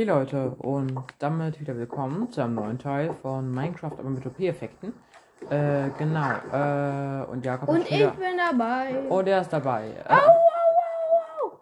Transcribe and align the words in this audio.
Okay, 0.00 0.08
Leute, 0.08 0.48
und 0.60 0.98
damit 1.18 1.60
wieder 1.60 1.76
willkommen 1.76 2.32
zu 2.32 2.40
einem 2.40 2.54
neuen 2.54 2.78
Teil 2.78 3.12
von 3.20 3.52
Minecraft, 3.52 3.92
aber 3.98 4.08
mit 4.08 4.24
OP-Effekten. 4.24 4.94
Äh, 5.50 5.90
genau. 5.98 6.30
Äh, 6.50 7.26
und 7.30 7.44
Jakob 7.44 7.68
Und 7.68 7.82
ich 7.82 7.90
wieder. 7.98 8.12
bin 8.12 8.38
dabei. 8.38 8.94
Oh, 9.10 9.20
der 9.20 9.42
ist 9.42 9.52
dabei. 9.52 9.88
Äh, 9.88 10.10
Au, 10.10 10.16
au, 10.16 10.20
au, 10.22 11.48
au. 11.48 11.60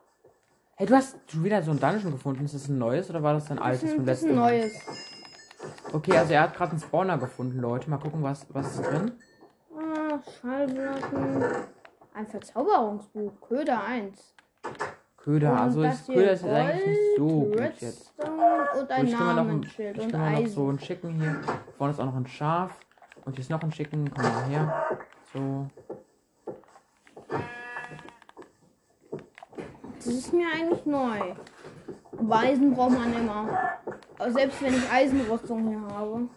hey, 0.76 0.86
du 0.86 0.94
hast 0.94 1.16
schon 1.28 1.42
wieder 1.42 1.60
so 1.64 1.72
ein 1.72 1.80
Dungeon 1.80 2.12
gefunden. 2.12 2.44
Ist 2.44 2.54
das 2.54 2.68
ein 2.68 2.78
neues 2.78 3.10
oder 3.10 3.24
war 3.24 3.34
das 3.34 3.50
ein 3.50 3.58
altes 3.58 3.90
vom 3.90 4.02
ein, 4.02 4.06
das 4.06 4.18
ist 4.18 4.28
letzten 4.28 4.38
ein 4.38 4.44
Mal? 4.44 4.58
neues. 4.60 4.72
Okay, 5.92 6.16
also 6.16 6.32
er 6.32 6.42
hat 6.42 6.54
gerade 6.54 6.70
einen 6.70 6.80
Spawner 6.80 7.18
gefunden, 7.18 7.58
Leute. 7.58 7.90
Mal 7.90 7.98
gucken, 7.98 8.22
was, 8.22 8.46
was 8.50 8.76
ist 8.76 8.86
drin. 8.86 9.10
Ah, 9.76 10.20
Schallplatten. 10.40 11.44
Ein 12.14 12.26
Verzauberungsbuch. 12.28 13.32
Köder 13.48 13.82
1. 13.82 14.36
Köder. 15.18 15.52
Und 15.52 15.58
also 15.58 15.82
das 15.82 16.00
ist, 16.00 16.06
Köder 16.06 16.32
ist 16.32 16.44
eigentlich 16.44 16.86
nicht 16.86 17.16
so 17.16 17.26
gut 17.26 17.72
jetzt. 17.80 18.12
Und 18.18 18.88
So, 18.88 18.94
ein 18.94 19.06
ein, 19.06 19.10
Namensschild 19.10 19.98
und 19.98 20.10
kann 20.12 20.20
mal 20.20 20.30
noch 20.32 20.38
Eisen. 20.38 20.54
so 20.54 20.68
ein 20.70 20.78
Chicken 20.78 21.14
hier. 21.14 21.40
Vorne 21.76 21.92
ist 21.92 22.00
auch 22.00 22.06
noch 22.06 22.16
ein 22.16 22.26
Schaf. 22.26 22.78
Und 23.24 23.34
hier 23.34 23.40
ist 23.40 23.50
noch 23.50 23.62
ein 23.62 23.70
Chicken. 23.70 24.10
Komm 24.14 24.24
mal 24.24 24.44
her. 24.46 24.86
So. 25.34 25.66
Das 29.96 30.06
ist 30.06 30.32
mir 30.32 30.46
eigentlich 30.54 30.86
neu. 30.86 31.18
Aber 32.18 32.36
Eisen 32.38 32.72
braucht 32.74 32.92
man 32.92 33.12
immer. 33.14 33.48
Aber 34.18 34.30
selbst 34.32 34.62
wenn 34.62 34.74
ich 34.74 34.90
Eisenrüstung 34.90 35.68
hier 35.68 35.80
habe. 35.80 36.28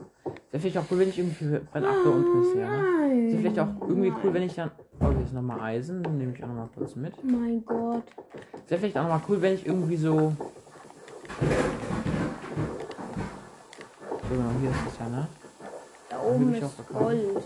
Wäre 0.51 0.61
vielleicht 0.61 0.77
auch 0.77 0.85
cool, 0.91 0.99
wenn 0.99 1.09
ich 1.09 1.17
irgendwie 1.19 1.59
Brennachse 1.71 2.09
unten 2.09 2.41
ist, 2.41 2.55
ja. 2.55 2.69
Ne? 2.69 2.83
Nein. 2.99 3.27
Ist 3.27 3.37
vielleicht 3.37 3.59
auch 3.59 3.67
irgendwie 3.87 4.13
cool, 4.23 4.33
wenn 4.33 4.43
ich 4.43 4.53
dann. 4.55 4.71
Oh, 5.03 5.09
hier 5.09 5.23
ist 5.23 5.33
nochmal 5.33 5.59
Eisen. 5.61 6.03
Den 6.03 6.17
nehme 6.19 6.33
ich 6.35 6.43
auch 6.43 6.47
nochmal 6.47 6.69
kurz 6.75 6.95
mit. 6.95 7.23
Mein 7.23 7.65
Gott. 7.65 8.03
Wäre 8.67 8.79
vielleicht 8.79 8.97
auch 8.97 9.03
nochmal 9.03 9.21
cool, 9.27 9.41
wenn 9.41 9.55
ich 9.55 9.65
irgendwie 9.65 9.97
so. 9.97 10.35
So, 14.09 14.27
genau, 14.29 14.49
hier 14.61 14.69
ist 14.69 14.77
es 14.87 14.99
ja, 14.99 15.09
ne? 15.09 15.27
Da 16.09 16.21
oben 16.21 16.53
ist. 16.53 16.87
Gold. 16.87 17.43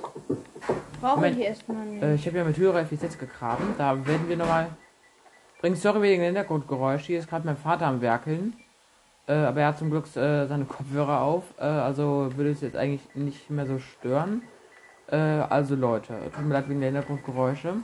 Brauche 0.99 1.15
Moment. 1.15 1.37
ich 1.37 1.45
erstmal 1.45 1.85
nicht. 1.85 2.03
Äh, 2.03 2.15
ich 2.15 2.27
habe 2.27 2.37
ja 2.37 2.43
mit 2.43 2.57
höherer 2.57 2.81
Effizienz 2.81 3.17
gegraben. 3.17 3.73
Da 3.77 4.05
werden 4.05 4.27
wir 4.27 4.35
nochmal. 4.35 4.67
Bringt 5.61 5.77
sorry 5.77 6.01
wegen 6.01 6.21
dem 6.21 6.25
Hintergrundgeräusch. 6.25 7.05
Hier 7.05 7.19
ist 7.19 7.29
gerade 7.29 7.45
mein 7.45 7.57
Vater 7.57 7.87
am 7.87 8.01
Werkeln. 8.01 8.53
Äh, 9.27 9.33
aber 9.33 9.61
er 9.61 9.67
hat 9.67 9.79
zum 9.79 9.89
Glück 9.91 10.05
äh, 10.17 10.45
seine 10.45 10.65
Kopfhörer 10.65 11.21
auf. 11.21 11.43
Äh, 11.57 11.63
also 11.63 12.31
würde 12.35 12.51
es 12.51 12.59
jetzt 12.59 12.75
eigentlich 12.75 13.01
nicht 13.15 13.49
mehr 13.49 13.65
so 13.65 13.79
stören. 13.79 14.41
Äh, 15.07 15.17
also 15.17 15.75
Leute, 15.75 16.13
tut 16.33 16.45
mir 16.45 16.53
leid 16.53 16.69
wegen 16.69 16.79
der 16.79 16.91
Hintergrundgeräusche. 16.91 17.75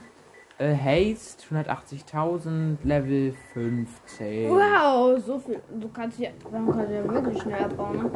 Äh, 0.58 0.74
Haste 0.74 1.54
180.000, 1.54 2.78
Level 2.84 3.34
15. 3.52 4.50
Wow, 4.50 5.18
so 5.24 5.38
viel. 5.38 5.60
Du 5.80 5.88
kannst 5.88 6.18
ja, 6.18 6.30
man 6.50 6.70
kann 6.70 6.92
ja 6.92 7.08
wirklich 7.08 7.42
schnell 7.42 7.64
abbauen. 7.64 8.02
Ne? 8.02 8.10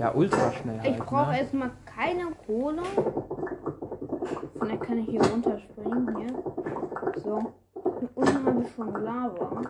Ja, 0.00 0.12
ultra 0.14 0.52
schnell 0.52 0.80
halt. 0.80 0.96
Ich 0.96 1.02
brauche 1.02 1.30
ne? 1.30 1.38
erstmal 1.38 1.70
keine 1.84 2.26
Kohle. 2.46 2.82
Vielleicht 4.58 4.82
kann 4.82 4.98
ich 4.98 5.08
hier 5.08 5.22
runterspringen. 5.22 6.16
Hier. 6.16 7.22
So. 7.22 7.52
Hier 8.00 8.08
unten 8.14 8.46
habe 8.46 8.62
ich 8.62 8.74
schon 8.74 8.92
Lava. 9.04 9.62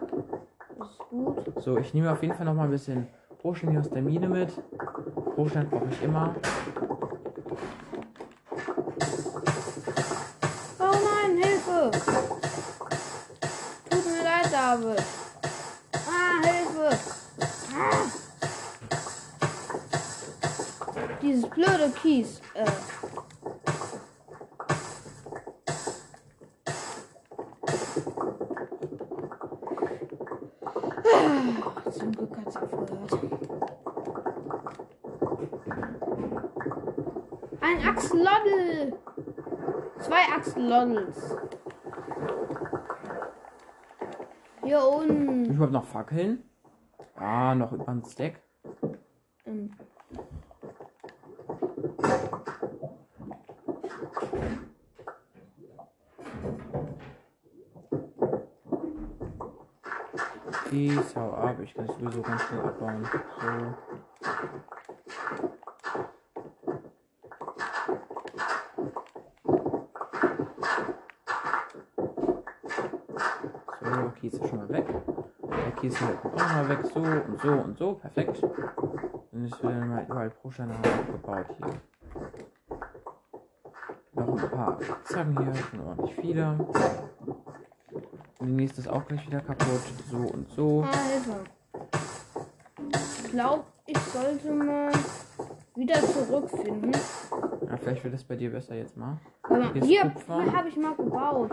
Das 0.78 0.90
ist 0.90 0.98
gut. 1.10 1.52
So, 1.56 1.78
ich 1.78 1.92
nehme 1.94 2.10
auf 2.10 2.22
jeden 2.22 2.34
Fall 2.34 2.46
noch 2.46 2.54
mal 2.54 2.64
ein 2.64 2.70
bisschen 2.70 3.06
Rohstein 3.44 3.72
hier 3.72 3.80
aus 3.80 3.90
der 3.90 4.00
Mine 4.00 4.26
mit. 4.26 4.50
Rohstein 5.36 5.68
brauche 5.68 5.88
ich 5.90 6.02
immer. 6.02 6.34
Oh 10.78 10.96
nein, 11.04 11.36
Hilfe! 11.36 11.90
Tut 13.90 14.06
mir 14.06 14.24
leid, 14.24 14.50
David. 14.50 15.02
Ah, 16.08 16.40
Hilfe! 16.42 16.98
Ah. 17.76 18.10
Dieses 21.20 21.50
blöde 21.50 21.92
Kies. 22.00 22.40
Äh. 22.54 22.64
Ah, 31.06 31.90
Zum 31.90 32.12
Glück 32.12 32.36
hat 32.36 32.52
sie 32.52 32.58
aufgehört. 32.58 33.18
Ein 37.60 37.88
Axolotl! 37.88 38.92
Axolotls. 40.64 41.36
Hier 44.62 44.82
unten. 44.82 45.52
Ich 45.52 45.58
habe 45.58 45.72
noch 45.72 45.84
Fackeln. 45.84 46.42
Ah, 47.16 47.54
noch 47.54 47.72
über 47.72 47.88
ein 47.88 48.02
Stack. 48.04 48.40
Ähm, 49.46 49.70
Peace, 60.70 61.14
hau 61.14 61.32
ab. 61.34 61.56
Ich 61.62 61.74
kann 61.74 61.84
es 61.84 61.94
sowieso 61.94 62.22
ganz 62.22 62.42
schnell 62.42 62.60
abbauen. 62.62 63.06
So, 73.80 74.10
Kies 74.20 74.32
ist 74.32 74.48
schon 74.48 74.58
mal 74.58 74.68
weg. 74.70 74.86
Kies 75.84 75.98
hier 75.98 76.14
kommt 76.14 76.34
auch 76.34 76.40
noch 76.40 76.54
mal 76.54 76.68
weg. 76.68 76.78
So 76.94 77.00
und 77.00 77.40
so 77.40 77.52
und 77.52 77.78
so. 77.78 77.92
Perfekt. 77.94 78.42
Dann 79.32 79.44
ist 79.44 79.62
wieder 79.62 79.84
mal 79.84 80.04
überall 80.04 80.30
Pro-Steine 80.30 80.74
aufgebaut 80.74 81.46
hier. 81.58 81.66
Noch 84.14 84.42
ein 84.42 84.50
paar 84.50 84.78
Zacken 85.04 85.38
hier. 85.38 85.54
Schon 85.54 85.80
ordentlich 85.80 86.14
viele. 86.14 86.56
Und 88.38 88.46
die 88.46 88.52
nächste 88.52 88.80
ist 88.80 88.88
auch 88.88 89.06
gleich 89.06 89.26
wieder 89.26 89.40
kaputt. 89.40 89.82
So 90.10 90.16
und 90.16 90.48
so. 90.50 90.84
Hilfe. 90.84 91.44
Ich 93.24 93.30
glaube, 93.30 93.64
ich 93.86 93.98
sollte 93.98 94.52
mal 94.52 94.92
wieder 95.74 96.00
zurückfinden. 96.00 96.92
Ja, 97.68 97.76
vielleicht 97.76 98.04
wird 98.04 98.14
das 98.14 98.24
bei 98.24 98.36
dir 98.36 98.50
besser 98.50 98.74
jetzt 98.76 98.96
mal. 98.96 99.18
Aber 99.42 99.72
Hier 99.72 99.82
ist 99.82 100.24
hier 100.26 100.52
habe 100.52 100.68
ich 100.68 100.76
mal 100.76 100.94
gebaut. 100.94 101.52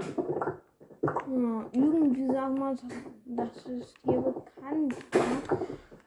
Ja, 1.03 1.65
irgendwie 1.73 2.27
sagen 2.27 2.59
wir, 2.59 2.75
das 3.41 3.65
ist 3.65 3.97
dir 4.05 4.21
bekannt. 4.21 4.95
Ne? 5.13 5.21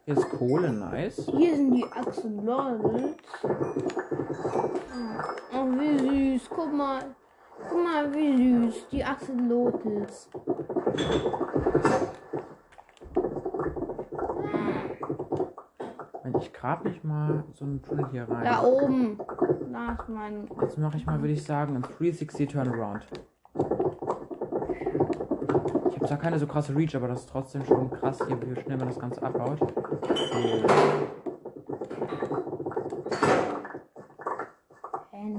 Hier 0.04 0.16
ist 0.16 0.30
Kohle, 0.30 0.72
nice. 0.72 1.26
Hier 1.26 1.56
sind 1.56 1.74
die 1.74 1.84
Axolotls. 1.84 3.16
Oh, 5.52 5.66
wie 5.78 5.98
süß. 6.38 6.50
Guck 6.50 6.72
mal. 6.72 7.02
Guck 7.68 7.84
mal, 7.84 8.14
wie 8.14 8.36
süß. 8.36 8.88
Die 8.90 9.04
Axolotls. 9.04 10.28
Ich 16.40 16.52
grab 16.52 16.84
mich 16.84 17.02
mal 17.02 17.44
so 17.52 17.64
einen 17.64 17.82
Tunnel 17.82 18.06
hier 18.10 18.28
rein. 18.28 18.44
Da 18.44 18.62
oben. 18.62 19.18
Da 19.72 19.92
ist 19.92 20.08
mein. 20.08 20.48
Jetzt 20.60 20.78
mache 20.78 20.96
ich 20.98 21.06
mal, 21.06 21.20
würde 21.20 21.32
ich 21.32 21.44
sagen, 21.44 21.74
einen 21.74 21.82
360 21.82 22.48
Turnaround. 22.50 23.06
Habe 26.04 26.16
zwar 26.16 26.22
keine 26.22 26.38
so 26.38 26.46
krasse 26.46 26.76
Reach, 26.76 26.94
aber 26.94 27.08
das 27.08 27.20
ist 27.20 27.30
trotzdem 27.30 27.64
schon 27.64 27.88
krass 27.88 28.18
hier, 28.26 28.38
wie 28.38 28.60
schnell 28.60 28.76
man 28.76 28.88
das 28.88 28.98
Ganze 28.98 29.22
abbaut. 29.22 29.58
So. 29.58 29.66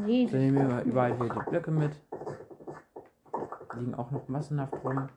Nee. 0.07 0.25
Dann 0.25 0.39
nehmen 0.39 0.67
wir 0.67 0.81
überall 0.81 1.15
hier 1.15 1.29
die 1.29 1.49
Blöcke 1.51 1.69
mit. 1.69 1.91
Liegen 3.75 3.93
auch 3.93 4.09
noch 4.09 4.27
massenhaft 4.27 4.73
rum. 4.83 5.07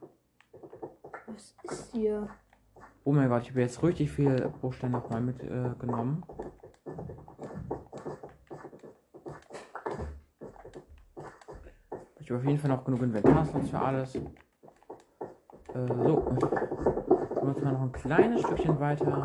Was 1.29 1.55
ist 1.63 1.93
hier? 1.93 2.29
Oh 3.05 3.13
mein 3.13 3.31
Gott, 3.31 3.45
ich 3.45 3.49
habe 3.49 3.63
jetzt 3.63 3.83
richtig 3.83 4.11
viel 4.11 4.53
Bruchstein 4.61 4.91
nochmal 4.91 5.23
mitgenommen. 5.23 6.25
Äh, 6.29 6.43
ich 12.21 12.31
habe 12.31 12.39
auf 12.39 12.45
jeden 12.45 12.59
Fall 12.59 12.69
noch 12.69 12.85
genug 12.85 13.01
Inventarslots 13.01 13.71
für 13.71 13.81
alles. 13.81 14.19
Äh, 15.79 15.87
so. 15.87 16.17
Gehen 16.17 17.43
wir 17.43 17.49
jetzt 17.51 17.63
mal 17.63 17.73
noch 17.73 17.83
ein 17.83 17.93
kleines 17.93 18.41
Stückchen 18.41 18.81
weiter. 18.81 19.25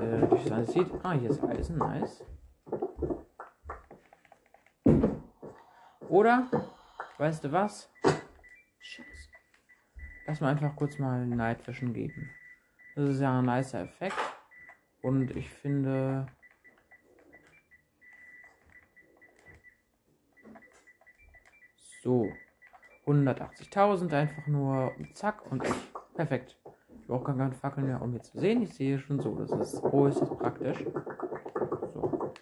Äh, 0.00 0.26
durch 0.26 0.44
das 0.44 0.72
sieht. 0.72 0.90
Ah, 1.02 1.12
hier 1.12 1.30
ist 1.30 1.42
Eisen, 1.44 1.76
nice. 1.76 2.24
Oder, 6.08 6.48
weißt 7.18 7.44
du 7.44 7.52
was? 7.52 7.90
Scheiße. 8.78 9.28
Lass 10.26 10.40
mal 10.40 10.50
einfach 10.50 10.74
kurz 10.76 10.98
mal 10.98 11.26
Night 11.26 11.66
Vision 11.66 11.92
geben. 11.92 12.30
Das 12.94 13.10
ist 13.10 13.20
ja 13.20 13.38
ein 13.38 13.44
nicer 13.44 13.82
Effekt. 13.82 14.16
Und 15.02 15.30
ich 15.36 15.48
finde. 15.50 16.26
So. 22.02 22.32
180.000 23.10 24.12
einfach 24.14 24.46
nur 24.46 24.92
und 24.98 25.16
zack 25.16 25.42
und 25.50 25.64
ich. 25.64 25.74
Perfekt. 26.14 26.56
brauche 27.06 27.24
gar 27.24 27.36
keine 27.36 27.52
Fackeln 27.52 27.86
mehr, 27.86 28.00
um 28.02 28.12
hier 28.12 28.22
zu 28.22 28.38
sehen. 28.38 28.62
Ich 28.62 28.74
sehe 28.74 28.98
schon 28.98 29.20
so. 29.20 29.34
Das 29.34 29.50
ist 29.50 29.82
äußerst 29.82 30.38
praktisch. 30.38 30.84
So. 31.94 32.32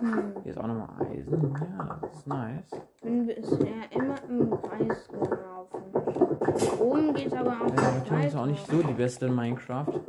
Hm. 0.00 0.32
Hier 0.42 0.52
ist 0.52 0.58
auch 0.58 0.66
nochmal 0.66 0.88
Eisen. 1.06 1.54
Ja, 1.60 1.98
das 2.00 2.12
ist 2.12 2.26
nice. 2.26 2.70
Bin 3.02 3.26
bisher 3.26 3.90
immer 3.90 4.14
im 4.28 4.50
Kreis 4.62 5.08
gelaufen. 5.08 6.80
Oben 6.80 7.14
geht 7.14 7.34
aber 7.34 7.52
auch 7.52 7.76
Ja, 7.76 7.92
natürlich 7.92 8.26
ist 8.26 8.36
auch 8.36 8.46
nicht 8.46 8.66
so 8.66 8.82
die 8.82 8.94
beste 8.94 9.26
in 9.26 9.34
Minecraft. 9.34 10.00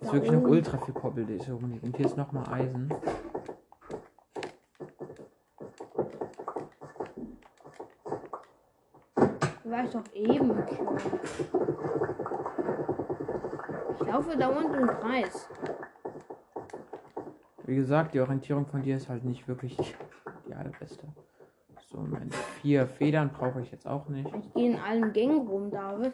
Ist 0.00 0.12
wirklich 0.12 0.32
noch 0.32 0.42
ultra 0.42 0.78
viel 0.78 0.94
Koppel, 0.94 1.24
die 1.24 1.34
ist 1.34 1.44
hier 1.44 1.54
rumliegt. 1.54 1.84
Und 1.84 1.96
hier 1.96 2.06
ist 2.06 2.16
nochmal 2.16 2.44
Eisen. 2.52 2.92
Ich 9.88 9.94
doch 9.94 10.14
eben. 10.14 10.52
Ich 13.94 14.06
laufe 14.06 14.36
dauernd 14.36 14.76
im 14.76 14.86
Kreis. 14.86 15.48
Wie 17.64 17.76
gesagt, 17.76 18.12
die 18.12 18.20
Orientierung 18.20 18.66
von 18.66 18.82
dir 18.82 18.96
ist 18.96 19.08
halt 19.08 19.24
nicht 19.24 19.48
wirklich 19.48 19.76
die, 20.46 20.54
allerbeste. 20.54 21.06
So, 21.90 22.00
meine 22.00 22.30
vier 22.60 22.86
Federn 22.86 23.30
brauche 23.30 23.62
ich 23.62 23.70
jetzt 23.70 23.86
auch 23.86 24.08
nicht. 24.08 24.30
Ich 24.34 24.52
gehe 24.52 24.72
in 24.72 24.78
allen 24.78 25.12
Gängen 25.14 25.46
rum, 25.46 25.70
David. 25.70 26.12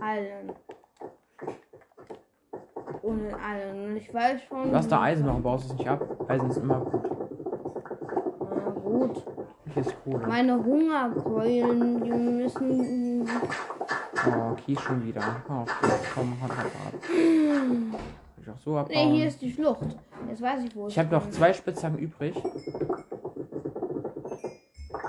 Allen. 0.00 0.52
In 3.04 3.34
allen. 3.34 3.90
Und 3.90 3.96
ich 3.96 4.12
weiß 4.12 4.42
schon. 4.42 4.74
Hast 4.74 4.90
da 4.90 5.02
Eisen, 5.02 5.26
warum 5.26 5.42
baust 5.44 5.68
du 5.68 5.72
es 5.72 5.78
nicht 5.78 5.88
ab? 5.88 6.04
Eisen 6.28 6.50
ist 6.50 6.56
immer 6.56 6.80
gut. 6.80 7.08
Na 8.40 8.70
gut. 8.70 9.27
Kohle. 10.04 10.26
Meine 10.26 10.54
Hungerkeulen, 10.64 12.02
die 12.02 12.10
müssen. 12.10 13.28
Oh, 14.26 14.54
Kies 14.54 14.80
schon 14.80 15.06
wieder. 15.06 15.22
Oh, 15.48 15.64
komm, 16.14 16.36
hat 16.42 16.56
halt 16.56 16.66
ab. 16.66 16.94
Auch 18.50 18.58
so 18.64 18.76
abbauen. 18.76 19.12
hier 19.12 19.26
ist 19.26 19.42
die 19.42 19.52
Schlucht. 19.52 19.86
Jetzt 20.28 20.40
weiß 20.40 20.64
ich, 20.64 20.74
wo 20.74 20.86
es 20.86 20.92
Ich 20.92 20.98
habe 20.98 21.14
noch 21.14 21.28
zwei 21.30 21.52
Spitzhacken 21.52 21.98
übrig. 21.98 22.34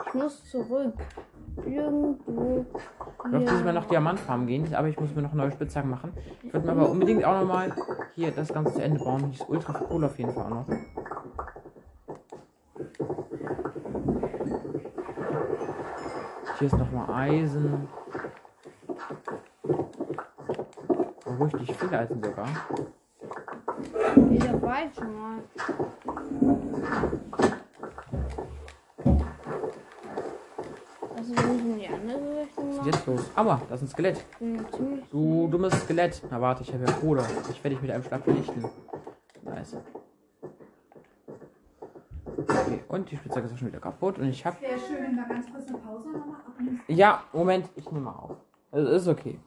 Ich 0.08 0.14
muss 0.14 0.44
zurück. 0.50 0.94
Irgendwo. 1.66 2.66
Ich 3.26 3.32
möchte 3.32 3.54
diesmal 3.54 3.74
nach 3.74 3.86
Diamantfarm 3.86 4.48
gehen, 4.48 4.74
aber 4.74 4.88
ich 4.88 5.00
muss 5.00 5.14
mir 5.14 5.22
noch 5.22 5.34
neue 5.34 5.52
Spitzhacken 5.52 5.90
machen. 5.90 6.14
Ich 6.44 6.54
würde 6.54 6.66
mir 6.66 6.72
aber 6.74 6.90
unbedingt 6.92 7.24
auch 7.26 7.40
nochmal 7.40 7.74
hier 8.16 8.32
das 8.32 8.54
Ganze 8.54 8.74
zu 8.74 8.82
Ende 8.82 9.00
bauen. 9.00 9.26
Hier 9.26 9.42
ist 9.42 9.50
ultra 9.50 9.74
Kohle 9.74 10.08
auf 10.08 10.18
jeden 10.18 10.32
Fall 10.32 10.46
auch 10.46 10.50
noch. 10.50 10.66
Hier 16.60 16.68
ist 16.68 16.78
nochmal 16.78 17.10
Eisen. 17.10 17.88
Oh, 19.64 21.44
richtig 21.46 21.74
viel 21.78 21.96
Eisen 21.96 22.22
sogar. 22.22 22.48
Ich 24.30 24.44
dabei 24.44 24.90
schon 24.94 25.16
mal. 25.16 25.38
Was 31.16 31.28
ist 31.28 31.48
wenn 31.48 31.56
ich 31.56 31.62
in 31.62 31.80
die 31.80 31.88
andere 31.88 32.42
Richtung 32.42 32.70
Was 32.70 32.78
ist 32.78 32.86
jetzt 32.94 33.08
los? 33.08 33.32
Aua, 33.38 33.62
das 33.70 33.82
ist 33.82 33.88
ein 33.88 33.92
Skelett. 33.92 34.26
Du 35.12 35.48
dummes 35.48 35.82
Skelett. 35.84 36.22
Na 36.30 36.42
warte, 36.42 36.64
ich 36.64 36.74
habe 36.74 36.84
ja 36.84 36.92
Kohle. 36.92 37.24
Ich 37.50 37.64
werde 37.64 37.76
dich 37.76 37.82
mit 37.82 37.92
einem 37.92 38.04
Schlag 38.04 38.22
vernichten. 38.22 38.66
Nice. 39.44 39.78
Spitzhacke 43.30 43.48
ist 43.48 43.54
auch 43.54 43.58
schon 43.58 43.68
wieder 43.68 43.80
kaputt. 43.80 44.18
Und 44.18 44.30
ich 44.30 44.46
habe. 44.46 44.60
Wäre 44.62 44.80
schön, 44.80 45.04
wenn 45.04 45.16
wir 45.16 45.28
ganz 45.28 45.52
kurz 45.52 45.68
eine 45.68 45.78
Pause 45.78 46.10
nochmal 46.10 46.40
machen. 46.40 46.82
Ja, 46.88 47.24
Moment, 47.32 47.70
ich 47.76 47.86
nehme 47.86 48.06
mal 48.06 48.12
auf. 48.12 48.38
Also, 48.72 48.92
ist 48.92 49.08
okay. 49.08 49.40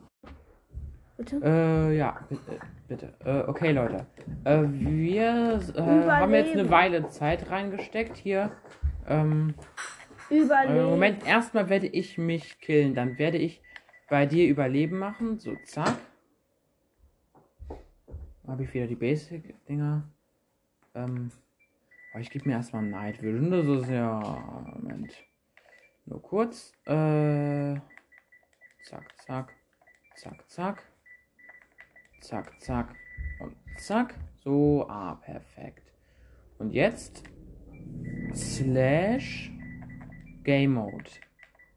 Bitte? 1.17 1.41
Äh, 1.43 1.97
ja, 1.97 2.19
bitte. 2.29 2.59
bitte. 2.89 3.15
Äh, 3.25 3.49
okay, 3.49 3.73
Leute. 3.73 4.07
Äh, 4.45 4.63
wir 4.69 5.61
äh, 5.75 5.81
haben 5.81 6.35
jetzt 6.35 6.53
eine. 6.53 6.71
Weile 6.71 7.09
Zeit 7.09 7.51
reingesteckt 7.51 8.17
hier. 8.17 8.53
Ähm, 9.07 9.55
äh, 10.31 10.39
Überleben. 10.39 10.91
Moment, 10.91 11.27
erstmal 11.27 11.69
werde 11.69 11.87
ich 11.87 12.19
mich 12.19 12.61
killen. 12.61 12.95
Dann 12.95 13.19
werde 13.19 13.39
ich 13.39 13.61
bei 14.09 14.27
dir 14.27 14.49
Überleben 14.49 14.99
machen. 14.99 15.39
So, 15.39 15.55
zack. 15.65 15.97
Habe 18.47 18.65
ich 18.65 18.75
wieder 18.75 18.87
die 18.87 18.97
Basic-Dinger. 18.97 20.03
Ähm, 20.95 21.31
aber 22.13 22.21
ich 22.21 22.31
gebe 22.31 22.49
mir 22.49 22.57
erstmal 22.57 22.83
Night 22.83 23.23
Vision. 23.23 23.51
Das 23.51 23.67
ist 23.67 23.91
ja. 23.91 24.21
Moment. 24.75 25.13
Nur 26.05 26.23
kurz. 26.23 26.73
Äh. 26.85 27.77
Zack, 28.85 29.05
zack. 29.25 29.53
Zack, 30.17 30.51
zack. 30.51 30.83
Zack, 32.21 32.61
zack. 32.61 32.95
Und 33.41 33.57
zack. 33.79 34.15
So, 34.45 34.87
ah, 34.89 35.15
perfekt. 35.15 35.93
Und 36.59 36.73
jetzt. 36.73 37.25
Slash. 38.35 39.51
Game 40.45 40.75
Mode. 40.75 41.11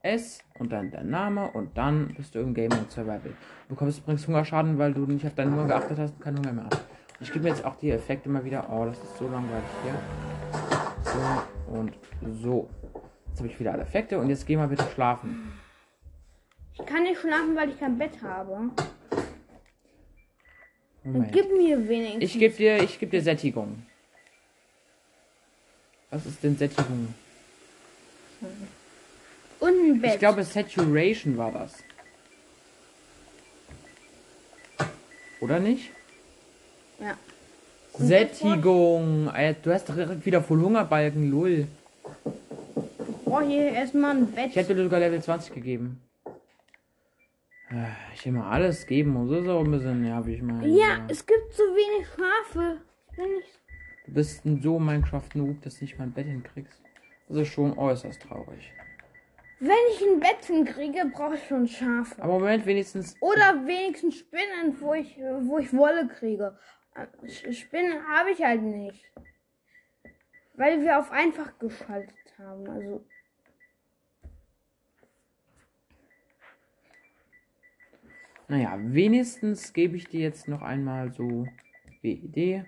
S 0.01 0.39
und 0.59 0.71
dann 0.71 0.91
der 0.91 1.03
Name 1.03 1.49
und 1.51 1.77
dann 1.77 2.13
bist 2.13 2.35
du 2.35 2.39
im 2.39 2.53
Game 2.53 2.69
Mode 2.69 2.89
Survival. 2.89 3.33
Du 3.67 3.69
bekommst 3.69 3.99
übrigens 3.99 4.27
Hungerschaden, 4.27 4.77
weil 4.77 4.93
du 4.93 5.05
nicht 5.05 5.25
auf 5.25 5.33
deinen 5.33 5.53
Hunger 5.53 5.67
geachtet 5.67 5.97
hast 5.97 6.13
und 6.13 6.21
keinen 6.21 6.37
Hunger 6.37 6.53
mehr 6.53 6.65
hast. 6.65 6.85
Ich 7.19 7.31
gebe 7.31 7.43
mir 7.43 7.49
jetzt 7.49 7.63
auch 7.63 7.75
die 7.75 7.91
Effekte 7.91 8.29
mal 8.29 8.43
wieder. 8.43 8.69
Oh, 8.69 8.85
das 8.85 9.01
ist 9.01 9.17
so 9.17 9.27
langweilig 9.27 9.63
hier. 9.83 9.93
So 11.15 11.73
und 11.73 11.93
so. 12.41 12.69
Jetzt 13.27 13.39
habe 13.39 13.47
ich 13.47 13.59
wieder 13.59 13.73
alle 13.73 13.83
Effekte 13.83 14.19
und 14.19 14.29
jetzt 14.29 14.45
geh 14.45 14.55
mal 14.55 14.67
bitte 14.67 14.85
schlafen. 14.93 15.53
Ich 16.73 16.85
kann 16.85 17.03
nicht 17.03 17.19
schlafen, 17.19 17.55
weil 17.55 17.69
ich 17.69 17.79
kein 17.79 17.97
Bett 17.97 18.21
habe. 18.21 18.69
Dann 21.03 21.31
gib 21.31 21.51
mir 21.51 21.87
wenigstens. 21.87 22.23
Ich 22.23 22.39
gebe 22.39 22.55
dir, 22.55 22.83
ich 22.83 22.99
geb 22.99 23.11
dir 23.11 23.21
Sättigung. 23.21 23.85
Was 26.09 26.25
ist 26.25 26.43
denn 26.43 26.57
Sättigung? 26.57 27.13
Und 29.59 29.69
ein 29.69 30.01
Bett. 30.01 30.13
Ich 30.13 30.19
glaube, 30.19 30.43
Saturation 30.43 31.37
war 31.37 31.51
das. 31.51 31.83
Oder 35.39 35.59
nicht? 35.59 35.91
Ja. 36.99 37.17
Sättigung. 37.97 39.29
Alter, 39.29 39.59
Du 39.63 39.73
hast 39.73 39.89
doch 39.89 39.95
direkt 39.95 40.25
wieder 40.25 40.41
voll 40.41 40.59
Hungerbalken, 40.61 41.29
lul. 41.29 41.67
Ich 42.25 43.25
brauche 43.25 43.45
hier 43.45 43.71
erstmal 43.71 44.15
ein 44.17 44.27
Bett. 44.31 44.47
Ich 44.49 44.55
hätte 44.55 44.75
dir 44.75 44.83
sogar 44.83 44.99
Level 44.99 45.21
20 45.21 45.53
gegeben. 45.53 46.01
Äh, 47.69 47.85
Ich 48.13 48.25
will 48.25 48.33
mal 48.33 48.49
alles 48.49 48.85
geben 48.85 49.15
und 49.15 49.27
so 49.29 49.35
ist 49.35 49.47
auch 49.47 49.63
ein 49.63 49.71
bisschen 49.71 50.01
nervig, 50.01 50.41
mein. 50.41 50.63
ja, 50.73 50.99
es 51.07 51.25
gibt 51.25 51.53
so 51.53 51.63
wenig 51.63 52.07
Schafe. 52.07 52.77
Du 54.05 54.13
bist 54.13 54.45
ein 54.45 54.61
so 54.61 54.77
Minecraft-Noob, 54.77 55.61
dass 55.63 55.79
du 55.79 55.85
nicht 55.85 55.97
mal 55.97 56.05
ein 56.05 56.11
Bett 56.11 56.27
hinkriegst. 56.27 56.79
Das 57.27 57.37
ist 57.39 57.47
schon 57.47 57.75
äußerst 57.77 58.21
traurig. 58.21 58.71
Wenn 59.59 59.71
ich 59.93 60.01
ein 60.01 60.19
Bett 60.19 60.45
hinkriege, 60.45 61.09
brauche 61.11 61.35
ich 61.35 61.47
schon 61.47 61.67
Schafe. 61.67 62.21
Aber 62.21 62.33
Moment, 62.33 62.65
wenigstens. 62.67 63.15
Oder 63.21 63.65
wenigstens 63.65 64.17
Spinnen, 64.19 64.75
wo 64.79 64.93
ich, 64.93 65.17
wo 65.41 65.57
ich 65.57 65.73
Wolle 65.73 66.07
kriege. 66.19 66.55
Spinnen 67.51 68.07
habe 68.07 68.31
ich 68.31 68.43
halt 68.43 68.61
nicht. 68.61 69.05
Weil 70.53 70.81
wir 70.81 70.99
auf 70.99 71.11
einfach 71.11 71.57
geschaltet 71.59 72.15
haben. 72.37 72.69
Also. 72.69 73.05
Naja, 78.47 78.77
wenigstens 78.77 79.73
gebe 79.73 79.97
ich 79.97 80.07
dir 80.07 80.21
jetzt 80.21 80.47
noch 80.47 80.61
einmal 80.61 81.11
so 81.11 81.47
WID. 82.01 82.65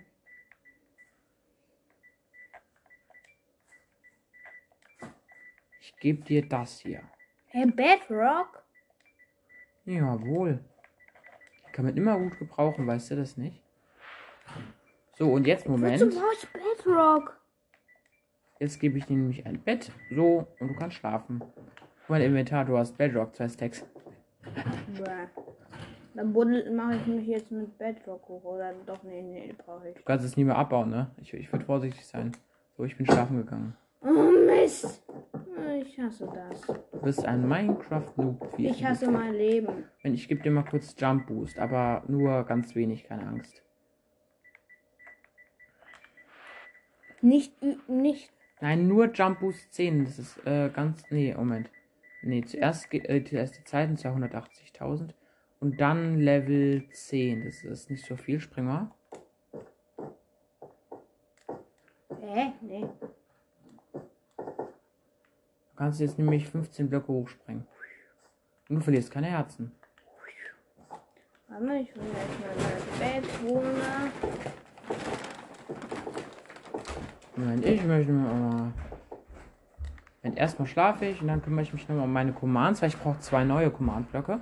Ich 5.79 5.96
gebe 6.00 6.24
dir 6.24 6.48
das 6.48 6.79
hier. 6.81 7.03
Hey, 7.48 7.65
Bedrock? 7.65 8.63
Jawohl. 9.86 10.65
Kann 11.72 11.86
man 11.86 11.96
immer 11.96 12.17
gut 12.17 12.38
gebrauchen, 12.39 12.86
weißt 12.86 13.12
du 13.12 13.15
das 13.15 13.38
nicht? 13.38 13.66
So, 15.17 15.31
und 15.31 15.47
jetzt 15.47 15.67
Moment. 15.67 16.00
Ich 16.00 16.47
Bedrock? 16.86 17.39
Jetzt 18.59 18.79
gebe 18.79 19.00
ich 19.00 19.05
dir 19.05 19.17
nämlich 19.17 19.47
ein 19.47 19.59
Bett. 19.59 19.91
So, 20.12 20.45
und 20.59 20.67
du 20.67 20.75
kannst 20.75 20.97
schlafen. 20.97 21.43
Mein 22.07 22.21
Inventar, 22.21 22.65
du 22.65 22.77
hast 22.77 22.95
Bedrock, 23.00 23.36
zwei 23.36 23.50
Stacks. 23.50 23.83
Bäh. 24.43 25.27
Dann 26.13 26.33
buddel 26.33 26.71
mache 26.71 26.97
ich 26.97 27.07
mich 27.07 27.27
jetzt 27.27 27.51
mit 27.51 27.75
Bedrock 27.79 28.27
hoch. 28.27 28.43
Oder 28.43 28.74
doch, 28.86 29.01
nee, 29.01 29.24
nee, 29.24 29.55
brauche 29.57 29.89
ich. 29.89 29.95
Du 29.95 30.03
kannst 30.03 30.24
es 30.24 30.38
nie 30.38 30.43
mehr 30.43 30.55
abbauen, 30.55 30.91
ne? 30.91 31.09
Ich, 31.17 31.33
ich 31.33 31.51
würde 31.51 31.65
vorsichtig 31.65 32.05
sein. 32.05 32.31
So, 32.77 32.83
ich 32.83 32.95
bin 32.95 33.07
schlafen 33.07 33.38
gegangen. 33.38 33.75
Oh 34.01 34.31
Mist! 34.45 35.03
Ich 35.81 36.00
hasse 36.00 36.29
das. 36.31 36.62
Du 36.62 37.00
bist 37.01 37.25
ein 37.25 37.47
Minecraft-Noob. 37.47 38.53
Ich 38.57 38.86
hasse 38.86 39.09
mein 39.09 39.33
Leben. 39.33 39.86
Wenn 40.03 40.13
ich 40.13 40.27
gebe 40.27 40.43
dir 40.43 40.51
mal 40.51 40.63
kurz 40.63 40.95
Jump 40.95 41.25
Boost, 41.25 41.57
aber 41.57 42.03
nur 42.07 42.43
ganz 42.43 42.75
wenig, 42.75 43.05
keine 43.05 43.25
Angst. 43.25 43.63
Nicht, 47.21 47.53
nicht. 47.88 48.31
Nein, 48.62 48.88
nur 48.88 49.12
Jump 49.12 49.39
Boost 49.39 49.74
10. 49.74 50.05
Das 50.05 50.19
ist 50.19 50.45
äh, 50.45 50.69
ganz. 50.69 51.03
Nee, 51.09 51.33
Moment. 51.36 51.69
Nee, 52.21 52.43
zuerst, 52.43 52.93
äh, 52.93 53.24
zuerst 53.24 53.57
die 53.57 53.63
Zeiten 53.63 53.95
280.000 53.95 55.12
und 55.59 55.79
dann 55.79 56.19
Level 56.19 56.88
10. 56.89 57.45
Das 57.45 57.63
ist 57.63 57.89
nicht 57.89 58.05
so 58.05 58.15
viel, 58.15 58.39
spring 58.39 58.65
mal. 58.65 58.91
Hä? 62.21 62.51
Nee. 62.62 62.88
Du 63.93 65.75
kannst 65.75 66.00
jetzt 66.00 66.17
nämlich 66.17 66.47
15 66.47 66.89
Blöcke 66.89 67.07
hochspringen. 67.09 67.67
Und 68.69 68.77
du 68.77 68.81
verlierst 68.81 69.12
keine 69.12 69.27
Herzen. 69.27 69.71
Warte 71.47 71.77
ich 71.77 71.95
will 71.95 72.03
jetzt 72.03 72.39
mal 72.39 72.55
das 72.55 73.00
Bett 73.00 73.25
holen. 73.43 75.16
Moment, 77.38 77.63
ich 77.65 77.84
möchte 77.86 78.12
mir 78.12 78.34
mal. 78.34 78.74
Moment, 80.24 80.39
erstmal 80.39 80.67
schlafe 80.67 81.06
ich 81.06 81.22
und 81.22 81.27
dann 81.27 81.44
kümmere 81.44 81.62
ich 81.62 81.72
mich 81.72 81.88
nochmal 81.88 82.06
um 82.06 82.13
meine 82.13 82.34
Commands, 82.34 82.82
weil 82.82 82.89
ich 82.89 82.98
brauche 82.98 83.20
zwei 83.20 83.44
neue 83.44 83.70
Command-Blöcke. 83.70 84.41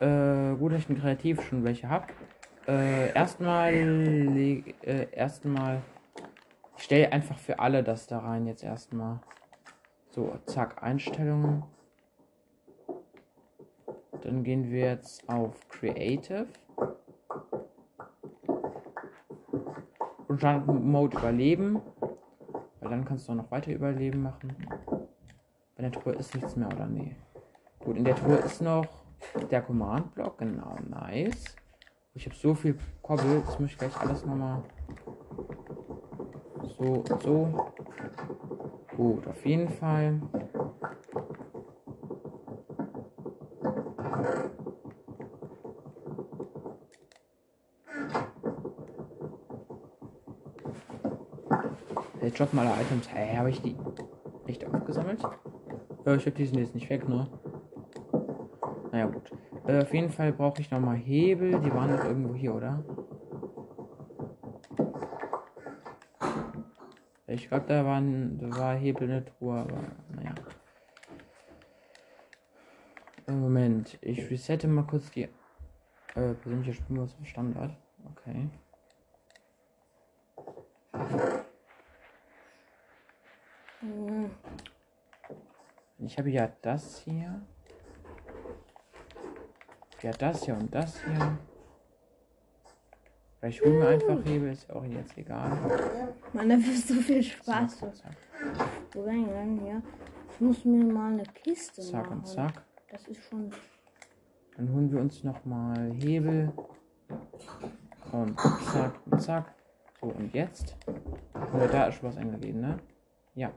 Äh, 0.00 0.56
gut, 0.56 0.72
dass 0.72 0.80
ich 0.80 0.88
in 0.88 0.98
Kreativ 0.98 1.42
schon 1.42 1.62
welche 1.62 1.90
habe. 1.90 2.06
Äh, 2.66 3.12
erstmal. 3.12 3.74
Äh, 3.74 5.08
erstmal. 5.12 5.82
Ich 6.78 6.84
stelle 6.84 7.12
einfach 7.12 7.38
für 7.38 7.58
alle 7.58 7.82
das 7.82 8.06
da 8.06 8.20
rein 8.20 8.46
jetzt 8.46 8.64
erstmal. 8.64 9.20
So, 10.10 10.38
zack, 10.46 10.82
Einstellungen. 10.82 11.64
Dann 14.22 14.42
gehen 14.42 14.70
wir 14.70 14.86
jetzt 14.86 15.28
auf 15.28 15.68
Creative. 15.68 16.46
Und 20.28 20.42
dann 20.42 20.90
Mode 20.90 21.18
überleben. 21.18 21.80
Weil 22.86 22.90
dann 22.90 23.04
kannst 23.04 23.26
du 23.26 23.32
auch 23.32 23.36
noch 23.36 23.50
weiter 23.50 23.72
überleben 23.72 24.22
machen. 24.22 24.54
Bei 25.74 25.82
der 25.82 25.90
Truhe 25.90 26.12
ist 26.12 26.32
nichts 26.36 26.54
mehr, 26.54 26.68
oder 26.68 26.86
nee? 26.86 27.16
Gut, 27.80 27.96
in 27.96 28.04
der 28.04 28.14
Truhe 28.14 28.36
ist 28.36 28.62
noch 28.62 28.86
der 29.50 29.62
Command-Block. 29.62 30.38
Genau, 30.38 30.76
nice. 30.88 31.56
Ich 32.14 32.26
habe 32.26 32.36
so 32.36 32.54
viel 32.54 32.78
Kobbel, 33.02 33.42
das 33.44 33.58
muss 33.58 33.70
ich 33.70 33.78
gleich 33.78 33.96
alles 34.00 34.24
nochmal. 34.24 34.62
So, 36.78 37.02
so. 37.24 37.72
Gut, 38.96 39.26
auf 39.26 39.44
jeden 39.44 39.68
Fall. 39.68 40.20
Droppen 52.38 52.58
alle 52.58 52.80
Items. 52.80 53.12
Hä, 53.12 53.18
hey, 53.18 53.36
habe 53.36 53.50
ich 53.50 53.60
die 53.62 53.76
echt 54.46 54.64
aufgesammelt? 54.66 55.22
Ja, 56.04 56.14
ich 56.14 56.26
habe 56.26 56.36
die 56.36 56.46
sind 56.46 56.58
jetzt 56.58 56.74
nicht 56.74 56.88
weg, 56.90 57.08
ne? 57.08 57.26
Naja, 58.92 59.06
gut. 59.06 59.30
Äh, 59.66 59.82
auf 59.82 59.92
jeden 59.92 60.10
Fall 60.10 60.32
brauche 60.32 60.60
ich 60.60 60.70
nochmal 60.70 60.96
Hebel. 60.96 61.58
Die 61.60 61.72
waren 61.72 61.96
doch 61.96 62.04
irgendwo 62.04 62.34
hier, 62.34 62.54
oder? 62.54 62.84
Ich 67.26 67.48
glaube, 67.48 67.66
da, 67.66 67.84
waren, 67.84 68.38
da 68.38 68.56
war 68.56 68.76
Hebel 68.76 69.10
eine 69.10 69.24
Truhe, 69.24 69.58
aber 69.58 69.80
naja. 70.14 70.34
Äh, 73.26 73.32
Moment, 73.32 73.98
ich 74.00 74.30
resette 74.30 74.68
mal 74.68 74.86
kurz 74.86 75.10
die 75.10 75.24
äh, 76.14 76.34
persönliche 76.34 76.74
Spielmodus 76.74 77.16
auf 77.20 77.26
Standard. 77.26 77.76
Okay. 78.12 78.48
Ich 86.06 86.16
habe 86.18 86.30
ja 86.30 86.48
das 86.62 87.00
hier. 87.00 87.42
Ja, 90.02 90.10
das 90.12 90.44
hier 90.44 90.54
und 90.54 90.72
das 90.72 91.02
hier. 91.04 91.38
Vielleicht 93.40 93.64
holen 93.64 93.80
wir 93.80 93.88
einfach 93.88 94.24
Hebel, 94.24 94.52
ist 94.52 94.70
auch 94.70 94.84
jetzt 94.84 95.18
egal. 95.18 95.50
Mann, 96.32 96.48
da 96.48 96.56
wirst 96.56 96.88
so 96.88 96.94
viel 96.94 97.22
Spaß. 97.22 97.78
Zack, 97.78 97.96
zack, 97.96 98.16
Wo 98.92 99.04
rein, 99.04 99.28
rein, 99.28 99.66
ja. 99.66 99.82
Ich 100.32 100.40
muss 100.40 100.64
mir 100.64 100.84
mal 100.84 101.12
eine 101.12 101.24
Kiste 101.24 101.82
zack 101.82 102.04
machen. 102.04 102.18
und 102.18 102.26
zack. 102.26 102.62
Das 102.88 103.06
ist 103.08 103.22
schon. 103.24 103.50
Dann 104.56 104.72
holen 104.72 104.92
wir 104.92 105.00
uns 105.00 105.24
nochmal 105.24 105.92
Hebel. 105.92 106.52
Und 108.12 108.38
zack 108.38 108.92
und 109.06 109.20
zack. 109.20 109.54
So, 110.00 110.06
und 110.06 110.32
jetzt? 110.32 110.76
Oder 111.52 111.66
da 111.66 111.86
ist 111.86 111.96
schon 111.96 112.08
was 112.10 112.16
eingegeben, 112.16 112.60
ne? 112.60 112.78
Ja. 113.34 113.50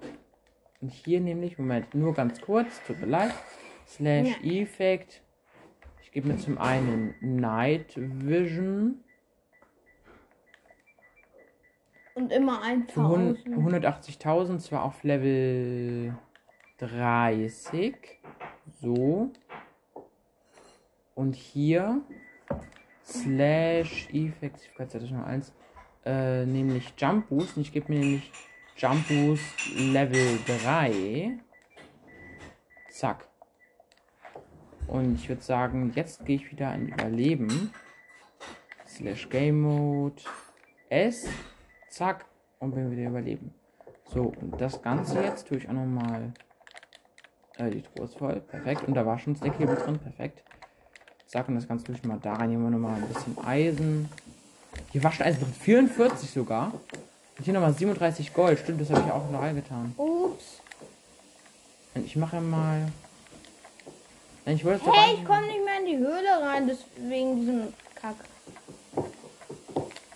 Und 0.82 0.90
hier 0.90 1.20
nämlich, 1.20 1.58
Moment, 1.58 1.94
nur 1.94 2.14
ganz 2.14 2.40
kurz, 2.42 2.82
tut 2.86 3.00
mir 3.00 3.08
leid. 3.08 3.34
Slash 3.88 4.38
Effect. 4.44 5.22
Ich 6.04 6.12
gebe 6.12 6.28
mir 6.30 6.38
zum 6.38 6.58
einen 6.58 7.16
Night 7.22 7.94
Vision. 7.96 9.04
Und 12.14 12.32
immer 12.32 12.62
Für 12.88 13.08
hun- 13.08 13.38
1000. 13.38 13.58
180.000, 13.58 14.60
zwar 14.60 14.84
auf 14.84 15.04
Level 15.04 16.18
30. 16.78 18.20
So. 18.82 19.32
Und 21.16 21.36
hier 21.36 22.02
slash 23.06 24.10
noch 25.12 25.26
eins, 25.26 25.54
äh, 26.06 26.46
nämlich 26.46 26.94
Jump 26.98 27.30
Boost. 27.30 27.58
Und 27.58 27.64
ich 27.64 27.72
gebe 27.72 27.92
mir 27.92 28.00
nämlich 28.00 28.32
Jump 28.80 29.10
Boost 29.10 29.76
Level 29.76 30.40
3. 30.48 31.38
Zack. 32.90 33.28
Und 34.88 35.16
ich 35.16 35.28
würde 35.28 35.42
sagen, 35.42 35.92
jetzt 35.96 36.26
gehe 36.26 36.38
ich 36.38 36.50
wieder 36.50 36.74
in 36.74 36.88
Überleben. 36.88 37.74
Slash 38.88 39.28
Game 39.28 39.64
Mode. 39.64 40.22
S. 40.88 41.28
Zack. 41.90 42.24
Und 42.60 42.74
bin 42.74 42.90
wieder 42.90 43.10
überleben. 43.10 43.54
So, 44.06 44.32
und 44.40 44.62
das 44.62 44.82
Ganze 44.82 45.24
jetzt 45.24 45.50
tue 45.50 45.58
ich 45.58 45.68
auch 45.68 45.74
nochmal. 45.74 46.32
Äh, 47.58 47.72
die 47.72 47.82
Truhe 47.82 48.06
ist 48.06 48.18
voll. 48.18 48.40
Perfekt. 48.40 48.88
Und 48.88 48.94
da 48.94 49.06
war 49.06 49.20
schon 49.20 49.36
Stackhebel 49.36 49.76
drin. 49.76 50.00
Perfekt. 50.00 50.42
Zack, 51.26 51.50
und 51.50 51.56
das 51.56 51.68
Ganze 51.68 51.84
tue 51.84 51.96
ich 51.96 52.04
mal 52.06 52.18
da 52.22 52.36
rein. 52.36 52.50
Hier 52.50 52.60
haben 52.60 52.64
wir 52.64 52.70
nochmal 52.70 52.96
ein 52.96 53.10
bisschen 53.10 53.38
Eisen. 53.44 54.08
Hier 54.94 55.04
war 55.04 55.12
schon 55.12 55.26
Eisen 55.26 55.42
drin. 55.42 55.52
44 55.54 56.30
sogar. 56.32 56.72
Und 57.40 57.46
hier 57.46 57.54
nochmal 57.54 57.74
37 57.74 58.34
Gold. 58.34 58.60
Stimmt, 58.60 58.82
das 58.82 58.90
habe 58.90 59.02
ich 59.06 59.12
auch 59.14 59.32
noch 59.32 59.42
reingetan. 59.42 59.94
Ups. 59.96 60.60
Und 61.96 62.06
ich 62.06 62.18
mache 62.18 62.42
mal. 62.42 62.92
Ich 64.46 64.66
wollte 64.66 64.92
Hey, 64.92 65.16
ich 65.16 65.26
komme 65.26 65.48
nicht 65.48 65.64
mehr 65.64 65.80
in 65.80 65.86
die 65.86 65.98
Höhle 65.98 66.42
rein, 66.42 66.68
das 66.68 66.80
wegen 66.98 67.40
diesem 67.40 67.62
Kack. 67.96 68.16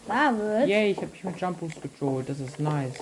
David. 0.06 0.68
Yay, 0.68 0.92
ich 0.92 0.98
habe 0.98 1.08
mich 1.08 1.24
mit 1.24 1.39
Jump 1.39 1.62
Boost 1.62 1.82
getrollt. 1.82 2.27
Das 2.27 2.42
ist 2.42 2.60
nice. 2.60 3.00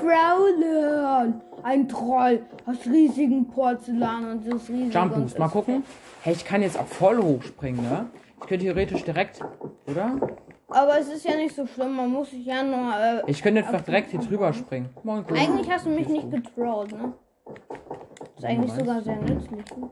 Trollen. 0.00 1.40
Ein 1.62 1.88
Troll 1.88 2.42
aus 2.66 2.78
riesigen 2.86 3.46
Porzellan 3.46 4.32
und 4.32 4.52
das 4.52 4.68
riesige. 4.68 4.90
Jump 4.90 5.14
und 5.14 5.22
Boost. 5.22 5.38
Mal 5.38 5.48
gucken. 5.48 5.84
Hey, 6.22 6.32
ich 6.32 6.44
kann 6.44 6.60
jetzt 6.60 6.76
auch 6.76 6.88
voll 6.88 7.22
hochspringen, 7.22 7.82
ne? 7.82 8.06
Ich 8.40 8.48
könnte 8.48 8.64
theoretisch 8.64 9.04
direkt, 9.04 9.40
oder? 9.86 10.18
Aber 10.68 10.98
es 10.98 11.08
ist 11.08 11.24
ja 11.24 11.36
nicht 11.36 11.54
so 11.54 11.66
schlimm, 11.66 11.94
man 11.96 12.10
muss 12.10 12.30
sich 12.30 12.46
ja 12.46 12.62
nur. 12.62 12.94
Äh, 12.96 13.22
Ich 13.30 13.42
könnte 13.42 13.60
einfach 13.64 13.82
direkt 13.82 14.10
hier 14.10 14.20
drüber 14.20 14.52
springen. 14.52 14.90
Moin, 15.02 15.26
Kuh. 15.26 15.34
eigentlich 15.34 15.70
hast 15.70 15.86
du 15.86 15.90
mich 15.90 16.08
nicht 16.08 16.30
getrollt, 16.30 16.92
ne? 16.92 17.12
Das 17.44 18.38
ist 18.38 18.44
eigentlich 18.44 18.72
sogar 18.72 19.02
sehr 19.02 19.16
nützlich. 19.16 19.76
Ne? 19.76 19.90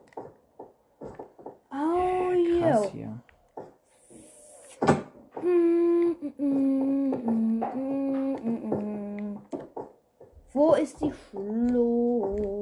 Oh, 1.70 2.32
yo. 2.32 2.90
hier. 2.90 3.20
Mm, 5.42 6.16
mm, 6.38 7.64
mm. 7.64 9.36
Wo 10.54 10.74
ist 10.74 11.00
die 11.00 11.12
Flucht? 11.12 12.52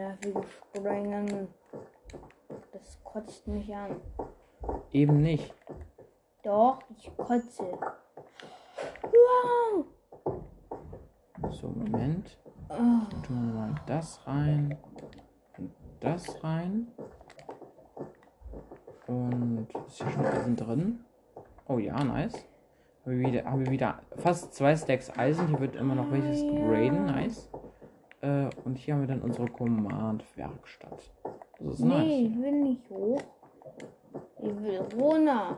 Nervige 0.00 0.40
Springen. 0.44 1.48
Das 2.72 2.98
kotzt 3.04 3.46
mich 3.46 3.76
an. 3.76 3.96
Eben 4.92 5.20
nicht. 5.20 5.54
Doch, 6.42 6.78
ich 6.96 7.14
kotze. 7.18 7.78
Wow! 9.02 9.84
So, 11.50 11.68
Moment. 11.68 12.38
Oh, 12.70 13.14
Tun 13.26 13.52
wir 13.52 13.60
mal 13.60 13.74
das 13.84 14.26
rein. 14.26 14.78
Und 15.58 15.74
das 16.00 16.42
rein. 16.42 16.86
Und 19.06 19.68
ist 19.86 20.02
hier 20.02 20.10
schon 20.12 20.24
Eisen 20.24 20.56
drin? 20.56 21.04
Oh 21.68 21.76
ja, 21.76 22.02
nice. 22.02 22.46
Haben 23.04 23.20
wir 23.20 23.28
wieder, 23.28 23.44
haben 23.44 23.66
wir 23.66 23.70
wieder 23.70 24.00
fast 24.16 24.54
zwei 24.54 24.74
Stacks 24.76 25.10
Eisen. 25.18 25.48
Hier 25.48 25.60
wird 25.60 25.76
immer 25.76 25.94
noch 25.94 26.10
welches 26.10 26.40
gegraden. 26.40 27.04
Nice. 27.04 27.49
Äh, 28.20 28.50
und 28.64 28.76
hier 28.76 28.94
haben 28.94 29.00
wir 29.00 29.08
dann 29.08 29.22
unsere 29.22 29.46
Command-Werkstatt. 29.46 31.10
Das 31.58 31.74
ist 31.74 31.80
nee, 31.80 31.88
nice. 31.88 32.30
ich 32.30 32.42
will 32.42 32.52
nicht 32.52 32.90
hoch. 32.90 33.22
Ich 34.38 34.62
will 34.62 34.80
runter. 35.00 35.56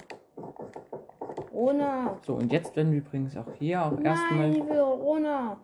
Runter. 1.52 2.18
So, 2.26 2.34
und 2.34 2.52
jetzt 2.52 2.74
werden 2.76 2.92
wir 2.92 2.98
übrigens 2.98 3.36
auch 3.36 3.52
hier 3.58 3.84
auch 3.84 3.98
erstmal 4.00 4.50
Nein, 4.50 4.52
ich 4.52 4.68
will 4.68 4.80
runter. 4.80 5.56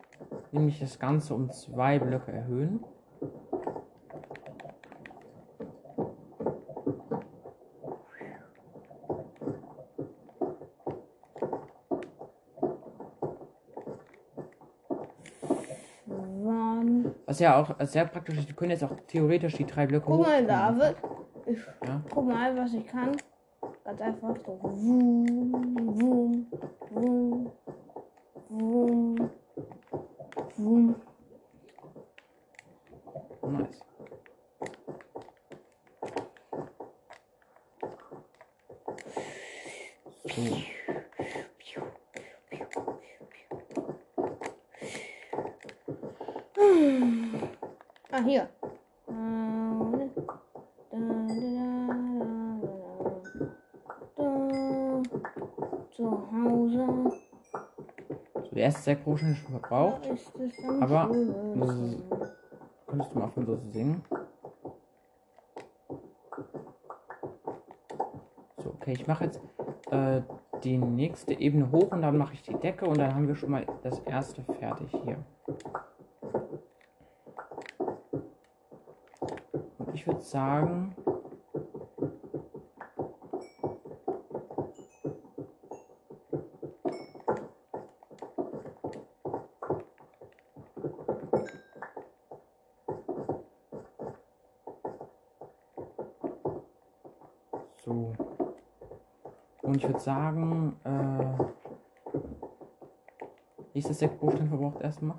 nämlich 0.52 0.80
das 0.80 0.98
Ganze 0.98 1.34
um 1.34 1.50
zwei 1.50 1.98
Blöcke 1.98 2.32
erhöhen. 2.32 2.84
Was 17.38 17.42
ja 17.44 17.56
auch 17.56 17.72
sehr 17.86 18.04
praktisch 18.04 18.36
ist, 18.36 18.48
wir 18.48 18.56
können 18.56 18.72
jetzt 18.72 18.82
auch 18.82 18.90
theoretisch 19.06 19.54
die 19.54 19.64
drei 19.64 19.86
Blöcke 19.86 20.06
Guck 20.06 20.26
mal. 20.26 20.44
David. 20.44 20.96
Ich, 21.46 21.58
Ja. 21.86 22.02
Guck 22.12 22.26
mal, 22.26 22.56
was 22.56 22.74
ich 22.74 22.84
kann. 22.84 23.16
Ganz 23.84 24.00
einfach 24.00 24.36
so. 24.44 24.58
Wum, 24.60 25.52
wum, 26.00 26.46
wum, 26.90 27.52
wum, 28.48 29.30
wum. 30.56 30.96
Nice. 33.52 33.84
So. 40.26 40.42
Ah, 48.18 48.24
hier. 48.24 48.48
Zu 55.94 56.04
Hause. 56.32 57.12
Potion 59.04 59.32
ist 59.32 59.38
schon 59.38 59.50
verbraucht. 59.60 60.06
Ist 60.06 60.32
Aber- 60.80 61.12
schönsten. 61.12 62.02
Könntest 62.86 63.14
du 63.14 63.18
mal 63.18 63.24
aufhören, 63.26 63.46
so 63.46 63.56
zu 63.56 63.70
singen? 63.70 64.02
So, 68.56 68.70
okay, 68.70 68.92
ich 68.92 69.06
mache 69.06 69.24
jetzt 69.24 69.40
äh, 69.90 70.22
die 70.64 70.78
nächste 70.78 71.34
Ebene 71.34 71.70
hoch 71.70 71.92
und 71.92 72.02
dann 72.02 72.16
mache 72.16 72.34
ich 72.34 72.42
die 72.42 72.54
Decke 72.54 72.86
und 72.86 72.98
dann 72.98 73.14
haben 73.14 73.28
wir 73.28 73.36
schon 73.36 73.50
mal 73.50 73.66
das 73.82 73.98
erste 74.00 74.42
fertig 74.42 74.90
hier. 75.04 75.18
Und 79.78 79.94
ich 79.94 79.97
würde 80.08 80.22
sagen, 80.22 80.94
so. 97.84 98.12
Und 99.62 99.76
ich 99.76 99.86
würde 99.86 100.00
sagen, 100.00 100.76
äh, 100.84 101.42
nächstes 103.74 103.98
Deckbuchstaben 103.98 104.48
verbraucht 104.48 104.80
erstmal. 104.80 105.18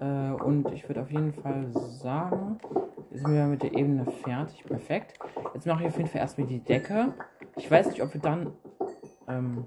Äh, 0.00 0.32
und 0.42 0.70
ich 0.72 0.86
würde 0.86 1.00
auf 1.00 1.10
jeden 1.10 1.32
Fall 1.32 1.66
sagen, 1.72 2.58
sind 3.16 3.32
wir 3.32 3.46
mit 3.46 3.62
der 3.62 3.72
Ebene 3.72 4.04
fertig. 4.04 4.64
Perfekt. 4.64 5.18
Jetzt 5.54 5.66
mache 5.66 5.82
ich 5.82 5.88
auf 5.88 5.96
jeden 5.96 6.08
Fall 6.08 6.20
erstmal 6.20 6.46
die 6.46 6.60
Decke. 6.60 7.14
Ich 7.56 7.70
weiß 7.70 7.88
nicht, 7.88 8.02
ob 8.02 8.12
wir 8.12 8.20
dann. 8.20 8.52
Ähm, 9.28 9.66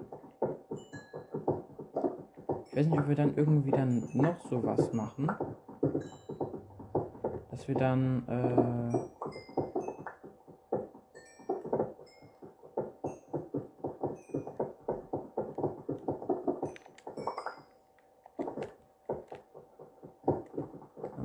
ich 2.65 2.77
weiß 2.77 2.87
nicht, 2.87 2.99
ob 2.99 3.09
wir 3.09 3.15
dann 3.15 3.35
irgendwie 3.35 3.71
dann 3.71 4.07
noch 4.13 4.39
sowas 4.41 4.93
machen. 4.93 5.31
Dass 7.49 7.67
wir 7.67 7.75
dann. 7.75 8.27
Äh, 8.27 8.97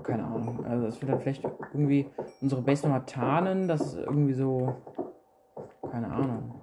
keine 0.02 0.24
Ahnung. 0.24 0.64
Also 0.66 0.87
dass 0.87 1.00
wir 1.00 1.08
dann 1.08 1.20
vielleicht 1.20 1.44
irgendwie 1.74 2.08
unsere 2.40 2.62
Base 2.62 2.84
nochmal 2.84 3.04
tarnen, 3.04 3.68
das 3.68 3.80
ist 3.80 3.96
irgendwie 3.96 4.34
so. 4.34 4.74
Keine 5.90 6.10
Ahnung. 6.10 6.54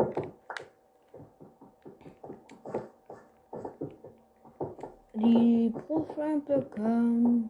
Die 5.13 5.69
Brustschweinblöcke. 5.69 7.49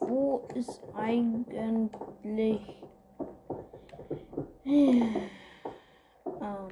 Wo 0.00 0.48
ist 0.54 0.82
eigentlich. 0.94 2.82
Oh 6.24 6.32
Mann. 6.34 6.70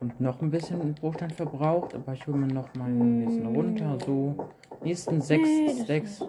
Und 0.00 0.07
noch 0.20 0.40
ein 0.42 0.50
bisschen 0.50 0.94
Bruchstein 0.94 1.30
verbraucht, 1.30 1.94
aber 1.94 2.12
ich 2.12 2.26
hole 2.26 2.36
mir 2.36 2.52
noch 2.52 2.74
mal 2.74 2.88
ein 2.88 3.24
bisschen 3.24 3.46
runter. 3.46 3.98
So. 4.04 4.34
Nächsten 4.82 5.20
sechs 5.20 5.48
Nee, 5.48 5.82
Stacks. 5.84 6.24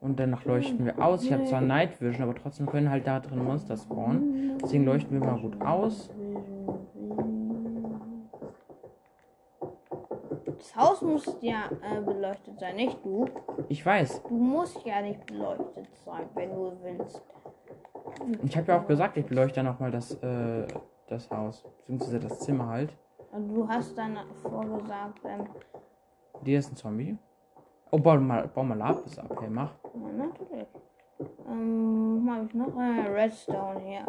Und 0.00 0.18
danach 0.18 0.44
leuchten 0.44 0.84
wir 0.84 0.98
aus. 0.98 1.22
Ich 1.24 1.32
habe 1.32 1.44
zwar 1.44 1.60
Night 1.60 2.00
Vision, 2.00 2.22
aber 2.28 2.34
trotzdem 2.34 2.66
können 2.66 2.90
halt 2.90 3.06
da 3.06 3.20
drin 3.20 3.44
Monster 3.44 3.76
spawnen. 3.76 4.58
Deswegen 4.60 4.84
leuchten 4.84 5.20
wir 5.20 5.26
mal 5.26 5.40
gut 5.40 5.60
aus. 5.60 6.10
Das 10.58 10.76
Haus 10.76 11.02
muss 11.02 11.36
ja 11.40 11.66
äh, 11.82 12.00
beleuchtet 12.00 12.58
sein, 12.58 12.76
nicht 12.76 12.98
du. 13.04 13.26
Ich 13.68 13.84
weiß. 13.84 14.22
Du 14.24 14.34
musst 14.34 14.84
ja 14.84 15.02
nicht 15.02 15.24
beleuchtet 15.26 15.88
sein, 16.04 16.24
wenn 16.34 16.50
du 16.50 16.72
willst. 16.82 17.22
Ich 18.42 18.56
habe 18.56 18.72
ja 18.72 18.80
auch 18.80 18.86
gesagt, 18.86 19.16
ich 19.16 19.26
beleuchte 19.26 19.62
noch 19.62 19.78
mal 19.80 19.90
das, 19.90 20.14
äh, 20.22 20.66
das 21.08 21.30
Haus. 21.30 21.64
Beziehungsweise 21.78 22.20
das 22.20 22.40
Zimmer 22.40 22.66
halt. 22.68 22.96
Du 23.32 23.66
hast 23.66 23.96
dann 23.96 24.18
vorgesagt, 24.42 25.20
ähm, 25.24 25.46
Dir 26.42 26.58
ist 26.58 26.72
ein 26.72 26.76
Zombie. 26.76 27.16
Oh, 27.90 27.98
bau 27.98 28.18
mal, 28.18 28.48
bau 28.48 28.62
mal 28.62 28.76
Lapis 28.76 29.18
ab, 29.18 29.34
hey, 29.40 29.48
mach. 29.48 29.72
ja, 29.94 30.26
natürlich. 30.26 30.68
Ähm, 31.48 32.28
habe 32.30 32.46
ich 32.46 32.54
noch 32.54 32.76
äh, 32.78 33.08
Redstone 33.10 33.80
hier. 33.80 34.04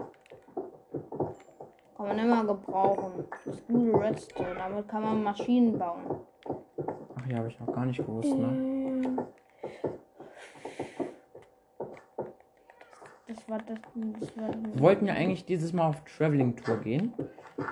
Kann 1.96 2.08
man 2.08 2.20
immer 2.20 2.44
gebrauchen. 2.46 3.26
Das 3.30 3.56
ist 3.56 3.68
gute 3.68 3.98
Redstone. 4.00 4.56
Damit 4.58 4.88
kann 4.90 5.04
man 5.04 5.24
Maschinen 5.24 5.78
bauen. 5.78 6.20
Ach 7.16 7.28
ja, 7.28 7.38
habe 7.38 7.48
ich 7.48 7.60
noch 7.60 7.72
gar 7.74 7.86
nicht 7.86 7.98
gewusst, 8.06 8.36
ne? 8.36 8.48
Ähm, 8.48 9.20
Das 13.28 13.50
war 13.50 13.58
das. 13.60 13.80
das 14.20 14.38
war 14.38 14.50
Wir 14.54 14.80
wollten 14.80 15.08
ja 15.08 15.14
eigentlich 15.14 15.46
dieses 15.46 15.74
Mal 15.74 15.88
auf 15.88 16.04
Traveling 16.04 16.56
Tour 16.56 16.78
gehen. 16.78 17.14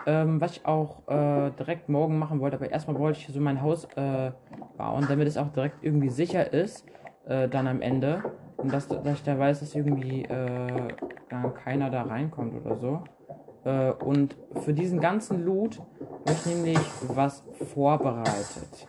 Ähm, 0.06 0.42
was 0.42 0.58
ich 0.58 0.66
auch 0.66 1.08
äh, 1.08 1.52
direkt 1.52 1.90
morgen 1.90 2.18
machen 2.20 2.40
wollte, 2.40 2.58
aber 2.58 2.70
erstmal 2.70 2.98
wollte 3.00 3.20
ich 3.20 3.28
so 3.28 3.40
mein 3.40 3.62
Haus 3.62 3.86
äh, 3.96 4.32
bauen, 4.78 5.06
damit 5.08 5.28
es 5.28 5.38
auch 5.38 5.50
direkt 5.50 5.84
irgendwie 5.84 6.10
sicher 6.10 6.52
ist, 6.54 6.86
äh, 7.26 7.48
dann 7.48 7.68
am 7.68 7.82
Ende. 7.82 8.24
Und 8.58 8.74
dass, 8.74 8.88
dass 8.88 9.14
ich 9.14 9.24
da 9.24 9.38
weiß, 9.38 9.62
dass 9.62 9.76
irgendwie 9.76 10.24
äh, 10.24 10.88
dann 11.30 11.54
keiner 11.56 11.90
da 11.90 12.04
reinkommt 12.04 12.54
oder 12.64 12.76
so. 12.76 13.04
Äh, 13.64 13.92
und 13.92 14.36
für 14.64 14.74
diesen 14.74 15.00
ganzen 15.00 15.46
Loot 15.46 15.80
habe 15.80 16.32
ich 16.32 16.46
nämlich 16.46 16.80
was 17.08 17.44
vorbereitet. 17.74 18.88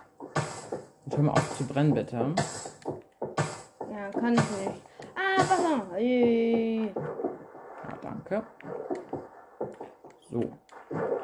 Und 1.04 1.16
hör 1.16 1.24
mal 1.24 1.32
auf 1.32 1.56
zu 1.56 1.64
brennen, 1.64 1.94
bitte. 1.94 2.34
Ja, 3.90 4.10
kann 4.10 4.34
ich 4.34 4.40
nicht. 4.40 4.82
Ah, 5.14 5.40
Wasser. 5.40 5.82
Hey. 5.94 6.92
Ja, 6.94 7.98
danke. 8.00 8.42
So. 10.30 10.50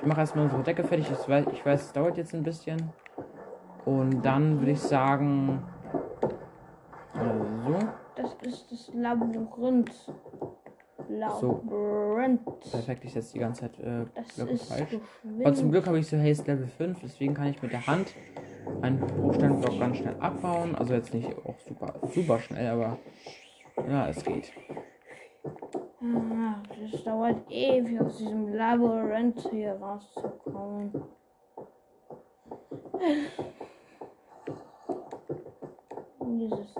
Ich 0.08 0.10
mache 0.10 0.22
erstmal 0.22 0.44
unsere 0.46 0.62
Decke 0.62 0.84
fertig. 0.84 1.06
Ich 1.12 1.28
weiß, 1.28 1.44
ich 1.52 1.66
weiß, 1.66 1.82
es 1.82 1.92
dauert 1.92 2.16
jetzt 2.16 2.34
ein 2.34 2.42
bisschen. 2.42 2.78
Und 3.84 4.22
dann 4.22 4.58
würde 4.58 4.70
ich 4.70 4.80
sagen. 4.80 5.62
Also. 7.12 7.78
Das 8.16 8.34
ist 8.40 8.72
das 8.72 8.90
Labyrinth. 8.94 9.92
Labyrinth. 11.10 12.40
Perfekt, 12.70 13.04
ich 13.04 13.12
setze 13.12 13.34
die 13.34 13.38
ganze 13.38 13.60
Zeit 13.60 13.78
äh, 13.80 14.06
Das 14.14 14.28
Blöcke 14.34 14.52
ist 14.52 14.72
falsch. 14.72 14.96
Aber 15.40 15.54
zum 15.54 15.70
Glück 15.70 15.86
habe 15.86 15.98
ich 15.98 16.08
so 16.08 16.16
Haste 16.16 16.52
Level 16.52 16.68
5, 16.68 17.00
deswegen 17.02 17.34
kann 17.34 17.48
ich 17.48 17.60
mit 17.60 17.72
der 17.72 17.86
Hand 17.86 18.14
einen 18.80 19.00
Bruchsteinblock 19.00 19.78
ganz 19.78 19.98
schnell 19.98 20.16
abbauen. 20.20 20.74
Also 20.74 20.94
jetzt 20.94 21.12
nicht 21.12 21.28
auch 21.44 21.58
super, 21.58 21.96
super 22.14 22.38
schnell, 22.38 22.66
aber 22.66 22.96
ja, 23.86 24.08
es 24.08 24.24
geht. 24.24 24.54
Ah, 26.00 26.62
Das 26.92 27.02
dauert 27.04 27.50
ewig, 27.50 28.00
aus 28.00 28.18
diesem 28.18 28.54
Labyrinth 28.54 29.48
hier 29.50 29.72
rauszukommen. 29.72 30.92
Dieses. 36.20 36.74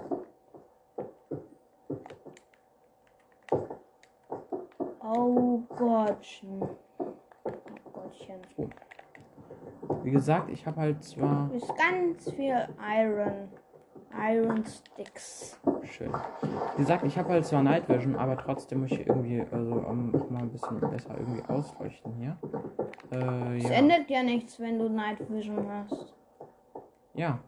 Oh 5.01 5.63
Gott. 5.71 5.99
quatschen. 6.19 6.63
Oh 6.99 7.05
Gottchen. 7.93 8.41
Wie 10.03 10.11
gesagt, 10.11 10.51
ich 10.51 10.67
habe 10.67 10.81
halt 10.81 11.03
zwar. 11.05 11.51
Ist 11.53 11.73
ganz 11.77 12.31
viel 12.33 12.69
Iron. 12.81 13.49
Iron 14.13 14.65
Sticks. 14.65 15.59
Schön. 15.85 16.13
Wie 16.77 16.83
gesagt, 16.83 17.05
ich 17.05 17.19
habe 17.19 17.31
halt 17.31 17.47
zwar 17.47 17.63
Night 17.63 17.89
Vision, 17.89 18.17
aber 18.17 18.37
trotzdem 18.37 18.81
muss 18.83 18.91
ich 18.93 19.07
irgendwie 19.07 19.41
also 19.51 19.73
um, 19.75 20.15
auch 20.15 20.31
mal 20.31 20.41
ein 20.43 20.51
bisschen 20.51 20.81
besser 20.81 21.11
irgendwie 21.19 21.43
ausleuchten 21.49 22.13
hier. 22.15 22.37
Äh, 23.11 23.57
Es 23.59 23.65
ja. 23.65 23.71
ändert 23.71 24.09
ja 24.11 24.23
nichts, 24.23 24.59
wenn 24.61 24.79
du 24.79 24.89
Night 24.89 25.19
Vision 25.31 25.67
hast. 25.73 26.15
Ja. 27.15 27.39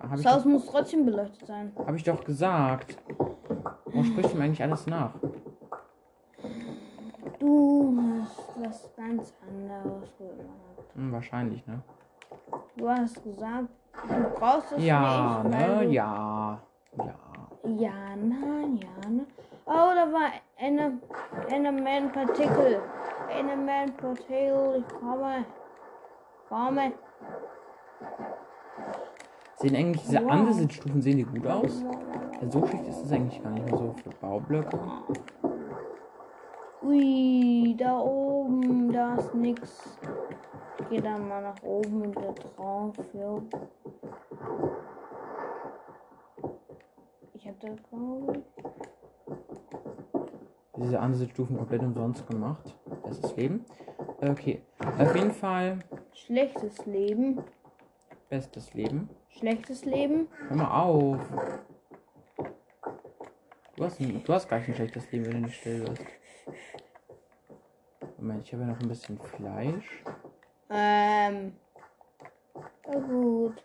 Habe 0.00 0.22
Das 0.22 0.34
Haus 0.34 0.44
muss 0.44 0.66
trotzdem 0.66 1.04
beleuchtet 1.04 1.46
sein. 1.46 1.72
hab 1.76 1.94
ich 1.94 2.04
doch 2.04 2.22
gesagt. 2.24 2.96
Warum 3.86 4.04
sprichst 4.04 4.32
du 4.34 4.38
mir 4.38 4.44
eigentlich 4.44 4.62
alles 4.62 4.86
nach? 4.86 5.10
Du 7.38 7.96
hast 8.22 8.54
was 8.60 8.90
ganz 8.96 9.34
anderes 9.48 10.16
gemacht. 10.16 10.94
Hm, 10.94 11.12
wahrscheinlich, 11.12 11.66
ne? 11.66 11.80
Du 12.76 12.88
hast 12.88 13.22
gesagt, 13.22 13.68
du 14.08 14.30
brauchst 14.38 14.72
es 14.72 14.84
Ja, 14.84 15.42
nicht. 15.44 15.58
ne? 15.58 15.78
du- 15.86 15.90
Ja. 15.92 16.60
Ja. 17.80 17.90
Ja, 18.10 18.14
nein, 18.14 18.76
ja, 18.76 19.08
ne? 19.08 19.24
Oh, 19.64 19.94
da 19.94 20.12
war 20.12 20.32
eine, 20.58 20.98
eine 21.50 21.72
Man 21.72 22.12
Partikel. 22.12 22.82
Eine 23.28 23.56
Man 23.56 23.96
Partikel, 23.96 24.84
ich 24.86 24.98
komme. 24.98 25.46
Komme. 26.46 26.92
Sehen 29.56 29.76
eigentlich 29.76 30.02
diese 30.02 30.22
Wow. 30.22 30.30
Andesitstufen, 30.30 31.00
sehen 31.00 31.16
die 31.18 31.24
gut 31.24 31.46
aus? 31.46 31.82
Ja, 32.42 32.50
so 32.50 32.66
schlecht 32.66 32.86
ist 32.88 33.04
es 33.06 33.12
eigentlich 33.12 33.42
gar 33.42 33.52
nicht 33.52 33.64
mehr 33.64 33.78
so 33.78 33.94
für 34.02 34.10
Baublöcke. 34.20 34.78
Ui, 36.82 37.74
da 37.78 37.98
oben, 37.98 38.92
da 38.92 39.14
ist 39.14 39.34
nix. 39.34 39.98
Ich 40.80 40.88
geh 40.90 41.00
da 41.00 41.16
mal 41.16 41.40
nach 41.40 41.62
oben 41.62 42.02
und 42.02 42.16
da 42.16 42.32
drauf, 42.32 42.94
ja. 43.14 43.38
Ich. 47.62 47.70
Diese 50.76 50.98
Andesitstufen 50.98 51.58
komplett 51.58 51.82
umsonst 51.82 52.26
gemacht. 52.26 52.74
Bestes 53.04 53.36
Leben. 53.36 53.64
Okay. 54.20 54.62
Auf 54.98 55.14
jeden 55.14 55.32
Fall 55.32 55.78
Schlechtes 56.14 56.86
Leben. 56.86 57.42
bestes 58.28 58.72
Leben. 58.74 59.08
Schlechtes 59.28 59.84
Leben. 59.84 60.28
Hör 60.48 60.56
mal 60.56 60.70
auf. 60.82 61.18
Du 63.76 63.84
hast, 63.84 64.00
ein, 64.00 64.22
du 64.24 64.32
hast 64.32 64.48
gleich 64.48 64.68
ein 64.68 64.74
schlechtes 64.74 65.10
Leben, 65.12 65.26
wenn 65.26 65.32
du 65.32 65.38
nicht 65.40 65.56
still 65.56 65.86
wirst. 65.86 66.04
Moment, 68.18 68.46
ich 68.46 68.52
habe 68.52 68.62
ja 68.64 68.68
noch 68.70 68.80
ein 68.80 68.88
bisschen 68.88 69.18
Fleisch. 69.18 70.02
Ähm. 70.70 71.56
Na 72.86 72.98
gut. 72.98 73.62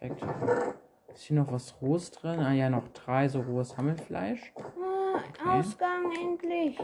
Perfekt. 0.00 0.74
Ist 1.14 1.22
hier 1.22 1.36
noch 1.36 1.52
was 1.52 1.80
rohes 1.80 2.10
drin? 2.10 2.40
Ah 2.40 2.52
ja, 2.52 2.68
noch 2.68 2.88
drei 2.88 3.28
so 3.28 3.40
rohes 3.40 3.76
Hammelfleisch. 3.76 4.52
Ah, 4.56 5.58
Ausgang 5.58 6.12
endlich. 6.20 6.76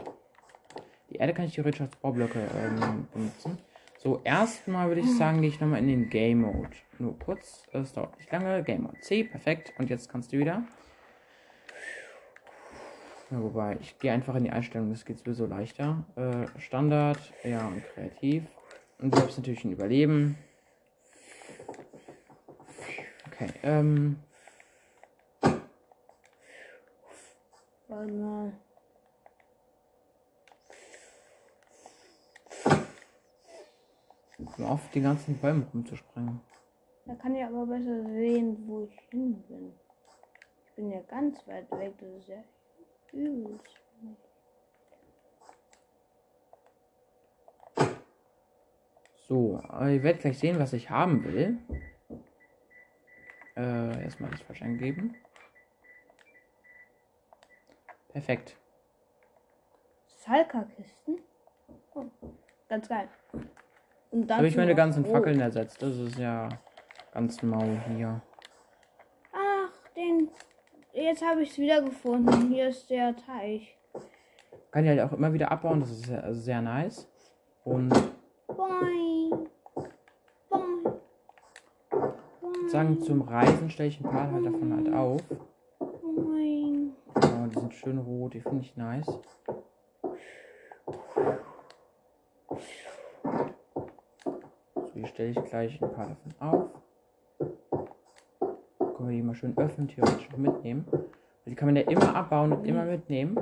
Die 1.09 1.15
Erde 1.15 1.33
kann 1.33 1.45
ich 1.45 1.55
theoretisch 1.55 1.81
als 1.81 1.95
Baublöcke 1.97 2.39
ähm, 2.39 3.07
benutzen. 3.13 3.57
So, 3.97 4.21
erstmal 4.23 4.87
würde 4.87 5.01
ich 5.01 5.17
sagen, 5.17 5.41
gehe 5.41 5.49
ich 5.49 5.59
nochmal 5.59 5.79
in 5.79 5.87
den 5.87 6.09
Game 6.09 6.41
Mode. 6.41 6.71
Nur 6.97 7.19
kurz, 7.19 7.67
es 7.73 7.93
dauert 7.93 8.17
nicht 8.17 8.31
lange. 8.31 8.63
Game 8.63 8.83
Mode 8.83 8.99
C, 9.01 9.25
perfekt. 9.25 9.73
Und 9.77 9.89
jetzt 9.89 10.09
kannst 10.09 10.31
du 10.31 10.37
wieder. 10.37 10.63
Ja, 13.29 13.41
wobei, 13.43 13.77
ich 13.81 13.99
gehe 13.99 14.11
einfach 14.11 14.35
in 14.35 14.45
die 14.45 14.49
Einstellung, 14.49 14.89
das 14.89 15.05
geht 15.05 15.19
sowieso 15.19 15.45
leichter. 15.45 16.05
Äh, 16.15 16.47
Standard, 16.59 17.19
ja, 17.43 17.67
und 17.67 17.83
kreativ. 17.93 18.43
Und 18.99 19.13
selbst 19.13 19.37
natürlich 19.37 19.65
ein 19.65 19.73
Überleben. 19.73 20.37
Okay, 23.41 23.53
ähm, 23.63 24.17
Warte 27.87 28.13
mal. 28.13 28.53
um 34.57 34.65
auf 34.65 34.89
die 34.91 35.01
ganzen 35.01 35.37
Bäume 35.39 35.65
rumzuspringen. 35.73 36.39
Da 37.05 37.15
kann 37.15 37.35
ich 37.35 37.43
aber 37.43 37.65
besser 37.65 38.03
sehen, 38.03 38.57
wo 38.67 38.83
ich 38.83 38.99
hin 39.09 39.41
bin. 39.47 39.73
Ich 40.67 40.75
bin 40.75 40.91
ja 40.91 41.01
ganz 41.01 41.37
weit 41.47 41.71
weg, 41.71 41.93
das 41.99 42.09
ist 42.09 42.27
ja 42.27 42.43
übelst. 43.11 43.81
So, 49.27 49.61
äh, 49.79 49.95
ihr 49.95 50.03
werdet 50.03 50.21
gleich 50.21 50.37
sehen, 50.37 50.59
was 50.59 50.73
ich 50.73 50.89
haben 50.91 51.23
will. 51.23 51.57
Äh, 53.55 54.03
erstmal 54.03 54.31
das 54.31 54.41
falsch 54.41 54.61
eingeben. 54.61 55.15
Perfekt. 58.09 58.57
Salka-Kisten? 60.17 61.19
Oh, 61.93 62.05
ganz 62.69 62.87
geil. 62.87 63.07
Und 64.11 64.27
Da 64.27 64.37
habe 64.37 64.47
ich 64.47 64.55
meine 64.57 64.75
ganzen 64.75 65.03
Rot. 65.03 65.13
Fackeln 65.13 65.39
ersetzt. 65.39 65.81
Das 65.81 65.95
ist 65.97 66.17
ja 66.17 66.49
ganz 67.13 67.41
mau 67.41 67.65
hier. 67.87 68.21
Ach, 69.33 69.89
den. 69.95 70.29
Jetzt 70.93 71.23
habe 71.25 71.41
ich 71.41 71.51
es 71.51 71.57
wieder 71.57 71.81
gefunden. 71.81 72.51
Hier 72.51 72.67
ist 72.67 72.89
der 72.89 73.15
Teich. 73.15 73.77
Kann 74.71 74.83
ich 74.83 74.89
halt 74.89 74.99
auch 75.01 75.13
immer 75.13 75.33
wieder 75.33 75.51
abbauen. 75.51 75.79
Das 75.79 75.89
ist 75.91 76.05
sehr, 76.05 76.33
sehr 76.33 76.61
nice. 76.61 77.07
Und. 77.63 77.89
Boing. 78.47 79.49
Boing. 80.49 80.99
Sagen, 82.71 83.01
zum 83.01 83.21
Reisen 83.21 83.69
stelle 83.69 83.89
ich 83.89 83.99
ein 83.99 84.09
paar 84.09 84.31
halt 84.31 84.45
davon 84.45 84.73
halt 84.73 84.93
auf. 84.93 85.21
Boing. 85.79 86.91
Genau, 87.15 87.47
die 87.47 87.59
sind 87.59 87.73
schön 87.73 87.97
rot. 87.97 88.33
Die 88.33 88.39
finde 88.39 88.61
ich 88.61 88.77
nice. 88.77 89.05
So, 94.75 94.91
hier 94.93 95.07
stelle 95.07 95.31
ich 95.31 95.43
gleich 95.43 95.81
ein 95.81 95.91
paar 95.91 96.07
davon 96.07 96.33
auf. 96.39 96.69
Können 98.95 99.09
wir 99.09 99.17
die 99.17 99.21
mal 99.21 99.35
schön 99.35 99.57
öffnen, 99.57 99.87
theoretisch 99.87 100.29
auch 100.31 100.37
mitnehmen. 100.37 100.87
Die 101.45 101.55
kann 101.55 101.67
man 101.67 101.75
ja 101.75 101.83
immer 101.83 102.15
abbauen 102.15 102.53
und 102.53 102.65
immer 102.65 102.85
mitnehmen. 102.85 103.37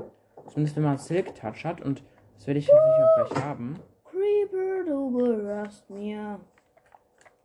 Zumindest 0.47 0.75
wenn 0.77 0.83
man 0.83 0.97
Silk 0.97 1.35
Touch 1.35 1.65
hat. 1.65 1.81
Und 1.81 2.03
das 2.35 2.47
werde 2.47 2.59
ich 2.59 2.67
natürlich 2.67 3.03
auch 3.03 3.29
gleich 3.29 3.43
haben. 3.43 3.75
Creeper, 4.05 4.85
du 4.85 5.11
berührst 5.11 5.87
mir. 5.89 6.39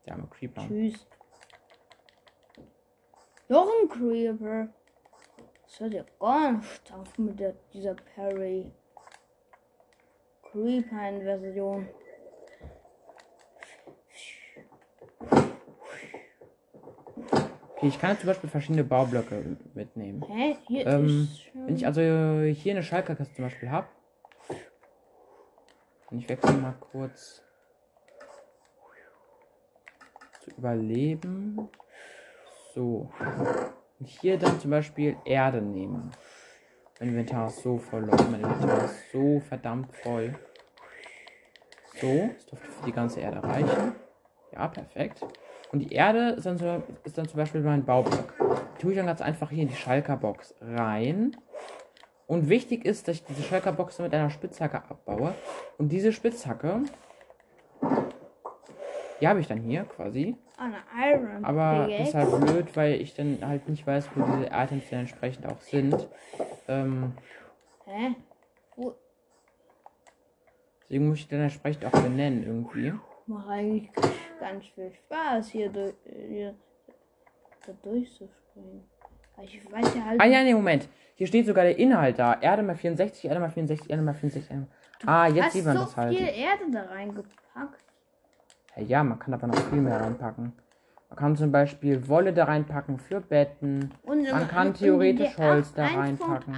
Der 0.07 0.15
arme 0.15 0.29
Creeper. 0.29 0.63
Tschüss. 0.67 1.07
Noch 3.49 3.69
ein 3.69 3.89
Creeper. 3.89 4.69
Das 5.63 5.81
hört 5.81 5.95
ja 5.95 6.05
gar 6.19 6.53
nicht 6.53 6.93
auf 6.93 7.19
mit 7.19 7.41
der, 7.41 7.55
dieser 7.73 7.95
Parry. 8.15 8.71
Creeper-Inversion. 10.51 11.89
Okay, 17.77 17.89
ich 17.89 18.01
kann 18.01 18.11
jetzt 18.11 18.21
zum 18.21 18.29
Beispiel 18.29 18.51
verschiedene 18.51 18.85
Baublöcke 18.85 19.57
mitnehmen. 19.75 20.25
Hä? 20.29 20.57
Hier 20.69 20.87
Ähm. 20.87 21.29
Wenn 21.55 21.77
ich 21.77 21.87
also 21.87 22.01
hier 22.01 22.73
eine 22.73 22.83
Schalkerkaste 22.83 23.35
zum 23.35 23.45
Beispiel 23.45 23.71
habe. 23.71 23.89
Und 26.11 26.19
ich 26.19 26.29
wechsle 26.29 26.53
mal 26.53 26.75
kurz 26.93 27.43
zu 30.41 30.51
überleben. 30.53 31.69
So. 32.75 33.09
Und 34.01 34.09
hier 34.09 34.37
dann 34.37 34.59
zum 34.59 34.73
Beispiel 34.73 35.17
Erde 35.25 35.63
nehmen. 35.63 36.11
Mein 36.99 37.11
Inventar 37.11 37.47
ist 37.47 37.63
so 37.63 37.79
voll, 37.79 38.03
Leute. 38.03 38.25
Mein 38.25 38.41
Inventar 38.41 38.85
ist 38.85 39.13
so 39.13 39.41
verdammt 39.41 39.95
voll. 39.97 40.35
So, 42.01 42.31
das 42.35 42.47
dürfte 42.47 42.71
für 42.71 42.87
die 42.87 42.93
ganze 42.93 43.21
Erde 43.21 43.43
reichen. 43.43 43.95
Ja, 44.53 44.67
perfekt. 44.67 45.25
Und 45.71 45.79
die 45.81 45.93
Erde 45.93 46.31
ist 46.31 46.47
dann, 46.47 46.59
so, 46.59 46.83
ist 47.05 47.17
dann 47.17 47.29
zum 47.29 47.37
Beispiel 47.37 47.61
mein 47.61 47.85
Baublock. 47.85 48.35
Die 48.77 48.83
tue 48.83 48.91
ich 48.93 48.97
dann 48.97 49.07
ganz 49.07 49.21
einfach 49.21 49.51
hier 49.51 49.63
in 49.63 49.69
die 49.69 49.77
Schalkerbox 49.77 50.55
rein. 50.61 51.37
Und 52.27 52.49
wichtig 52.49 52.85
ist, 52.85 53.07
dass 53.07 53.17
ich 53.17 53.25
diese 53.25 53.43
Schalkerbox 53.43 54.01
mit 54.01 54.13
einer 54.15 54.31
Spitzhacke 54.31 54.79
abbaue. 54.79 55.35
Und 55.79 55.91
diese 55.91 56.13
Spitzhacke, 56.13 56.83
die 59.25 59.29
habe 59.29 59.41
ich 59.41 59.47
dann 59.47 59.63
hier 59.63 59.85
quasi. 59.85 60.37
Aber 61.43 61.87
Pickaxe. 61.87 62.03
ist 62.03 62.15
halt 62.15 62.41
blöd, 62.45 62.77
weil 62.77 63.01
ich 63.01 63.15
dann 63.15 63.39
halt 63.41 63.67
nicht 63.71 63.87
weiß, 63.87 64.11
wo 64.15 64.23
diese 64.23 64.51
Items 64.53 64.85
dann 64.91 65.01
entsprechend 65.01 65.47
auch 65.47 65.63
sind. 65.63 66.07
Ähm, 66.69 67.15
Hä? 67.87 68.15
Wo? 68.77 68.95
deswegen 70.83 71.09
muss 71.09 71.21
ich 71.21 71.29
dann 71.29 71.41
entsprechend 71.41 71.87
auch 71.87 72.03
benennen 72.03 72.45
irgendwie. 72.45 72.93
Macht 73.27 73.49
eigentlich 73.49 73.91
ganz 74.39 74.67
viel 74.67 74.93
Spaß, 74.93 75.49
hier, 75.49 75.71
durch, 75.71 75.95
hier 76.05 76.55
da 77.67 77.73
durchzuspringen. 77.83 78.85
Ich 79.43 79.73
weiß 79.73 79.95
ja 79.95 80.05
halt. 80.05 80.21
Ah 80.21 80.27
ja, 80.27 80.43
nee, 80.43 80.53
Moment. 80.53 80.87
Hier 81.15 81.27
steht 81.27 81.47
sogar 81.47 81.65
der 81.65 81.79
Inhalt 81.79 82.19
da. 82.19 82.39
Erde 82.43 82.63
mal 82.63 82.77
64, 82.77 83.25
Erde 83.25 83.41
mal 83.41 83.49
64, 83.49 83.89
Erde 83.89 84.03
mal 84.03 84.13
64. 84.13 84.51
Erde 84.51 84.67
mal... 84.67 84.69
Ah, 85.07 85.29
jetzt 85.29 85.53
sieht 85.55 85.65
man 85.65 85.79
so 85.79 85.85
das 85.85 85.97
halt. 85.97 86.15
viel 86.15 86.27
Erde 86.27 86.71
da 86.71 86.83
reingepackt. 86.83 87.84
Ja, 88.77 89.05
man 89.05 89.19
kann 89.19 89.35
aber 89.35 89.47
noch 89.47 89.59
viel 89.71 89.81
mehr 89.81 90.01
reinpacken. 90.01 90.53
Man 91.09 91.19
kann 91.19 91.37
zum 91.37 91.53
Beispiel 91.53 92.09
Wolle 92.09 92.33
da 92.33 92.45
reinpacken 92.45 92.99
für 92.99 93.21
Betten. 93.21 93.91
Und 94.03 94.23
Man 94.31 94.49
kann 94.49 94.75
theoretisch 94.75 95.39
Holz 95.39 95.73
da 95.75 95.85
1.18 95.85 95.97
reinpacken. 95.97 96.55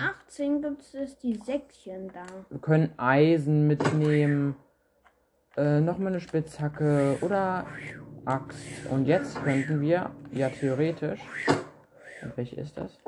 gibt 0.63 0.95
es 0.95 1.19
die 1.19 1.35
Säckchen 1.35 2.09
da. 2.13 2.25
Wir 2.49 2.61
können 2.61 2.91
Eisen 2.97 3.67
mitnehmen. 3.67 4.57
Äh, 5.57 5.81
nochmal 5.81 6.09
eine 6.09 6.21
Spitzhacke 6.21 7.19
oder 7.21 7.67
Axt. 8.25 8.59
Und 8.91 9.07
jetzt 9.07 9.43
könnten 9.43 9.81
wir, 9.81 10.11
ja 10.33 10.49
theoretisch. 10.49 11.21
Welche 12.35 12.57
ist 12.57 12.77
das? 12.77 12.99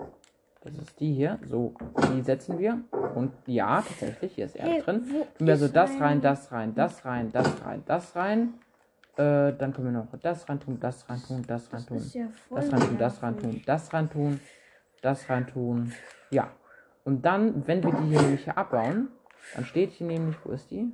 Das 0.62 0.74
ist 0.76 0.98
die 1.00 1.14
hier. 1.14 1.38
So, 1.46 1.74
die 2.12 2.20
setzen 2.22 2.58
wir. 2.58 2.78
Und 3.14 3.32
ja, 3.46 3.82
tatsächlich, 3.82 4.34
hier 4.34 4.46
ist 4.46 4.56
Erde 4.56 4.70
Hey, 4.72 4.82
drin. 4.82 5.02
Tun 5.06 5.46
wir 5.46 5.52
also 5.54 5.64
ist 5.66 5.76
das 5.76 5.90
ein- 5.92 6.02
rein, 6.02 6.20
das 6.20 6.52
rein, 6.52 6.74
das 6.74 7.04
rein, 7.04 7.32
das 7.32 7.64
rein, 7.64 7.82
das 7.86 8.16
rein. 8.16 8.54
Äh, 9.18 9.52
dann 9.58 9.72
können 9.72 9.92
wir 9.92 10.00
noch 10.00 10.06
das 10.22 10.48
rein 10.48 10.60
tun, 10.60 10.78
das 10.78 11.10
rein 11.10 11.20
tun, 11.26 11.42
das 11.44 11.72
rein 11.72 11.84
Das 11.88 12.14
ja 12.14 12.28
Das 12.50 12.72
rein 12.72 12.80
tun, 12.80 12.98
das 12.98 13.20
rein 13.20 13.34
nervig. 13.34 13.50
tun, 13.50 13.62
das 13.66 13.92
rein 13.92 14.10
tun, 14.10 14.40
das 15.02 15.28
rein 15.28 15.46
tun. 15.48 15.92
Ja. 16.30 16.52
Und 17.04 17.24
dann, 17.26 17.66
wenn 17.66 17.82
wir 17.82 17.90
die 17.90 18.04
hier 18.10 18.22
nämlich 18.22 18.44
hier 18.44 18.56
abbauen, 18.56 19.08
dann 19.56 19.64
steht 19.64 19.90
hier 19.90 20.06
nämlich, 20.06 20.36
wo 20.44 20.52
ist 20.52 20.70
die? 20.70 20.92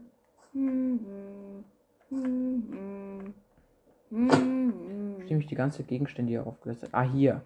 Nämlich 4.10 5.46
die 5.46 5.54
ganze 5.54 5.82
Gegenstände 5.82 6.30
hier 6.30 6.46
aufgelistet. 6.46 6.88
Ah, 6.92 7.02
hier. 7.02 7.42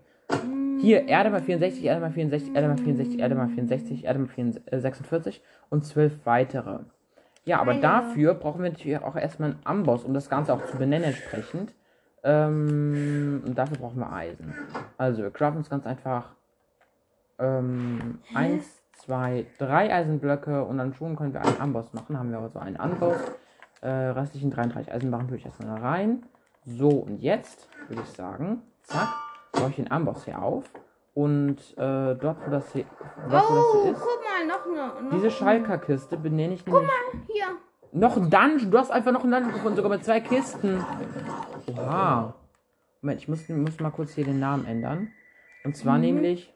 Hier, 0.81 1.09
Erde 1.09 1.31
mal 1.31 1.43
64, 1.43 1.83
Erde 1.83 2.01
mal 2.01 2.12
64, 2.12 2.55
Erde 2.55 2.69
mal 2.69 2.77
64, 2.79 3.19
Erde 3.19 3.35
mal 3.35 3.49
64, 3.49 4.05
Erde 4.05 4.19
mal 4.21 4.29
64, 4.29 4.73
äh, 4.73 4.79
46 4.79 5.43
und 5.71 5.85
12 5.85 6.25
weitere. 6.25 6.81
Ja, 7.49 7.61
aber 7.61 7.73
Ah, 7.73 7.75
ja. 7.77 7.81
dafür 7.81 8.35
brauchen 8.35 8.63
wir 8.63 8.71
natürlich 8.71 8.99
auch 9.03 9.17
erstmal 9.17 9.51
einen 9.53 9.61
Amboss, 9.65 10.05
um 10.05 10.13
das 10.13 10.29
Ganze 10.29 10.53
auch 10.53 10.65
zu 10.67 10.77
benennen 10.77 11.05
entsprechend. 11.09 11.73
Ähm, 12.23 13.43
und 13.47 13.57
dafür 13.57 13.79
brauchen 13.79 13.99
wir 14.01 14.13
Eisen. 14.13 14.55
Also, 14.99 15.23
wir 15.23 15.31
craften 15.31 15.59
uns 15.59 15.71
ganz 15.71 15.87
einfach 15.87 16.33
ähm, 17.39 18.19
eins, 18.35 18.83
zwei, 18.99 19.47
drei 19.59 19.93
Eisenblöcke 19.95 20.65
und 20.65 20.79
dann 20.79 20.93
schon 20.95 21.17
können 21.17 21.33
wir 21.33 21.41
einen 21.41 21.61
Amboss 21.61 21.93
machen. 21.95 22.19
Haben 22.19 22.31
wir 22.33 22.39
also 22.41 22.59
einen 22.59 22.79
Amboss. 22.79 23.17
Äh, 23.81 23.89
restlichen 23.89 24.51
33 24.51 24.93
Eisenbarren 24.93 25.29
tue 25.29 25.37
ich 25.39 25.45
erstmal 25.47 25.79
rein. 25.81 26.25
So, 26.67 26.89
und 26.89 27.19
jetzt 27.23 27.69
würde 27.89 28.03
ich 28.03 28.09
sagen, 28.11 28.61
zack, 28.83 29.09
baue 29.53 29.71
ich 29.71 29.77
den 29.77 29.91
Amboss 29.91 30.25
hier 30.27 30.43
auf. 30.43 30.65
Und 31.15 31.57
äh, 31.79 32.15
dort, 32.15 32.37
wo 32.47 32.51
das 32.51 32.71
hier, 32.73 32.85
dort, 33.31 33.45
wo 33.51 33.55
das 33.55 33.65
Oh, 33.75 33.83
hier 33.85 33.93
ist, 33.93 34.01
guck 34.01 34.25
mal, 34.25 34.28
noch 34.49 34.67
eine. 34.67 35.03
Noch 35.03 35.11
diese 35.13 35.31
Schalkerkiste 35.31 36.17
benenne 36.17 36.55
ich 36.55 36.67
nämlich. 36.67 36.91
Hier. 37.33 37.47
Noch 37.93 38.17
ein 38.17 38.31
Dungeon. 38.31 38.71
Du 38.71 38.79
hast 38.79 38.91
einfach 38.91 39.13
noch 39.13 39.23
einen 39.23 39.33
Dungeon 39.33 39.53
gefunden, 39.53 39.77
sogar 39.77 39.91
mit 39.91 40.05
zwei 40.05 40.21
Kisten. 40.21 40.85
Oha. 41.69 42.35
Moment, 43.01 43.21
ich 43.21 43.29
muss, 43.29 43.49
muss 43.49 43.79
mal 43.81 43.91
kurz 43.91 44.13
hier 44.15 44.25
den 44.25 44.41
Namen 44.41 44.65
ändern. 44.67 45.13
Und 45.65 45.77
zwar 45.77 45.95
Mhm. 45.97 46.01
nämlich. 46.01 46.53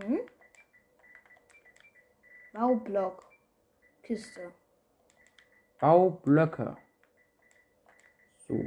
Hm? 0.00 0.20
Baublock. 2.52 3.24
Kiste. 4.02 4.52
Baublöcke. 5.80 6.76
So. 8.48 8.58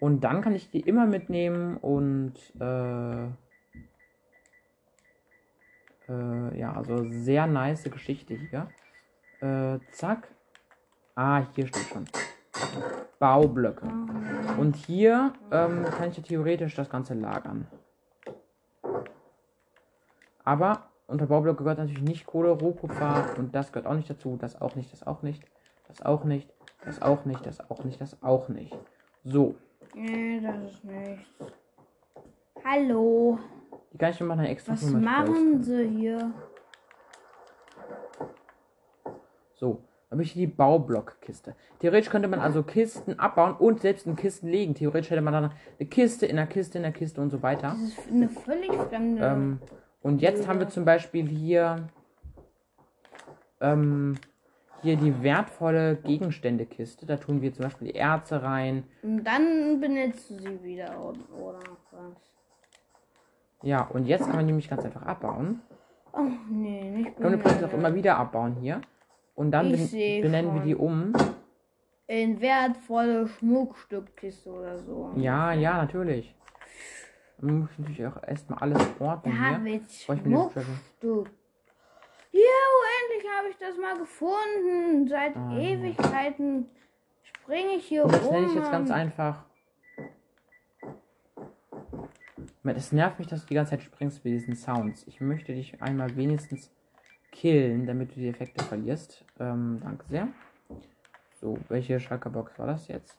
Und 0.00 0.22
dann 0.24 0.42
kann 0.42 0.54
ich 0.54 0.70
die 0.70 0.80
immer 0.80 1.06
mitnehmen 1.06 1.76
und 1.76 2.34
äh, 2.60 3.28
äh, 6.08 6.58
ja, 6.58 6.72
also 6.72 7.04
sehr 7.08 7.46
nice 7.46 7.84
Geschichte 7.84 8.34
hier. 8.34 8.68
Äh, 9.40 9.78
zack. 9.92 10.28
Ah, 11.14 11.42
hier 11.54 11.66
steht 11.66 11.88
schon. 11.88 12.04
Baublöcke. 13.18 13.86
Und 14.58 14.76
hier 14.76 15.32
ähm, 15.50 15.84
kann 15.84 16.10
ich 16.10 16.16
ja 16.16 16.22
theoretisch 16.22 16.74
das 16.74 16.90
Ganze 16.90 17.14
lagern. 17.14 17.66
Aber 20.44 20.88
unter 21.06 21.26
Baublöcke 21.26 21.62
gehört 21.62 21.78
natürlich 21.78 22.02
nicht 22.02 22.26
Kohle, 22.26 22.50
Rohkupfer 22.50 23.34
und 23.38 23.54
das 23.54 23.72
gehört 23.72 23.86
auch 23.86 23.94
nicht 23.94 24.10
dazu. 24.10 24.36
Das 24.40 24.60
auch 24.60 24.74
nicht, 24.74 24.92
das 24.92 25.06
auch 25.06 25.22
nicht, 25.22 25.42
das 25.86 26.02
auch 26.02 26.24
nicht, 26.24 26.52
das 26.84 27.00
auch 27.02 27.24
nicht, 27.24 27.46
das 27.46 27.70
auch 27.70 27.84
nicht, 27.84 28.00
das 28.00 28.22
auch 28.22 28.48
nicht. 28.48 28.76
So, 29.24 29.54
Nee, 29.94 30.40
das 30.40 30.72
ist 30.72 30.84
nichts. 30.84 31.52
Hallo. 32.64 33.38
Die 33.92 33.98
kann 33.98 34.10
ich 34.10 34.20
mir 34.20 34.26
mal 34.26 34.36
dann 34.36 34.46
extra 34.46 34.72
Was 34.72 34.90
machen 34.90 35.62
sie 35.62 35.88
hier? 35.88 36.32
So, 39.54 39.82
dann 40.08 40.18
habe 40.18 40.22
ich 40.22 40.32
hier 40.32 40.46
die 40.46 40.52
Baublockkiste. 40.52 41.54
Theoretisch 41.78 42.10
könnte 42.10 42.28
man 42.28 42.40
also 42.40 42.62
Kisten 42.62 43.18
abbauen 43.18 43.54
und 43.56 43.80
selbst 43.80 44.06
in 44.06 44.16
Kisten 44.16 44.48
legen. 44.48 44.74
Theoretisch 44.74 45.10
hätte 45.10 45.20
man 45.20 45.32
dann 45.32 45.52
eine 45.78 45.88
Kiste 45.88 46.26
in 46.26 46.36
der 46.36 46.46
Kiste 46.46 46.78
in 46.78 46.82
der 46.82 46.92
Kiste 46.92 47.20
und 47.20 47.30
so 47.30 47.42
weiter. 47.42 47.68
Das 47.68 47.82
ist 47.82 48.10
eine 48.10 48.28
völlig 48.28 48.72
fremde. 48.72 49.24
Ähm, 49.24 49.58
und 50.02 50.20
jetzt 50.20 50.48
haben 50.48 50.58
wir 50.58 50.68
zum 50.68 50.84
Beispiel 50.84 51.26
hier 51.26 51.88
ähm, 53.60 54.16
hier 54.82 54.96
die 54.96 55.22
wertvolle 55.22 55.96
Gegenständekiste. 55.96 57.06
Da 57.06 57.16
tun 57.16 57.40
wir 57.40 57.52
zum 57.52 57.64
Beispiel 57.64 57.88
die 57.88 57.94
Erze 57.94 58.42
rein. 58.42 58.84
Und 59.02 59.24
dann 59.24 59.80
benutzt 59.80 60.28
du 60.30 60.38
sie 60.38 60.62
wieder, 60.62 60.98
oder 61.00 61.60
was? 61.92 62.32
Ja, 63.62 63.82
und 63.82 64.06
jetzt 64.06 64.26
kann 64.26 64.36
man 64.36 64.46
nämlich 64.46 64.68
ganz 64.68 64.84
einfach 64.84 65.02
abbauen. 65.02 65.60
Oh, 66.12 66.20
nee, 66.50 66.90
nicht 66.90 67.16
Können 67.16 67.30
wir 67.32 67.38
übrigens 67.40 67.62
auch 67.64 67.72
immer 67.72 67.94
wieder 67.94 68.16
abbauen 68.18 68.56
hier. 68.56 68.80
Und 69.34 69.50
dann 69.50 69.70
ben 69.70 69.88
benennen 70.22 70.52
wir 70.52 70.60
schon. 70.60 70.66
die 70.68 70.74
um. 70.76 71.12
In 72.06 72.40
wertvolle 72.40 73.28
Schmuckstückkiste 73.28 74.50
oder 74.50 74.78
so. 74.78 75.12
Ja, 75.16 75.52
ja, 75.52 75.78
natürlich. 75.78 76.34
Dann 77.38 77.60
muss 77.60 77.70
ich 77.72 77.78
natürlich 77.78 78.06
auch 78.06 78.22
erstmal 78.26 78.58
alles 78.58 78.82
ordnen 79.00 79.34
ich 80.18 80.24
mir 80.26 80.36
den 80.36 80.50
Treasure- 80.50 80.64
Schmuckstück. 80.64 81.30
Ja, 82.32 82.40
endlich 83.02 83.30
habe 83.38 83.48
ich 83.50 83.56
das 83.58 83.76
mal 83.78 83.96
gefunden. 83.98 85.08
Seit 85.08 85.36
Ah. 85.36 85.56
Ewigkeiten 85.58 86.66
springe 87.22 87.74
ich 87.76 87.84
hier 87.86 88.04
das 88.04 88.22
rum. 88.24 88.34
nenne 88.34 88.46
ich 88.48 88.54
jetzt 88.54 88.70
ganz 88.70 88.90
einfach. 88.90 89.44
Moment, 91.80 92.51
Es 92.64 92.92
nervt 92.92 93.18
mich, 93.18 93.26
dass 93.28 93.42
du 93.42 93.48
die 93.48 93.54
ganze 93.54 93.70
Zeit 93.70 93.82
springst 93.82 94.24
mit 94.24 94.34
diesen 94.34 94.54
Sounds. 94.54 95.04
Ich 95.06 95.20
möchte 95.20 95.52
dich 95.52 95.82
einmal 95.82 96.14
wenigstens 96.16 96.70
killen, 97.32 97.86
damit 97.86 98.12
du 98.14 98.20
die 98.20 98.28
Effekte 98.28 98.62
verlierst. 98.64 99.24
Ähm, 99.40 99.80
danke 99.82 100.04
sehr. 100.08 100.28
So, 101.40 101.58
welche 101.68 101.98
Schalker-Box 101.98 102.58
war 102.58 102.68
das 102.68 102.86
jetzt? 102.86 103.18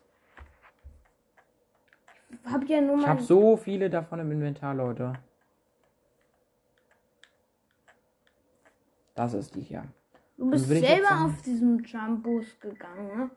Hab 2.46 2.64
ja 2.70 2.80
nur 2.80 2.96
Ich 2.96 3.02
mal. 3.02 3.10
habe 3.10 3.22
so 3.22 3.58
viele 3.58 3.90
davon 3.90 4.20
im 4.20 4.32
Inventar, 4.32 4.74
Leute. 4.74 5.14
Das 9.16 9.34
ist 9.34 9.54
die 9.56 9.62
hier. 9.62 9.84
du 10.38 10.50
bist 10.50 10.72
ich 10.72 10.80
selber 10.80 11.08
sagen- 11.10 11.26
auf 11.26 11.42
diesen 11.44 11.84
Jumbos 11.84 12.60
gegangen, 12.60 13.08
ne? 13.18 13.30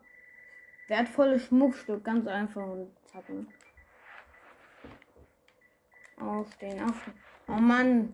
Wertvolles 0.87 1.43
Schmuckstück, 1.43 2.03
ganz 2.03 2.25
einfach 2.27 2.65
und 2.65 2.87
zacken. 3.05 3.47
Aufstehen, 6.19 6.83
aufstehen. 6.83 7.13
Oh 7.47 7.53
Mann, 7.53 8.13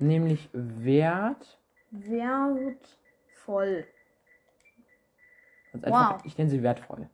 Nämlich 0.00 0.48
Wert. 0.52 1.58
wertvoll. 1.90 3.86
Ganz 5.72 5.84
einfach, 5.84 6.14
Wow. 6.14 6.20
Ich 6.24 6.38
nenne 6.38 6.50
sie 6.50 6.62
wertvoll. 6.62 7.08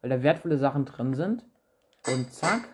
Weil 0.00 0.10
da 0.10 0.22
wertvolle 0.22 0.56
Sachen 0.58 0.84
drin 0.84 1.14
sind. 1.14 1.44
Und 2.06 2.32
zack. 2.32 2.68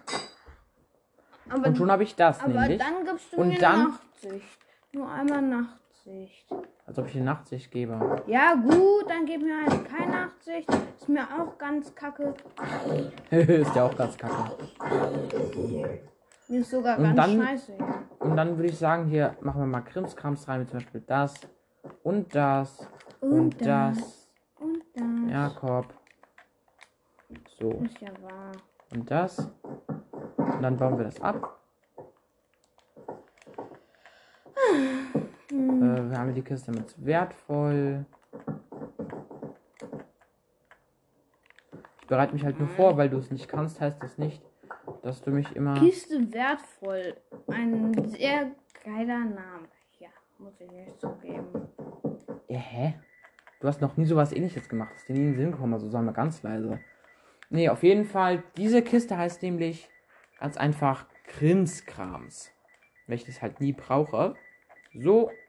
Aber, 1.49 1.69
Und 1.69 1.77
schon 1.79 1.91
habe 1.91 2.03
ich 2.03 2.15
das 2.17 2.41
aber 2.41 2.61
nämlich. 2.61 2.79
dann 2.79 3.05
gibst 3.07 3.33
du 3.33 3.37
Und 3.39 3.49
mir 3.49 3.59
dann- 3.59 3.89
Nachtsicht. 3.91 4.59
Nur 4.93 5.11
einmal 5.11 5.43
Nachtsicht. 5.43 6.47
Als 6.87 6.99
ob 7.01 7.07
ich 7.09 7.17
eine 7.17 7.25
Nachtsicht 7.25 7.71
gebe. 7.73 8.23
Ja, 8.27 8.55
gut, 8.55 9.09
dann 9.11 9.27
gib 9.27 9.43
mir 9.43 9.61
halt 9.67 9.85
keine 9.89 10.13
Nachtsicht. 10.13 10.69
Ist 10.97 11.09
mir 11.09 11.23
auch 11.25 11.59
ganz 11.59 11.93
kacke. 11.95 12.35
ist 13.31 13.75
ja 13.75 13.85
auch 13.87 13.97
ganz 13.97 14.17
kacke. 14.17 14.53
Mir 16.49 16.61
ist 16.61 16.71
sogar 16.71 16.97
Und 16.99 17.05
ganz 17.05 17.17
dann- 17.17 17.43
scheiße. 17.43 17.73
Und 18.21 18.37
dann 18.37 18.57
würde 18.57 18.69
ich 18.69 18.79
sagen, 18.79 19.07
hier 19.07 19.37
machen 19.41 19.61
wir 19.63 19.67
mal 19.67 19.81
Krimskrams 19.81 20.47
rein, 20.49 20.61
wie 20.63 20.67
zum 20.67 20.79
Beispiel 20.79 21.01
das 21.07 21.35
und 22.05 22.33
das 22.35 22.89
und, 23.21 23.61
das. 23.67 24.29
Und 24.61 24.83
das. 24.95 25.31
Jakob. 25.31 25.87
So, 27.59 27.71
Ist 27.85 28.01
ja 28.01 28.09
wahr. 28.23 28.53
und 28.93 29.11
das. 29.11 29.51
Und 30.37 30.63
dann 30.63 30.77
bauen 30.77 30.97
wir 30.97 31.05
das 31.07 31.21
ab. 31.21 31.59
Äh, 35.57 36.11
wir 36.11 36.19
haben 36.19 36.35
die 36.35 36.43
Kiste 36.43 36.71
mit 36.71 36.95
wertvoll. 37.05 38.05
Ich 42.01 42.07
bereite 42.07 42.35
mich 42.35 42.45
halt 42.45 42.59
nur 42.59 42.69
vor, 42.69 42.97
weil 42.97 43.09
du 43.09 43.17
es 43.19 43.31
nicht 43.31 43.49
kannst, 43.49 43.81
heißt 43.81 44.03
das 44.03 44.19
nicht, 44.19 44.43
dass 45.03 45.23
du 45.23 45.31
mich 45.31 45.57
immer. 45.57 45.75
Kiste 45.75 46.33
wertvoll. 46.33 47.17
Ein 47.49 47.95
sehr 48.09 48.53
geiler 48.85 49.21
Name. 49.25 49.69
Ja, 49.99 50.09
muss 50.39 50.61
ich 50.61 50.71
nicht 50.71 51.01
zugeben. 51.01 51.49
Ja, 52.49 52.59
hä? 52.59 52.95
Du 53.61 53.67
hast 53.69 53.81
noch 53.81 53.97
nie 53.97 54.05
sowas 54.05 54.33
ähnliches 54.33 54.69
gemacht. 54.69 54.95
Ist 54.95 55.09
dir 55.09 55.15
nie 55.15 55.21
in 55.21 55.27
den 55.33 55.37
Sinn 55.37 55.53
gekommen, 55.53 55.73
also 55.73 55.89
sagen 55.89 56.05
wir 56.07 56.13
ganz 56.13 56.43
leise. 56.43 56.79
Nee, 57.49 57.69
auf 57.71 57.83
jeden 57.83 58.05
Fall, 58.05 58.43
diese 58.57 58.83
Kiste 58.83 59.17
heißt 59.17 59.43
nämlich 59.43 59.89
ganz 60.39 60.57
einfach 60.57 61.07
Krimskrams. 61.25 62.53
Weil 63.07 63.17
ich 63.17 63.25
das 63.25 63.41
halt 63.41 63.61
nie 63.61 63.73
brauche. 63.73 64.35
So, 64.95 65.31
Das 65.31 65.46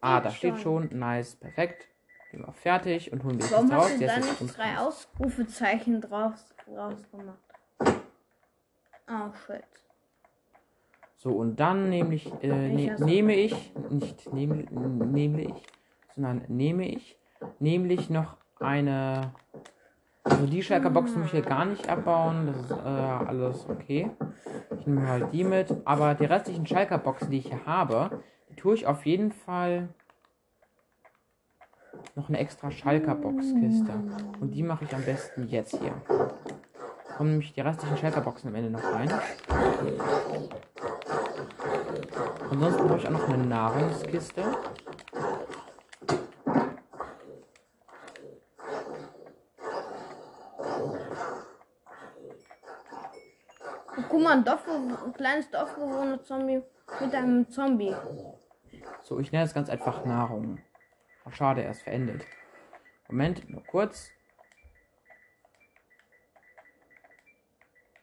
ah, 0.00 0.16
geht 0.16 0.26
da 0.26 0.30
steht 0.30 0.58
schon. 0.58 0.88
Nice, 0.98 1.36
perfekt. 1.36 1.88
Gehen 2.30 2.46
wir 2.46 2.52
fertig 2.52 3.12
und 3.12 3.24
holen 3.24 3.38
wir 3.38 3.50
Warum 3.50 3.70
das 3.70 3.78
raus. 3.78 3.84
hast 3.84 4.00
du 4.00 4.04
Jetzt 4.04 4.38
da 4.38 4.42
nicht 4.44 4.58
drei 4.58 4.78
Ausrufezeichen 4.78 6.00
drauf, 6.00 6.34
draus 6.66 7.10
gemacht? 7.10 7.38
Oh 9.10 9.32
shit. 9.46 9.64
So, 11.16 11.30
und 11.30 11.58
dann 11.58 11.88
nämlich, 11.88 12.30
äh, 12.42 12.48
ne, 12.48 12.96
nehme 13.00 13.34
ich, 13.34 13.72
nicht 13.90 14.32
nehme, 14.32 14.64
nehme 14.70 15.42
ich, 15.42 15.66
sondern 16.14 16.44
nehme 16.46 16.86
ich, 16.86 17.18
nämlich 17.58 18.08
noch 18.08 18.36
eine, 18.60 19.32
also 20.22 20.46
die 20.46 20.62
Schalker 20.62 20.90
Box 20.90 21.16
muss 21.16 21.26
ich 21.26 21.32
hier 21.32 21.42
gar 21.42 21.64
nicht 21.64 21.88
abbauen, 21.88 22.46
das 22.46 22.60
ist 22.60 22.70
äh, 22.70 22.74
alles 22.74 23.68
okay. 23.68 24.10
Ich 24.78 24.86
nehme 24.86 25.08
halt 25.08 25.32
die 25.32 25.42
mit, 25.42 25.74
aber 25.84 26.14
die 26.14 26.26
restlichen 26.26 26.66
Schalker 26.66 26.98
Boxen, 26.98 27.30
die 27.30 27.38
ich 27.38 27.48
hier 27.48 27.66
habe, 27.66 28.22
tue 28.56 28.74
ich 28.74 28.86
auf 28.86 29.06
jeden 29.06 29.32
Fall 29.32 29.88
noch 32.14 32.28
eine 32.28 32.38
extra 32.38 32.70
Schalker 32.70 33.14
Box-Kiste. 33.14 33.92
Und 34.40 34.52
die 34.52 34.62
mache 34.62 34.84
ich 34.84 34.94
am 34.94 35.04
besten 35.04 35.46
jetzt 35.48 35.76
hier. 35.76 35.92
Kommen 37.16 37.30
nämlich 37.30 37.52
die 37.52 37.60
restlichen 37.60 37.96
Schalker 37.96 38.20
Boxen 38.20 38.48
am 38.48 38.54
Ende 38.54 38.70
noch 38.70 38.84
rein. 38.92 39.10
Ansonsten 42.50 42.86
brauche 42.86 42.98
ich 42.98 43.06
auch 43.06 43.10
noch 43.10 43.28
eine 43.28 43.44
Nahrungskiste. 43.44 44.42
Guck 54.08 54.22
mal, 54.22 54.38
ein, 54.38 54.44
Dorfbewohner, 54.44 55.02
ein 55.04 55.12
kleines 55.12 55.50
Dorfbewohner-Zombie 55.50 56.62
mit 57.00 57.14
einem 57.14 57.50
Zombie. 57.50 57.94
So, 59.02 59.18
ich 59.18 59.32
nenne 59.32 59.44
es 59.44 59.54
ganz 59.54 59.68
einfach 59.70 60.04
Nahrung. 60.04 60.58
Ach, 61.24 61.34
schade, 61.34 61.62
er 61.62 61.70
ist 61.70 61.82
verendet. 61.82 62.24
Moment, 63.08 63.48
nur 63.48 63.62
kurz. 63.64 64.10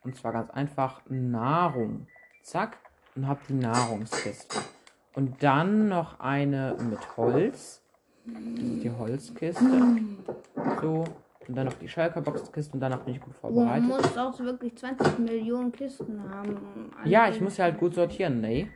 Und 0.03 0.15
zwar 0.15 0.33
ganz 0.33 0.49
einfach 0.51 1.01
Nahrung. 1.09 2.07
Zack. 2.43 2.77
Und 3.15 3.27
hab 3.27 3.45
die 3.47 3.53
Nahrungskiste. 3.53 4.59
Und 5.13 5.41
dann 5.41 5.87
noch 5.87 6.19
eine 6.19 6.75
mit 6.79 7.17
Holz. 7.17 7.81
Die 8.25 8.91
Holzkiste. 8.91 9.63
So. 10.81 11.05
Und 11.47 11.55
dann 11.55 11.67
noch 11.67 11.73
die 11.73 11.87
Schalker-Box-Kiste. 11.87 12.73
Und 12.73 12.79
danach 12.79 13.01
bin 13.01 13.13
ich 13.15 13.21
gut 13.21 13.33
Du 13.35 13.39
vorbereitet. 13.39 13.87
musst 13.87 14.17
auch 14.17 14.37
wirklich 14.39 14.75
20 14.77 15.19
Millionen 15.19 15.71
Kisten 15.71 16.27
haben. 16.29 16.91
Ja, 17.05 17.29
ich 17.29 17.39
muss 17.39 17.57
ja 17.57 17.65
halt 17.65 17.77
gut 17.77 17.93
sortieren, 17.93 18.41
ne? 18.41 18.67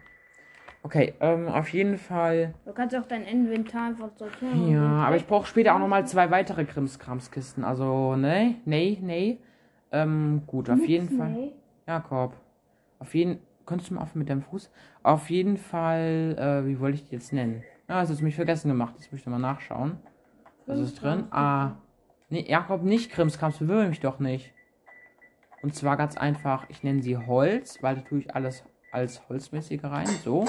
Okay, 0.81 1.13
ähm, 1.19 1.49
auf 1.49 1.69
jeden 1.69 1.97
Fall. 1.97 2.53
Du 2.65 2.71
kannst 2.71 2.95
auch 2.95 3.05
dein 3.05 3.23
Inventar 3.23 3.87
einfach 3.87 4.11
sortieren. 4.15 4.71
Ja, 4.71 5.03
aber 5.03 5.17
ich 5.17 5.27
brauche 5.27 5.45
später 5.45 5.75
auch 5.75 5.79
nochmal 5.79 6.07
zwei 6.07 6.31
weitere 6.31 6.65
Krimskramskisten. 6.65 7.63
Also, 7.63 8.15
ne, 8.15 8.55
ne, 8.65 8.97
ne. 9.01 9.37
Ähm, 9.91 10.43
gut, 10.47 10.69
auf 10.69 10.87
jeden 10.87 11.09
Fall. 11.09 11.31
Nee. 11.31 11.51
Jakob. 11.85 12.33
Auf 12.99 13.13
jeden 13.15 13.39
Könntest 13.69 13.91
du 13.91 13.93
mal 13.93 14.01
aufhören 14.01 14.19
mit 14.19 14.29
deinem 14.31 14.41
Fuß? 14.41 14.71
Auf 15.03 15.29
jeden 15.29 15.55
Fall, 15.55 16.35
äh, 16.39 16.67
wie 16.67 16.79
wollte 16.79 16.95
ich 16.95 17.03
die 17.03 17.13
jetzt 17.13 17.31
nennen? 17.31 17.63
Ja, 17.87 18.01
das 18.01 18.09
hast 18.09 18.19
du 18.19 18.25
mich 18.25 18.35
vergessen 18.35 18.67
gemacht. 18.67 18.95
Jetzt 18.97 19.11
möchte 19.11 19.29
ich 19.29 19.31
mal 19.31 19.37
nachschauen. 19.37 19.99
Was 20.65 20.79
ist 20.79 21.03
drin? 21.03 21.25
Ah. 21.29 21.73
Nee, 22.29 22.45
Jakob, 22.49 22.81
nicht 22.81 23.11
Krimskrams, 23.11 23.57
verwirre 23.57 23.87
mich 23.87 23.99
doch 23.99 24.17
nicht. 24.17 24.51
Und 25.61 25.75
zwar 25.75 25.97
ganz 25.97 26.17
einfach, 26.17 26.65
ich 26.69 26.81
nenne 26.81 27.03
sie 27.03 27.15
Holz, 27.15 27.77
weil 27.83 27.97
da 27.97 28.01
tue 28.01 28.21
ich 28.21 28.33
alles 28.33 28.63
als 28.91 29.29
Holzmäßige 29.29 29.83
rein. 29.83 30.07
So. 30.07 30.45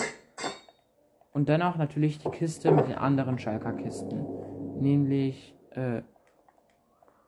Und 1.32 1.48
dann 1.48 1.62
auch 1.62 1.76
natürlich 1.76 2.18
die 2.18 2.30
Kiste 2.30 2.72
mit 2.72 2.88
den 2.88 2.96
anderen 2.96 3.38
Schalker-Kisten. 3.38 4.26
Nämlich, 4.80 5.54
äh. 5.70 6.02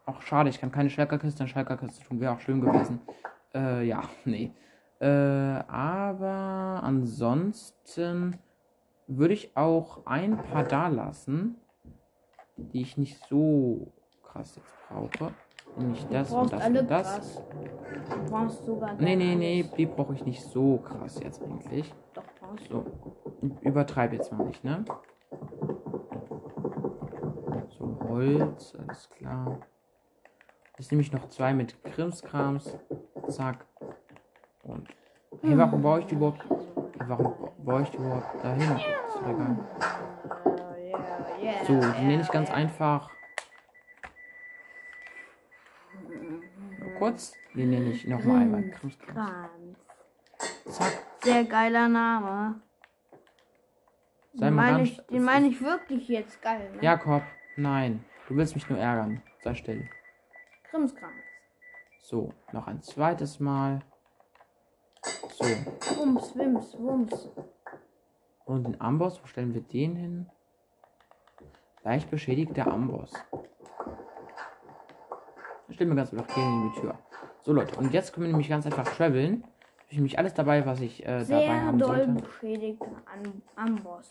Ach, 0.04 0.20
schade, 0.22 0.50
ich 0.50 0.60
kann 0.60 0.72
keine 0.72 0.90
Schalker-Kiste 0.90 1.44
in 1.44 1.48
Schalker-Kiste 1.48 2.04
tun. 2.04 2.20
Wäre 2.20 2.32
auch 2.32 2.40
schön 2.40 2.60
gewesen. 2.60 3.00
Äh, 3.54 3.86
ja, 3.86 4.02
nee. 4.24 4.50
Äh, 4.98 5.06
aber 5.06 6.80
ansonsten 6.82 8.38
würde 9.06 9.34
ich 9.34 9.56
auch 9.56 10.06
ein 10.06 10.36
paar 10.36 10.64
da 10.64 10.88
lassen, 10.88 11.56
die 12.56 12.82
ich 12.82 12.96
nicht 12.96 13.18
so 13.28 13.92
krass 14.22 14.56
jetzt 14.56 14.74
brauche. 14.88 15.32
Nämlich 15.76 16.06
das 16.08 16.32
und 16.32 16.52
das 16.52 16.66
und 16.66 16.90
das. 16.90 17.14
krass. 17.14 17.42
Du 18.10 18.30
brauchst 18.30 18.64
sogar. 18.66 18.94
Nee, 18.94 19.16
nee, 19.16 19.34
nee, 19.34 19.64
die 19.76 19.86
brauche 19.86 20.14
ich 20.14 20.24
nicht 20.24 20.42
so 20.42 20.78
krass 20.78 21.18
jetzt 21.22 21.42
eigentlich. 21.42 21.92
Doch. 22.14 22.24
So, 22.68 22.84
übertreib 23.62 24.12
jetzt 24.12 24.32
mal 24.32 24.46
nicht, 24.46 24.62
ne? 24.64 24.84
So, 27.78 27.98
Holz, 28.08 28.74
alles 28.78 29.08
klar. 29.10 29.60
Jetzt 30.78 30.90
nehme 30.90 31.02
ich 31.02 31.12
noch 31.12 31.28
zwei 31.28 31.52
mit 31.54 31.82
Krimskrams. 31.84 32.78
Zack. 33.28 33.64
Und. 34.64 34.88
Hey, 35.42 35.56
warum 35.56 35.82
baue 35.82 36.00
ich 36.00 36.06
die 36.06 36.14
überhaupt? 36.14 36.44
Warum 37.06 37.34
baue 37.58 37.82
ich 37.82 37.90
die 37.90 37.96
überhaupt 37.96 38.44
dahin? 38.44 38.62
Ist 38.62 39.20
egal. 39.26 39.56
So, 41.66 41.80
die 41.80 42.04
nenne 42.06 42.22
ich 42.22 42.30
ganz 42.30 42.50
einfach. 42.50 43.10
Nur 46.80 46.90
kurz. 46.98 47.34
Den 47.54 47.70
nenne 47.70 47.90
ich 47.90 48.06
nochmal 48.06 48.42
einmal 48.42 48.70
Krimskrams. 48.70 49.78
Zack. 50.66 51.01
Sehr 51.22 51.44
geiler 51.44 51.88
Name. 51.88 52.60
Sei 54.34 54.46
Den 54.46 54.54
meine 54.54 54.82
ich, 54.82 54.96
den 55.06 55.22
meine 55.24 55.46
ich 55.48 55.62
wirklich 55.62 56.08
jetzt 56.08 56.42
geil. 56.42 56.72
Ne? 56.74 56.82
Jakob, 56.82 57.22
nein. 57.56 58.04
Du 58.28 58.36
willst 58.36 58.54
mich 58.54 58.68
nur 58.68 58.78
ärgern. 58.78 59.22
Sei 59.40 59.54
still. 59.54 59.88
Krimskrams. 60.64 61.14
So, 62.00 62.32
noch 62.52 62.66
ein 62.66 62.82
zweites 62.82 63.38
Mal. 63.38 63.82
So. 65.30 65.44
Wumms, 65.96 66.34
Wims, 66.34 66.76
Wumms. 66.78 67.28
Und 68.44 68.64
den 68.64 68.80
Amboss, 68.80 69.22
wo 69.22 69.26
stellen 69.26 69.54
wir 69.54 69.60
den 69.60 69.96
hin? 69.96 70.30
Leicht 71.84 72.10
beschädigter 72.10 72.66
Amboss. 72.66 73.12
Da 75.68 75.74
stellen 75.74 75.90
wir 75.90 75.96
ganz 75.96 76.12
einfach 76.12 76.34
hier 76.34 76.44
in 76.44 76.72
die 76.72 76.80
Tür. 76.80 76.98
So 77.42 77.52
Leute, 77.52 77.76
und 77.78 77.92
jetzt 77.92 78.12
können 78.12 78.26
wir 78.26 78.32
nämlich 78.32 78.48
ganz 78.48 78.66
einfach 78.66 78.88
traveln. 78.88 79.44
Habe 79.92 79.96
ich 79.96 79.98
nämlich 79.98 80.18
alles 80.18 80.32
dabei, 80.32 80.64
was 80.64 80.80
ich 80.80 81.02
äh, 81.02 81.06
dabei 81.06 81.24
Sehr 81.24 81.66
haben 81.66 81.78
doll 81.78 81.96
sollte. 82.06 82.12
beschädigt 82.22 82.82
an, 83.04 83.42
am 83.56 83.74
Boss. 83.76 84.08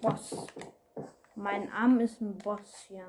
Boss. 0.00 0.46
Mein 1.34 1.72
Arm 1.72 1.98
ist 1.98 2.20
ein 2.20 2.38
Boss 2.38 2.86
hier. 2.86 3.02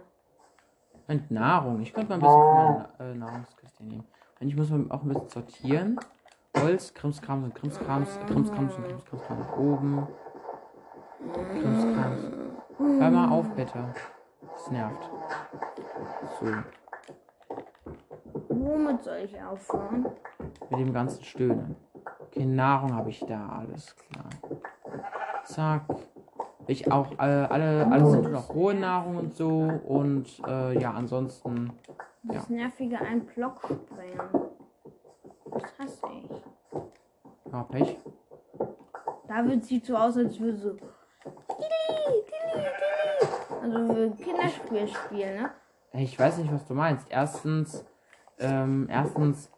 Und 1.08 1.30
Nahrung. 1.30 1.82
Ich 1.84 1.94
könnte 1.94 2.10
mal 2.10 2.16
ein 2.16 2.22
bisschen 2.22 2.34
von 2.34 2.56
meiner 2.56 3.12
äh, 3.12 3.14
Nahrungskiste 3.16 3.84
nehmen. 3.84 4.08
Und 4.40 4.48
ich 4.48 4.56
muss 4.56 4.72
mal 4.72 4.88
auch 4.90 5.04
ein 5.04 5.10
bisschen 5.10 5.30
sortieren. 5.30 6.00
Holz, 6.58 6.96
Krimskrams 6.96 7.44
und 7.44 7.54
Krimskrams, 7.54 8.18
äh, 8.18 8.26
Krimskrams 8.26 8.76
und 8.78 8.84
Krimskrams 8.88 9.30
nach 9.30 9.58
oben. 9.58 10.08
Krimskrams. 11.32 12.22
Hör 12.80 13.12
mal 13.12 13.30
auf, 13.30 13.48
bitte. 13.52 13.94
Das 14.52 14.72
nervt. 14.72 15.12
So, 16.40 16.48
Womit 18.64 19.04
soll 19.04 19.18
ich 19.26 19.42
aufhören? 19.42 20.06
mit 20.70 20.80
dem 20.80 20.94
ganzen 20.94 21.24
Stöhnen. 21.24 21.76
Okay, 22.20 22.46
Nahrung 22.46 22.96
habe 22.96 23.10
ich 23.10 23.20
da, 23.26 23.50
alles 23.50 23.96
klar. 23.96 24.30
Zack. 25.44 25.84
Ich 26.68 26.92
auch, 26.92 27.12
äh, 27.14 27.48
alle, 27.50 27.88
alles 27.92 28.12
sind 28.12 28.32
noch 28.32 28.54
rohe 28.54 28.74
Nahrung 28.74 29.18
und 29.18 29.34
so. 29.36 29.50
Und 29.86 30.42
äh, 30.48 30.80
ja, 30.80 30.92
ansonsten. 30.92 31.74
Das 32.24 32.50
nervige 32.50 33.00
ein 33.00 33.26
Block 33.26 33.62
sprengen. 33.64 34.30
Das 35.52 35.64
hasse 35.80 36.08
ich. 36.24 37.52
Ja, 37.52 37.64
Pech. 37.64 37.98
David 39.28 39.66
sieht 39.66 39.86
so 39.86 39.98
aus, 39.98 40.16
als 40.18 40.40
würde 40.40 40.58
so. 40.58 40.78
Also 43.62 44.12
Kinderspiel 44.24 44.88
spielen, 44.88 45.42
ne? 45.42 45.50
Ich 45.94 46.18
weiß 46.18 46.38
nicht, 46.38 46.54
was 46.54 46.66
du 46.66 46.74
meinst. 46.74 47.08
Erstens, 47.10 47.86
ähm, 48.42 48.88
erstens 48.90 49.52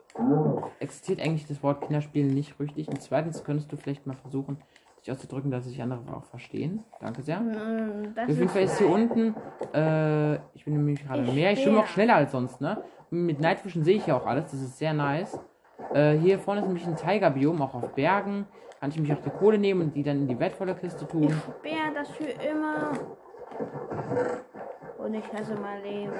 existiert 0.79 1.19
eigentlich 1.21 1.47
das 1.47 1.63
Wort 1.63 1.81
Kinderspielen 1.81 2.33
nicht 2.33 2.59
richtig. 2.59 2.87
Und 2.87 3.01
zweitens 3.01 3.43
könntest 3.43 3.71
du 3.71 3.77
vielleicht 3.77 4.05
mal 4.05 4.15
versuchen, 4.15 4.57
sich 4.99 5.11
auszudrücken, 5.11 5.51
dass 5.51 5.65
sich 5.65 5.81
andere 5.81 5.99
auch 6.15 6.23
verstehen. 6.25 6.83
Danke 7.01 7.23
sehr. 7.23 7.39
Mm, 7.39 8.13
Auf 8.17 8.29
jeden 8.29 8.49
Fall 8.49 8.63
ist 8.63 8.77
hier 8.77 8.89
unten, 8.89 9.35
äh, 9.73 10.35
ich 10.53 10.63
bin 10.65 10.75
nämlich 10.75 11.03
gerade 11.05 11.23
Ich 11.23 11.33
Meer, 11.33 11.51
ich 11.51 11.61
schwimme 11.63 11.79
auch 11.79 11.87
schneller 11.87 12.15
als 12.15 12.31
sonst, 12.31 12.61
ne? 12.61 12.83
Mit 13.09 13.39
Nightvision 13.39 13.83
sehe 13.83 13.97
ich 13.97 14.07
ja 14.07 14.15
auch 14.17 14.25
alles, 14.25 14.45
das 14.45 14.61
ist 14.61 14.77
sehr 14.77 14.93
nice. 14.93 15.37
Äh, 15.93 16.13
hier 16.17 16.39
vorne 16.39 16.61
ist 16.61 16.67
nämlich 16.67 16.87
ein 16.87 16.95
Tigerbiom, 16.95 17.61
auch 17.61 17.73
auf 17.73 17.89
Bergen. 17.93 18.47
Kann 18.79 18.89
ich 18.91 18.99
mich 18.99 19.13
auch 19.13 19.21
die 19.21 19.29
Kohle 19.29 19.57
nehmen 19.57 19.81
und 19.81 19.95
die 19.95 20.03
dann 20.03 20.17
in 20.17 20.27
die 20.27 20.39
wertvolle 20.39 20.75
Kiste 20.75 21.05
Ich 21.05 21.11
tun. 21.11 21.29
sperre 21.59 21.93
das 21.95 22.09
für 22.09 22.23
immer. 22.25 22.91
Und 24.97 25.13
ich 25.13 25.33
hasse 25.33 25.55
mein 25.55 25.81
Leben. 25.83 26.11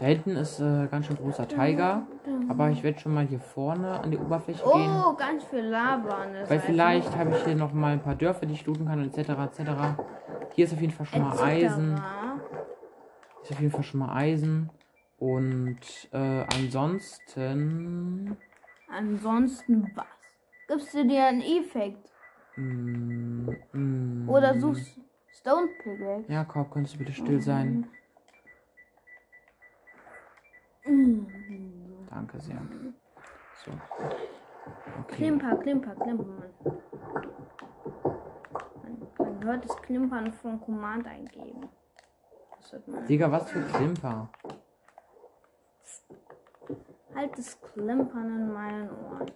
Da 0.00 0.06
hinten 0.06 0.34
ist 0.36 0.58
äh, 0.60 0.86
ganz 0.90 1.06
schön 1.06 1.16
großer 1.16 1.46
Tiger, 1.46 2.06
aber 2.48 2.70
ich 2.70 2.82
werde 2.82 2.98
schon 2.98 3.12
mal 3.12 3.26
hier 3.26 3.38
vorne 3.38 4.00
an 4.00 4.10
die 4.10 4.16
Oberfläche 4.16 4.64
gehen. 4.64 4.90
Oh, 5.04 5.12
ganz 5.14 5.44
viel 5.44 5.60
Lava 5.60 6.22
an 6.22 6.32
der 6.32 6.48
Weil 6.48 6.58
vielleicht 6.58 7.14
habe 7.14 7.32
ich 7.32 7.44
hier 7.44 7.54
noch 7.54 7.74
mal 7.74 7.92
ein 7.92 8.00
paar 8.00 8.14
Dörfer, 8.14 8.46
die 8.46 8.54
ich 8.54 8.64
looten 8.64 8.86
kann, 8.86 9.04
etc. 9.04 9.28
etc. 9.28 9.60
Hier 10.54 10.64
ist 10.64 10.72
auf 10.72 10.80
jeden 10.80 10.94
Fall 10.94 11.04
schon 11.04 11.20
mal. 11.20 11.38
Eisen. 11.38 11.96
Hier 11.96 13.42
ist 13.42 13.52
auf 13.52 13.60
jeden 13.60 13.72
Fall 13.72 13.82
schon 13.82 14.00
mal 14.00 14.16
Eisen. 14.16 14.70
Und 15.18 16.08
äh, 16.12 16.44
ansonsten. 16.56 18.38
Ansonsten 18.88 19.92
was? 19.94 20.06
Gibst 20.66 20.94
du 20.94 21.06
dir 21.06 21.26
einen 21.26 21.42
Effekt? 21.42 22.10
Mm, 22.56 23.50
mm, 23.72 24.28
Oder 24.30 24.58
suchst 24.58 24.98
Stone 25.28 25.68
Pickaxe? 25.82 26.32
Ja, 26.32 26.44
Korb, 26.44 26.70
könntest 26.70 26.94
du 26.94 26.98
bitte 27.00 27.12
still 27.12 27.42
sein? 27.42 27.86
Mhm. 30.86 31.26
Danke 32.10 32.40
sehr. 32.40 32.60
So. 33.64 33.70
Okay. 35.00 35.16
Klimper, 35.16 35.56
Klimper, 35.56 35.94
Klimper. 35.94 36.24
Man, 38.82 39.06
man 39.18 39.44
hört 39.44 39.64
das 39.64 39.76
Klimpern 39.82 40.32
von 40.32 40.60
Command 40.60 41.06
eingeben. 41.06 41.68
Das 42.56 42.72
hört 42.72 42.88
man. 42.88 43.06
Digga, 43.06 43.30
was 43.30 43.48
für 43.50 43.62
Klimper. 43.62 44.28
Halt 47.14 47.38
das 47.38 47.60
Klimpern 47.60 48.26
in 48.26 48.52
meinen 48.52 48.90
Ohren. 48.90 49.30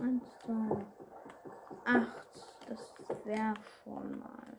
Eins, 0.00 0.38
zwei, 0.38 0.76
acht. 1.84 2.46
Das 2.68 2.94
wäre 3.24 3.54
schon 3.82 4.20
mal. 4.20 4.58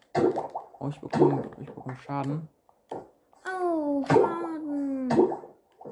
Oh, 0.80 0.88
ich 0.90 1.00
bekomme, 1.00 1.50
ich 1.60 1.68
bekomme 1.68 1.96
Schaden. 1.96 2.50
Oh, 3.46 4.04
Schaden. 4.06 4.51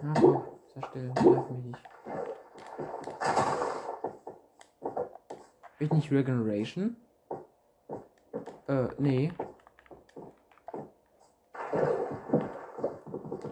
Komm, 0.02 0.44
sei 0.74 0.82
still. 0.90 1.12
Nerv 1.14 1.50
mich 1.50 1.64
nicht. 1.66 1.80
Ich 5.80 5.92
nicht 5.92 6.12
Regeneration? 6.12 6.96
Äh, 8.68 8.88
nee. 8.98 9.32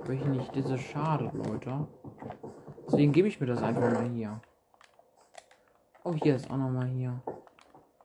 Will 0.06 0.16
ich 0.16 0.26
nicht. 0.26 0.56
Das 0.56 0.70
ist 0.72 0.84
schade, 0.84 1.32
Leute. 1.34 1.88
Deswegen 2.86 3.12
gebe 3.12 3.28
ich 3.28 3.39
mir 3.41 3.48
das 3.48 3.62
einfach 3.62 3.91
mal 3.91 4.10
hier. 4.10 4.39
Oh, 6.04 6.14
hier 6.14 6.36
ist 6.36 6.50
auch 6.50 6.56
nochmal 6.56 6.88
hier. 6.88 7.22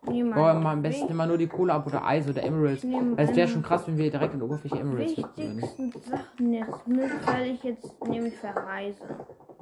Niemand. 0.05 0.37
Oh, 0.37 0.49
immer 0.59 0.71
am 0.71 0.83
besten 0.83 1.09
immer 1.09 1.27
nur 1.27 1.39
die 1.39 1.47
Kohle 1.47 1.73
ab 1.75 1.87
oder 1.87 2.05
Eis 2.05 2.29
oder 2.29 2.43
Emeralds. 2.43 2.85
Es 3.17 3.37
wäre 3.37 3.47
schon 3.49 3.63
krass, 3.63 3.87
wenn 3.87 3.97
wir 3.97 4.11
direkt 4.11 4.35
in 4.35 4.41
der 4.41 4.49
Oberfläche 4.49 4.79
Emeralds 4.81 5.15
finden 5.15 5.37
würden. 5.37 5.57
wichtigsten 5.63 5.93
Sachen 6.11 6.53
jetzt 6.53 6.89
mit, 6.89 7.27
weil 7.27 7.47
ich 7.53 7.63
jetzt 7.63 8.05
nämlich 8.09 8.37
verreise. 8.37 9.05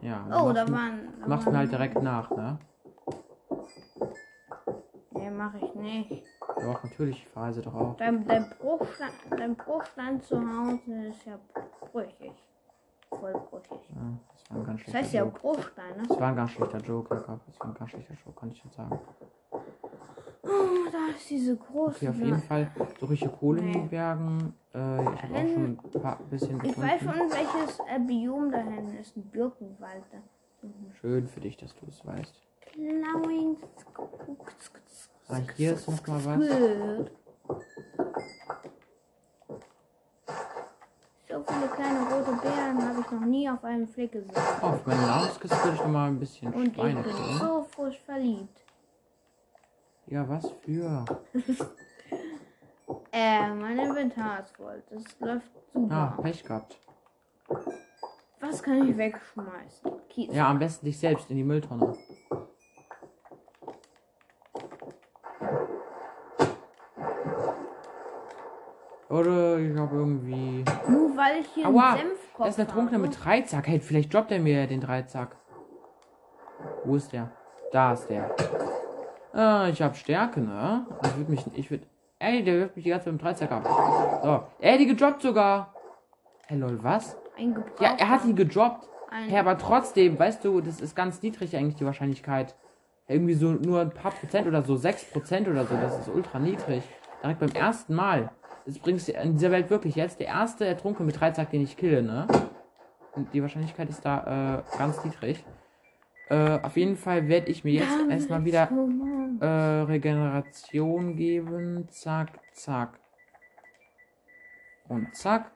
Ja, 0.00 0.24
Oh, 0.28 0.50
da 0.52 0.66
waren. 0.70 1.00
Da 1.20 1.26
Machst 1.28 1.46
du 1.46 1.54
halt 1.54 1.70
direkt 1.70 2.02
nach, 2.02 2.30
ne? 2.30 2.58
Nee, 5.12 5.30
mach 5.30 5.54
ich 5.54 5.74
nicht. 5.74 6.24
Doch, 6.56 6.82
natürlich, 6.84 7.18
ich 7.18 7.28
verreise 7.28 7.60
doch 7.60 7.74
auch. 7.74 7.96
Dein, 7.98 8.26
dein, 8.26 8.46
Bruchstein, 8.58 9.10
dein 9.36 9.54
Bruchstein 9.56 10.20
zu 10.22 10.36
Hause 10.38 11.06
ist 11.08 11.24
ja 11.26 11.38
brüchig. 11.92 12.32
Voll 13.10 13.32
brüchig. 13.32 13.90
Ja, 13.90 14.18
das 14.32 14.50
war 14.50 14.56
ein 14.58 14.64
ganz 14.64 14.80
Das 14.80 14.90
schlechter 14.90 14.98
heißt 14.98 15.12
ja 15.12 15.22
Joke. 15.24 15.38
Bruchstein, 15.40 15.96
ne? 15.98 16.02
Das 16.08 16.20
war 16.20 16.28
ein 16.28 16.36
ganz 16.36 16.50
schlechter 16.52 16.78
Joke. 16.78 17.14
Das 17.14 17.28
war 17.28 17.34
ein 17.60 17.74
ganz 17.74 17.90
schlechter 17.90 18.14
Joke, 18.24 18.40
kann 18.40 18.50
ich 18.50 18.64
jetzt 18.64 18.74
sagen. 18.76 18.98
Oh, 20.42 20.88
da 20.90 21.14
ist 21.16 21.28
diese 21.28 21.56
große. 21.56 21.96
Okay, 21.96 22.08
auf 22.08 22.16
jeden 22.16 22.42
Fall 22.42 22.70
ich 23.14 23.20
hier 23.20 23.28
Kohle 23.28 23.60
in 23.60 23.72
den 23.72 23.88
Bergen. 23.88 24.54
Äh, 24.74 24.78
ich 24.78 25.22
habe 25.22 25.34
auch 25.34 25.48
schon 25.52 25.64
ein 25.64 26.00
paar 26.02 26.18
bisschen 26.30 26.56
Ich 26.56 26.62
gefunden. 26.62 26.88
weiß 26.90 27.00
schon, 27.00 27.30
welches 27.30 27.78
äh, 27.80 27.98
Biom 27.98 28.50
da 28.50 28.58
hinten 28.58 28.96
ist. 28.96 29.16
Ein 29.16 29.22
Birkenwald. 29.24 30.02
da. 30.12 30.18
Schön 31.00 31.26
für 31.28 31.40
dich, 31.40 31.56
dass 31.56 31.74
du 31.74 31.86
es 31.88 32.04
weißt. 32.06 32.34
Plowing. 32.72 33.56
Ah, 35.28 35.38
hier 35.56 35.74
ist 35.74 35.88
noch 35.88 36.06
mal 36.06 36.24
was. 36.24 37.08
So 41.28 41.44
viele 41.46 41.68
kleine 41.68 42.00
rote 42.00 42.32
Beeren 42.42 42.88
habe 42.88 43.00
ich 43.00 43.10
noch 43.12 43.20
nie 43.26 43.48
auf 43.48 43.62
einem 43.64 43.86
Fleck 43.86 44.12
gesehen. 44.12 44.30
Auf 44.60 44.84
meine 44.84 45.02
Nahrungskiste 45.02 45.56
würde 45.62 45.74
ich 45.76 45.80
noch 45.80 45.88
mal 45.88 46.08
ein 46.08 46.18
bisschen 46.18 46.52
Und 46.52 46.66
ich 46.68 46.74
Schweine 46.74 47.02
bin 47.02 47.12
killen. 47.12 47.38
so 47.38 47.66
frisch 47.70 48.00
verliebt. 48.04 48.60
Ja, 50.10 50.28
was 50.28 50.50
für? 50.64 51.04
Äh, 53.12 53.52
mein 53.54 53.76
Inventar 53.78 54.40
ist 54.40 54.56
voll. 54.56 54.82
Das 54.90 55.02
läuft 55.20 55.50
super. 55.72 55.94
Ah, 55.94 56.22
Pech 56.22 56.44
gehabt. 56.44 56.78
Was 58.40 58.62
kann 58.62 58.88
ich 58.88 58.96
wegschmeißen? 58.96 59.92
Kies. 60.08 60.32
Ja, 60.34 60.48
am 60.48 60.58
besten 60.60 60.86
dich 60.86 60.98
selbst 60.98 61.28
in 61.30 61.36
die 61.36 61.44
Mülltonne. 61.44 61.96
Oder 69.08 69.58
ich 69.58 69.72
glaube 69.72 69.96
irgendwie. 69.96 70.64
Nur 70.88 71.16
weil 71.16 71.40
ich 71.40 71.46
hier 71.48 71.66
Aua! 71.66 71.94
einen 71.94 72.10
Senfkopf 72.10 72.38
Da 72.38 72.46
ist 72.46 72.58
der 72.58 72.68
Trunkner 72.68 72.98
habe. 72.98 73.08
mit 73.08 73.24
Dreizack. 73.24 73.66
Hey, 73.66 73.80
vielleicht 73.80 74.14
droppt 74.14 74.30
er 74.30 74.38
mir 74.38 74.66
den 74.66 74.80
Dreizack. 74.80 75.36
Wo 76.84 76.94
ist 76.96 77.12
der? 77.12 77.30
Da 77.72 77.92
ist 77.92 78.08
der. 78.08 78.30
Ah, 79.32 79.68
ich 79.68 79.80
hab 79.80 79.96
Stärke, 79.96 80.40
ne? 80.40 80.86
Ich 81.04 81.16
würde 81.16 81.30
mich. 81.30 81.44
Ich 81.54 81.70
würde. 81.70 81.84
Ey, 82.18 82.42
der 82.42 82.54
wirft 82.58 82.76
mich 82.76 82.84
die 82.84 82.90
ganze 82.90 83.06
Zeit 83.06 83.12
mit 83.14 83.22
dem 83.22 83.24
Dreizack 83.24 83.52
ab. 83.52 84.20
So. 84.22 84.64
Ey, 84.64 84.76
die 84.78 84.86
gedroppt 84.86 85.22
sogar. 85.22 85.74
Hey, 86.46 86.58
lol, 86.58 86.78
was? 86.82 87.16
Ja, 87.80 87.94
er 87.98 88.08
hat 88.08 88.24
die 88.24 88.34
gedroppt. 88.34 88.88
Ein, 89.10 89.28
Hey, 89.28 89.38
aber 89.38 89.56
trotzdem, 89.56 90.18
weißt 90.18 90.44
du, 90.44 90.60
das 90.60 90.80
ist 90.80 90.94
ganz 90.94 91.22
niedrig 91.22 91.56
eigentlich 91.56 91.76
die 91.76 91.86
Wahrscheinlichkeit. 91.86 92.54
Irgendwie 93.08 93.34
so 93.34 93.52
nur 93.52 93.80
ein 93.80 93.90
paar 93.90 94.12
Prozent 94.12 94.46
oder 94.46 94.62
so, 94.62 94.76
6 94.76 95.10
Prozent 95.10 95.48
oder 95.48 95.64
so, 95.64 95.74
das 95.74 95.98
ist 95.98 96.08
ultra 96.08 96.38
niedrig. 96.38 96.82
Direkt 97.22 97.40
beim 97.40 97.50
ersten 97.50 97.94
Mal. 97.94 98.30
Das 98.66 98.78
bringst 98.78 99.08
du 99.08 99.12
in 99.12 99.32
dieser 99.32 99.50
Welt 99.50 99.68
wirklich 99.70 99.96
jetzt. 99.96 100.20
Der 100.20 100.28
erste 100.28 100.64
Ertrunken 100.64 101.06
mit 101.06 101.18
Dreizack, 101.18 101.50
den 101.50 101.62
ich 101.62 101.76
kille, 101.76 102.02
ne? 102.02 102.26
Und 103.12 103.32
die 103.34 103.42
Wahrscheinlichkeit 103.42 103.88
ist 103.88 104.04
da 104.04 104.62
äh, 104.74 104.78
ganz 104.78 105.04
niedrig. 105.04 105.44
Äh, 106.28 106.60
auf 106.62 106.76
jeden 106.76 106.96
Fall 106.96 107.26
werde 107.26 107.50
ich 107.50 107.64
mir 107.64 107.72
jetzt 107.72 107.98
erstmal 108.08 108.44
wieder. 108.44 108.68
Äh, 109.40 109.46
Regeneration 109.46 111.16
geben. 111.16 111.88
Zack, 111.90 112.40
zack. 112.52 112.98
Und 114.88 115.14
zack. 115.14 115.52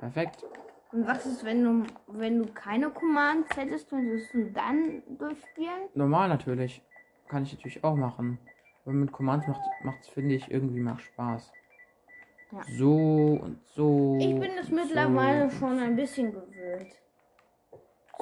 Perfekt. 0.00 0.44
Und 0.92 1.06
was 1.06 1.24
ist, 1.24 1.44
wenn 1.44 1.64
du, 1.64 1.86
wenn 2.08 2.38
du 2.38 2.52
keine 2.52 2.90
Commands 2.90 3.56
hättest, 3.56 3.90
würdest 3.92 4.34
du 4.34 4.50
dann 4.50 5.02
durchspielen? 5.18 5.88
Normal 5.94 6.28
natürlich. 6.28 6.82
Kann 7.28 7.44
ich 7.44 7.54
natürlich 7.54 7.82
auch 7.82 7.96
machen. 7.96 8.38
Aber 8.84 8.94
mit 8.94 9.12
Commands 9.12 9.46
macht 9.46 9.60
macht's, 9.84 10.08
finde 10.08 10.34
ich, 10.34 10.50
irgendwie 10.50 10.80
mal 10.80 10.98
Spaß. 10.98 11.52
Ja. 12.50 12.62
So 12.76 13.38
und 13.40 13.58
so. 13.68 14.18
Ich 14.20 14.38
bin 14.38 14.50
das 14.56 14.68
mittlerweile 14.68 15.48
so. 15.48 15.56
schon 15.56 15.78
ein 15.78 15.96
bisschen 15.96 16.32
gewöhnt. 16.32 17.01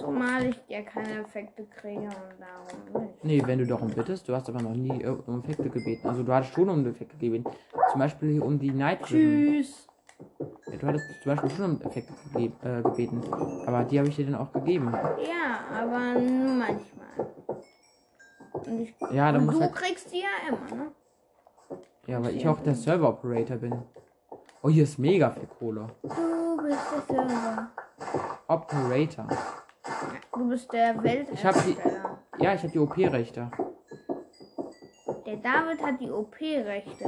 Zumal 0.00 0.46
ich 0.46 0.60
ja 0.68 0.82
keine 0.82 1.20
Effekte 1.20 1.64
kriege 1.66 2.00
und 2.00 2.10
darum 2.40 3.02
nicht. 3.04 3.24
Nee, 3.24 3.42
wenn 3.44 3.58
du 3.58 3.66
darum 3.66 3.88
bittest, 3.90 4.28
du 4.28 4.34
hast 4.34 4.48
aber 4.48 4.62
noch 4.62 4.74
nie 4.74 5.02
äh, 5.02 5.08
um 5.08 5.40
Effekte 5.40 5.68
gebeten. 5.68 6.08
Also 6.08 6.22
du 6.22 6.32
hattest 6.32 6.54
schon 6.54 6.68
um 6.68 6.86
Effekte 6.86 7.16
gebeten. 7.16 7.44
Zum 7.90 7.98
Beispiel 8.00 8.32
hier 8.32 8.44
um 8.44 8.58
die 8.58 8.70
Night. 8.70 9.02
Tschüss. 9.04 9.86
Ja, 10.70 10.76
du 10.78 10.86
hattest 10.86 11.04
zum 11.22 11.32
Beispiel 11.32 11.50
schon 11.50 11.64
um 11.76 11.82
Effekte 11.82 12.12
gege 12.34 12.52
äh, 12.62 12.82
gebeten. 12.82 13.22
Aber 13.66 13.84
die 13.84 13.98
habe 13.98 14.08
ich 14.08 14.16
dir 14.16 14.26
dann 14.26 14.34
auch 14.36 14.52
gegeben. 14.52 14.92
Ja, 14.92 15.82
aber 15.82 16.18
nur 16.20 16.54
manchmal. 16.54 17.26
Und, 18.52 18.80
ich, 18.80 18.94
Ja, 19.12 19.32
dann 19.32 19.42
und 19.42 19.46
muss 19.46 19.54
du 19.56 19.60
halt. 19.62 19.74
kriegst 19.74 20.12
die 20.12 20.20
ja 20.20 20.48
immer, 20.48 20.76
ne? 20.76 20.90
Ja, 22.06 22.22
weil 22.24 22.36
ich 22.36 22.46
auch 22.48 22.60
der 22.60 22.74
Server 22.74 23.08
Operator 23.10 23.56
bin. 23.56 23.82
Oh, 24.62 24.68
hier 24.68 24.84
ist 24.84 24.98
mega 24.98 25.30
viel 25.30 25.46
Kohle. 25.58 25.86
Du 26.02 26.08
bist 26.62 26.78
der 27.08 27.16
Server. 27.28 27.70
Operator. 28.48 29.28
Du 30.32 30.48
bist 30.48 30.72
der 30.72 30.94
Ich 31.32 31.44
hab 31.44 31.54
die-. 31.64 31.76
Ja, 32.38 32.54
ich 32.54 32.62
habe 32.62 32.72
die 32.72 32.78
OP-Rechte. 32.78 33.50
Der 35.26 35.36
David 35.36 35.82
hat 35.82 36.00
die 36.00 36.10
OP-Rechte. 36.10 37.04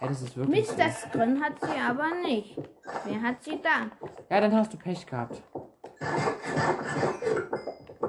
Ja, 0.00 0.06
das 0.06 0.22
ist 0.22 0.36
wirklich. 0.36 0.68
so. 0.68 0.74
Mr. 0.74 0.90
Scrin 0.90 1.42
hat 1.42 1.54
sie 1.60 1.80
aber 1.80 2.14
nicht. 2.22 2.56
Wer 3.04 3.22
hat 3.22 3.42
sie 3.42 3.60
dann? 3.60 3.90
Ja, 4.30 4.40
dann 4.40 4.54
hast 4.54 4.72
du 4.72 4.76
Pech 4.76 5.04
gehabt. 5.06 5.42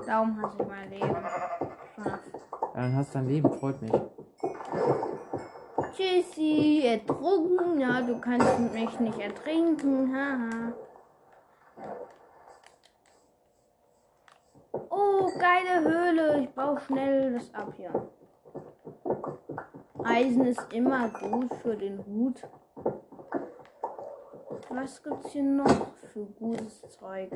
Darum 0.06 0.42
hasse 0.42 0.58
ich 0.62 0.68
mein 0.68 0.90
Leben. 0.90 1.16
Ja, 1.98 2.20
dann 2.74 2.96
hast 2.96 3.14
du 3.14 3.20
dein 3.20 3.28
Leben, 3.28 3.52
freut 3.60 3.82
mich. 3.82 3.92
Tschüssi, 5.96 6.84
ertrunken. 6.86 7.80
Ja, 7.80 8.02
du 8.02 8.20
kannst 8.20 8.60
mich 8.60 9.00
nicht 9.00 9.20
ertrinken. 9.20 10.16
Haha. 10.16 10.74
Oh, 14.90 15.30
geile 15.38 15.84
Höhle. 15.84 16.42
Ich 16.42 16.50
baue 16.50 16.80
schnell 16.82 17.34
das 17.34 17.54
ab 17.54 17.74
hier. 17.76 18.10
Eisen 20.04 20.46
ist 20.46 20.74
immer 20.74 21.10
gut 21.10 21.54
für 21.62 21.76
den 21.76 22.04
Hut. 22.06 22.48
Was 24.70 25.04
gibt's 25.04 25.32
hier 25.32 25.44
noch 25.44 25.88
für 26.12 26.26
gutes 26.26 26.82
Zeug? 26.90 27.32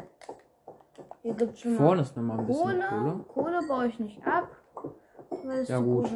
Hier 1.22 1.34
gibt's 1.34 1.62
schon 1.62 1.76
Vorne 1.76 1.95
mal 1.95 2.01
ist 2.01 2.18
nochmal 2.18 2.39
ein 2.39 2.45
bisschen 2.47 2.64
Kohle. 2.64 2.86
Kohle. 2.89 3.26
Kohle 3.34 3.68
baue 3.68 3.88
ich 3.88 3.99
nicht 3.99 4.26
ab. 4.26 4.49
Ja, 5.68 5.80
gut. 5.80 6.10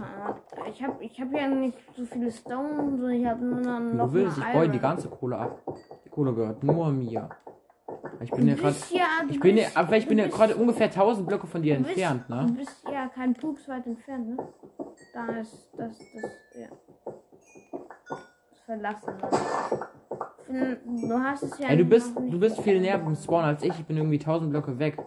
Ich 0.70 0.84
habe 0.84 1.04
ich 1.04 1.20
hab 1.20 1.32
ja 1.34 1.48
nicht 1.48 1.78
so 1.96 2.06
viele 2.06 2.32
Stone, 2.32 2.98
sondern 2.98 3.12
ich 3.12 3.26
habe 3.26 3.44
nur 3.44 3.60
noch, 3.60 3.80
noch 3.80 4.06
du 4.08 4.14
willst, 4.14 4.38
ich 4.38 4.44
mal 4.44 4.54
baue 4.54 4.70
die 4.70 4.80
ganze 4.80 5.10
Kohle 5.10 5.38
ab. 5.38 5.60
Die 6.06 6.10
Kohle 6.10 6.34
gehört 6.34 6.64
nur 6.64 6.92
mir. 6.92 7.30
Ich 8.22 8.32
bin 8.32 8.48
ja 8.48 8.56
Du 8.56 8.62
gerade. 8.62 8.76
du 9.28 9.34
Ich 9.34 9.40
bin 9.40 9.58
ja, 9.58 9.68
aber 9.76 9.98
ich 9.98 10.04
du 10.04 10.10
bin 10.10 10.18
ja 10.20 10.28
gerade 10.28 10.56
ungefähr 10.56 10.88
1000 10.88 11.28
Blöcke 11.28 11.48
von 11.48 11.62
dir 11.62 11.76
du 11.78 11.84
bist- 11.84 11.92
entfernt, 11.98 12.24
Du 12.28 12.36
ne? 12.36 12.52
bist 12.58 12.84
ja 12.92 13.08
kein 13.08 13.34
Pups 13.34 13.68
weit 13.70 13.86
entfernt, 13.86 14.30
ne? 14.30 14.38
Da 15.14 15.28
ist 15.40 15.70
das, 15.78 15.98
das, 15.98 16.32
ja. 16.56 16.68
Das 18.10 18.60
Verlassen. 18.66 19.14
Bin- 20.48 21.08
Du 21.10 21.20
hast 21.20 21.44
es 21.44 21.60
ja. 21.60 21.70
Ey, 21.70 21.78
du 21.78 21.86
bist, 21.86 22.16
du 22.18 22.40
bist 22.40 22.60
viel 22.62 22.80
näher 22.82 22.98
beim 22.98 23.16
Spawn 23.16 23.44
als 23.44 23.64
ich. 23.64 23.78
Ich 23.80 23.86
bin 23.86 23.98
irgendwie 23.98 24.20
1000 24.20 24.50
Blöcke 24.50 24.80
weg. 24.80 24.98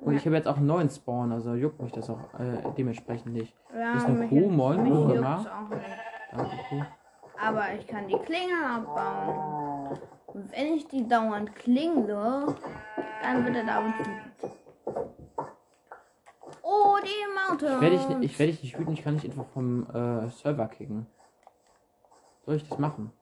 Und 0.00 0.12
Ja. 0.12 0.18
ich 0.18 0.26
habe 0.26 0.36
jetzt 0.36 0.46
auch 0.48 0.56
einen 0.56 0.66
neuen 0.66 0.88
Spawn, 0.90 1.32
also 1.32 1.54
juckt 1.54 1.82
mich 1.82 1.92
das 1.92 2.08
auch 2.08 2.20
äh, 2.38 2.62
dementsprechend 2.76 3.32
nicht. 3.32 3.54
Ja, 3.76 3.94
Ist 3.96 4.06
eine 4.06 4.28
Kuh, 4.28 4.48
moin, 4.48 4.84
Kuh. 4.88 5.08
Danke, 5.14 6.56
Kuh. 6.70 6.82
Aber 7.40 7.62
ich 7.78 7.86
kann 7.86 8.06
die 8.08 8.16
Klinge 8.18 8.54
abbauen. 8.76 9.98
Wenn 10.34 10.74
ich 10.74 10.86
die 10.88 11.08
dauernd 11.08 11.54
klingle, 11.54 12.54
dann 13.22 13.44
wird 13.44 13.56
er 13.56 13.64
dauernd 13.64 13.98
wütend. 13.98 14.54
Oh, 16.62 16.96
die 17.02 17.48
Mountain. 17.50 17.80
Werde 17.80 17.96
ich, 17.96 18.30
ich 18.30 18.38
werde 18.38 18.52
dich 18.52 18.62
nicht 18.62 18.78
wütend, 18.78 18.98
ich 18.98 19.04
kann 19.04 19.14
dich 19.18 19.24
einfach 19.30 19.46
vom 19.54 19.86
äh, 19.90 20.28
Server 20.30 20.66
kicken. 20.68 21.06
Soll 22.44 22.56
ich 22.56 22.68
das 22.68 22.78
machen? 22.78 23.12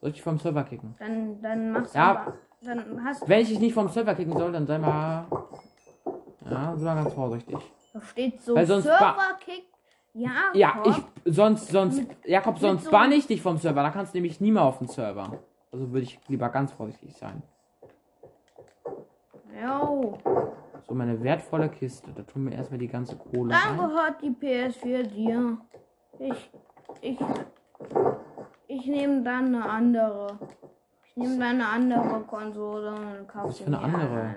Soll 0.00 0.10
ich 0.10 0.14
dich 0.16 0.22
vom 0.22 0.38
Server 0.38 0.64
kicken? 0.64 0.94
Dann, 0.98 1.40
dann 1.42 1.72
machst 1.72 1.94
Ja. 1.94 2.12
du 2.12 2.20
aber, 2.20 2.32
dann 2.62 3.04
hast 3.04 3.28
Wenn 3.28 3.40
ich 3.40 3.48
dich 3.48 3.60
nicht 3.60 3.74
vom 3.74 3.88
Server 3.88 4.14
kicken 4.14 4.36
soll, 4.36 4.52
dann 4.52 4.66
sei 4.66 4.78
mal. 4.78 5.26
Ja, 6.50 6.74
sei 6.76 6.94
mal 6.94 7.02
ganz 7.02 7.14
vorsichtig. 7.14 7.56
da 7.92 8.00
steht 8.02 8.40
so 8.42 8.54
Weil 8.54 8.66
sonst 8.66 8.84
Server-Kick. 8.84 9.64
Ja, 10.12 10.30
Ja, 10.52 10.74
Jakob. 10.74 11.02
ich. 11.24 11.34
Sonst, 11.34 11.68
sonst. 11.68 11.98
Mit- 11.98 12.26
Jakob, 12.26 12.58
sonst 12.58 12.84
so- 12.84 12.90
bann 12.90 13.12
ich 13.12 13.26
dich 13.26 13.40
vom 13.40 13.56
Server. 13.58 13.82
Da 13.82 13.90
kannst 13.90 14.12
du 14.12 14.18
nämlich 14.18 14.40
nie 14.40 14.50
mehr 14.52 14.62
auf 14.64 14.78
den 14.78 14.88
Server. 14.88 15.38
Also 15.72 15.88
würde 15.90 16.02
ich 16.02 16.18
lieber 16.28 16.48
ganz 16.48 16.72
vorsichtig 16.72 17.16
sein. 17.16 17.42
Jo. 19.62 20.18
So, 20.86 20.94
meine 20.94 21.22
wertvolle 21.22 21.68
Kiste. 21.68 22.12
Da 22.12 22.22
tun 22.22 22.46
wir 22.50 22.56
erstmal 22.56 22.78
die 22.78 22.88
ganze 22.88 23.16
Kohle 23.16 23.50
Dann 23.54 23.78
rein. 23.78 23.88
gehört 23.88 24.22
die 24.22 24.30
PS4 24.30 25.02
dir. 25.04 25.58
Ich, 26.18 26.50
ich, 27.00 27.18
ich 28.66 28.86
nehme 28.86 29.22
dann 29.22 29.54
eine 29.54 29.68
andere. 29.68 30.38
Ich 31.04 31.16
nehme 31.16 31.38
dann 31.38 31.60
eine 31.60 31.68
andere 31.68 32.20
Konsole 32.22 32.90
und 32.92 33.28
kaufe 33.28 33.48
Was 33.48 33.58
für 33.58 33.66
eine 33.66 33.78
andere? 33.78 34.34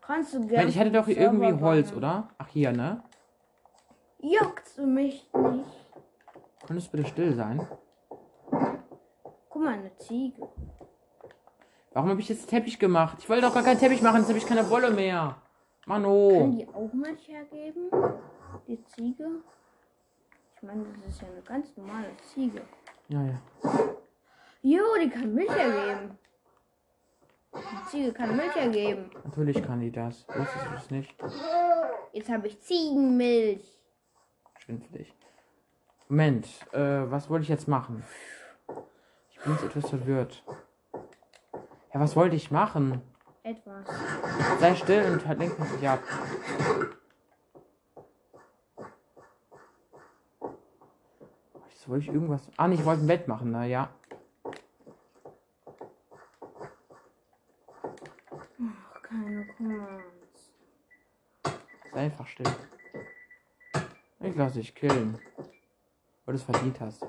Kannst 0.00 0.34
du 0.34 0.40
Ich, 0.42 0.48
gerne. 0.48 0.68
ich 0.68 0.78
hatte 0.78 0.90
doch 0.92 1.06
hier 1.06 1.16
irgendwie 1.16 1.52
Holz, 1.62 1.88
bauen. 1.90 1.98
oder? 1.98 2.28
Ach, 2.38 2.48
hier, 2.48 2.72
ne? 2.72 3.02
Juckt's 4.20 4.76
mich 4.78 5.28
nicht. 5.32 5.94
Könntest 6.66 6.92
du 6.92 6.96
bitte 6.96 7.08
still 7.08 7.34
sein? 7.34 7.66
Guck 9.54 9.62
mal, 9.62 9.74
eine 9.74 9.96
Ziege. 9.98 10.48
Warum 11.92 12.10
habe 12.10 12.20
ich 12.20 12.28
jetzt 12.28 12.50
Teppich 12.50 12.76
gemacht? 12.76 13.18
Ich 13.20 13.28
wollte 13.28 13.42
doch 13.42 13.54
gar 13.54 13.62
keinen 13.62 13.78
Teppich 13.78 14.02
machen, 14.02 14.16
jetzt 14.16 14.28
habe 14.28 14.38
ich 14.38 14.46
keine 14.46 14.68
Wolle 14.68 14.90
mehr. 14.90 15.36
Kann 15.86 16.02
Mano. 16.02 16.52
die 16.58 16.66
auch 16.66 16.92
Milch 16.92 17.28
hergeben? 17.28 17.88
Die 18.66 18.84
Ziege? 18.86 19.28
Ich 20.56 20.62
meine, 20.64 20.84
das 20.96 21.14
ist 21.14 21.22
ja 21.22 21.28
eine 21.28 21.40
ganz 21.42 21.76
normale 21.76 22.08
Ziege. 22.16 22.62
Ja, 23.06 23.22
ja. 23.22 23.40
Jo, 24.62 24.82
die 25.00 25.08
kann 25.08 25.32
Milch 25.32 25.50
ergeben. 25.50 26.18
Die 27.54 27.90
Ziege 27.90 28.12
kann 28.12 28.36
Milch 28.36 28.56
ergeben. 28.56 29.08
Natürlich 29.22 29.62
kann 29.62 29.78
die 29.78 29.92
das. 29.92 30.26
Wusstest 30.34 30.66
du 30.66 30.70
das 30.72 30.90
nicht? 30.90 31.14
Jetzt 32.12 32.28
habe 32.28 32.48
ich 32.48 32.60
Ziegenmilch. 32.60 33.78
Schön 34.58 34.82
für 34.82 34.98
dich. 34.98 35.14
Moment, 36.08 36.48
äh, 36.72 37.08
was 37.08 37.30
wollte 37.30 37.44
ich 37.44 37.50
jetzt 37.50 37.68
machen? 37.68 38.02
Ich 39.44 39.46
bin 39.46 39.58
jetzt 39.58 39.76
etwas 39.76 39.90
verwirrt. 39.90 40.42
Ja, 41.92 42.00
was 42.00 42.16
wollte 42.16 42.34
ich 42.34 42.50
machen? 42.50 43.02
Etwas. 43.42 43.86
Sei 44.58 44.74
still 44.74 45.12
und 45.12 45.26
halt 45.26 45.38
lenk 45.38 45.58
mich 45.58 45.70
nicht 45.70 45.86
ab. 45.86 46.00
Jetzt 51.68 51.86
wollte 51.86 52.04
ich 52.04 52.08
irgendwas. 52.08 52.48
Ah, 52.56 52.68
nee, 52.68 52.76
ich 52.76 52.86
wollte 52.86 53.02
ein 53.02 53.06
Bett 53.06 53.28
machen, 53.28 53.50
na 53.50 53.66
ja. 53.66 53.90
Ach, 58.62 59.02
keine 59.02 59.46
Commands. 59.48 60.54
Sei 61.92 62.00
einfach 62.00 62.26
still. 62.28 62.50
Ich 64.20 64.34
lasse 64.36 64.54
dich 64.54 64.74
killen. 64.74 65.18
Weil 66.24 66.34
du 66.34 66.40
es 66.40 66.44
verdient 66.44 66.80
hast. 66.80 67.06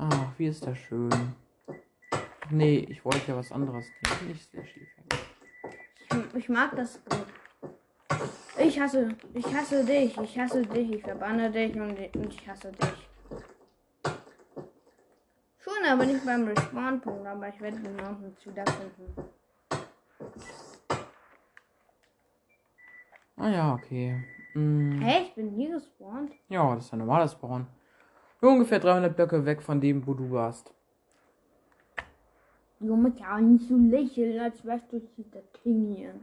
Ach, 0.00 0.32
wie 0.38 0.46
ist 0.46 0.64
das 0.64 0.78
schön. 0.78 1.10
Nee, 2.50 2.86
ich 2.88 3.04
wollte 3.04 3.32
ja 3.32 3.36
was 3.36 3.50
anderes 3.50 3.86
nehmen. 4.04 4.28
Nicht 4.28 4.50
sehr 4.50 4.64
schief. 4.64 4.88
Ich, 6.34 6.48
mag 6.48 6.74
das 6.76 7.02
gut. 7.04 7.26
Ich 8.58 8.80
hasse, 8.80 9.16
ich 9.34 9.46
hasse 9.54 9.84
dich, 9.84 10.16
ich 10.16 10.38
hasse 10.38 10.62
dich, 10.62 10.92
ich 10.92 11.02
verbanne 11.02 11.50
dich 11.50 11.74
und, 11.74 11.98
und 12.14 12.32
ich 12.34 12.48
hasse 12.48 12.70
dich. 12.72 13.08
Schon, 15.58 15.84
aber 15.86 16.06
nicht 16.06 16.24
beim 16.24 16.44
Respawn-Punkt, 16.46 17.26
aber 17.26 17.48
ich 17.48 17.60
werde 17.60 17.78
den 17.80 17.96
Mountains 17.96 18.46
wiederfinden. 18.46 19.24
Ah 23.36 23.48
ja, 23.48 23.74
okay. 23.74 24.24
Hm, 24.52 25.00
Hä, 25.02 25.24
ich 25.24 25.34
bin 25.34 25.50
hier 25.50 25.74
gespawnt? 25.74 26.32
ja, 26.48 26.74
das 26.74 26.86
ist 26.86 26.92
ein 26.92 27.00
normales 27.00 27.32
Spawn. 27.32 27.66
Nur 28.40 28.52
ungefähr 28.52 28.78
300 28.78 29.14
Blöcke 29.14 29.44
weg 29.44 29.62
von 29.62 29.80
dem, 29.80 30.06
wo 30.06 30.14
du 30.14 30.30
warst. 30.30 30.72
Junge, 32.80 33.12
ja 33.18 33.40
nicht 33.40 33.68
so 33.68 33.76
lächeln, 33.76 34.38
als 34.38 34.64
wärst 34.64 34.92
du 34.92 35.00
hier 35.16 35.24
der 35.34 35.42
King 35.62 35.96
hier. 35.96 36.14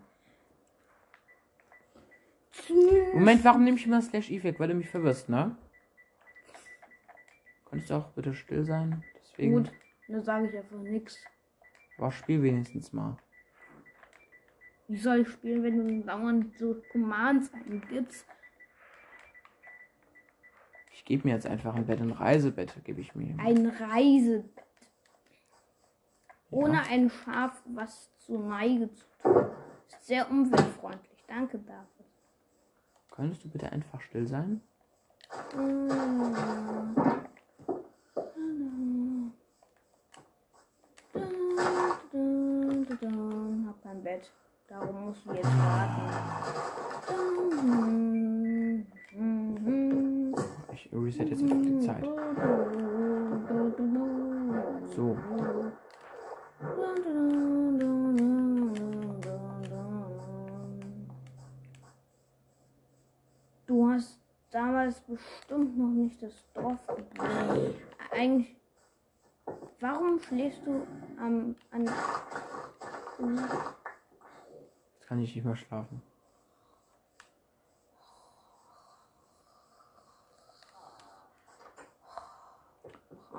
Moment, 3.13 3.43
warum 3.43 3.63
nehme 3.66 3.78
ich 3.78 3.86
immer 3.86 4.01
Slash 4.01 4.32
E 4.32 4.41
weg? 4.43 4.59
Weil 4.59 4.70
du 4.70 4.76
mich 4.76 4.89
verwirrst, 4.89 5.28
ne? 5.28 5.57
Könntest 7.66 7.91
du 7.91 7.95
auch 7.95 8.07
bitte 8.11 8.34
still 8.34 8.63
sein? 8.63 9.03
Deswegen. 9.22 9.53
Gut, 9.53 9.72
dann 10.07 10.24
sage 10.24 10.47
ich 10.47 10.57
einfach 10.57 10.78
nichts. 10.78 11.18
Aber 11.97 12.11
spiel 12.11 12.41
wenigstens 12.41 12.93
mal. 12.93 13.18
Wie 14.88 14.97
soll 14.97 15.22
ich 15.22 15.30
spielen, 15.30 15.63
wenn 15.63 15.88
du 15.88 16.05
dauernd 16.05 16.57
so 16.57 16.82
Commands 16.91 17.51
eingibst? 17.53 18.26
Ich 20.96 21.04
gebe 21.04 21.28
mir 21.28 21.34
jetzt 21.34 21.46
einfach 21.46 21.76
ein 21.76 21.86
Bett, 21.88 22.00
ein 22.00 22.12
Reisebett 22.12 22.74
gebe 22.86 23.02
ich 23.02 23.14
mir. 23.16 23.36
Ein 23.38 23.68
Reisebett. 23.68 24.50
Ohne 26.52 26.76
Ja. 26.76 26.84
ein 26.89 27.10
Schaf, 27.10 27.62
was 27.66 28.10
zur 28.20 28.39
Neige 28.39 28.89
zu 28.93 29.04
tun. 29.22 29.46
Ist 29.89 30.06
sehr 30.08 30.32
umweltfreundlich. 30.32 31.26
Danke 31.28 31.60
dafür. 31.60 32.06
Könntest 33.12 33.43
du 33.43 33.50
bitte 33.50 33.70
einfach 33.74 34.00
still 34.00 34.26
sein? 34.26 34.62
Hab 43.68 43.82
kein 43.84 44.04
Bett. 44.04 44.32
Darum 44.68 45.06
musst 45.06 45.26
du 45.26 45.34
jetzt 45.34 45.46
warten. 45.46 47.16
Ich 50.86 50.94
reset 50.94 51.30
jetzt 51.30 51.42
einfach 51.42 51.62
die 51.62 51.80
Zeit. 51.80 52.06
So. 54.96 55.18
Du 63.66 63.90
hast 63.90 64.20
damals 64.52 65.02
bestimmt 65.02 65.78
noch 65.78 65.90
nicht 65.90 66.22
das 66.22 66.34
Dorf 66.54 66.78
gebaut. 66.88 67.76
Eigentlich. 68.12 68.56
Warum 69.80 70.20
schläfst 70.20 70.62
du 70.66 70.86
am. 71.18 71.56
an. 71.72 71.86
Jetzt 74.94 75.08
kann 75.08 75.20
ich 75.20 75.36
nicht 75.36 75.46
mehr 75.46 75.56
schlafen. 75.56 76.02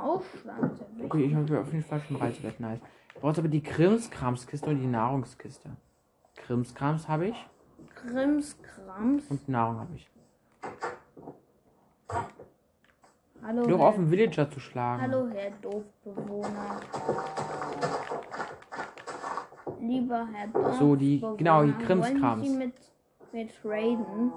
Wichtig. 0.00 1.04
Okay, 1.04 1.24
ich 1.24 1.34
habe 1.34 1.60
auf 1.60 1.72
jeden 1.72 1.84
Fall 1.84 2.00
schon 2.00 2.16
Reisebett, 2.16 2.60
nice. 2.60 2.80
Ich 3.14 3.20
brauche 3.20 3.38
aber 3.38 3.48
die 3.48 3.62
Krimskramskiste 3.62 4.68
und 4.70 4.78
die 4.80 4.86
Nahrungskiste. 4.86 5.70
Krimskrams 6.36 7.08
habe 7.08 7.28
ich 7.28 7.46
Krimskrams. 7.94 9.24
und 9.30 9.48
Nahrung 9.48 9.80
habe 9.80 9.94
ich. 9.94 10.08
Hallo, 13.42 13.66
Doch 13.66 13.80
auf 13.80 13.94
den 13.94 14.10
Villager 14.10 14.50
zu 14.50 14.60
schlagen. 14.60 15.02
hallo, 15.02 15.28
Herr 15.32 15.50
Doofbewohner. 15.62 16.80
Lieber 19.80 20.26
Herr 20.32 20.46
Doofbewohner. 20.48 20.72
So, 20.78 20.96
die- 20.96 21.20
genau, 21.36 21.62
die 21.62 21.72
wollen 21.72 21.78
Krimskrams. 21.86 22.46
Sie 22.46 22.56
mit, 22.56 22.74
mit 23.32 23.54
traden? 23.62 24.32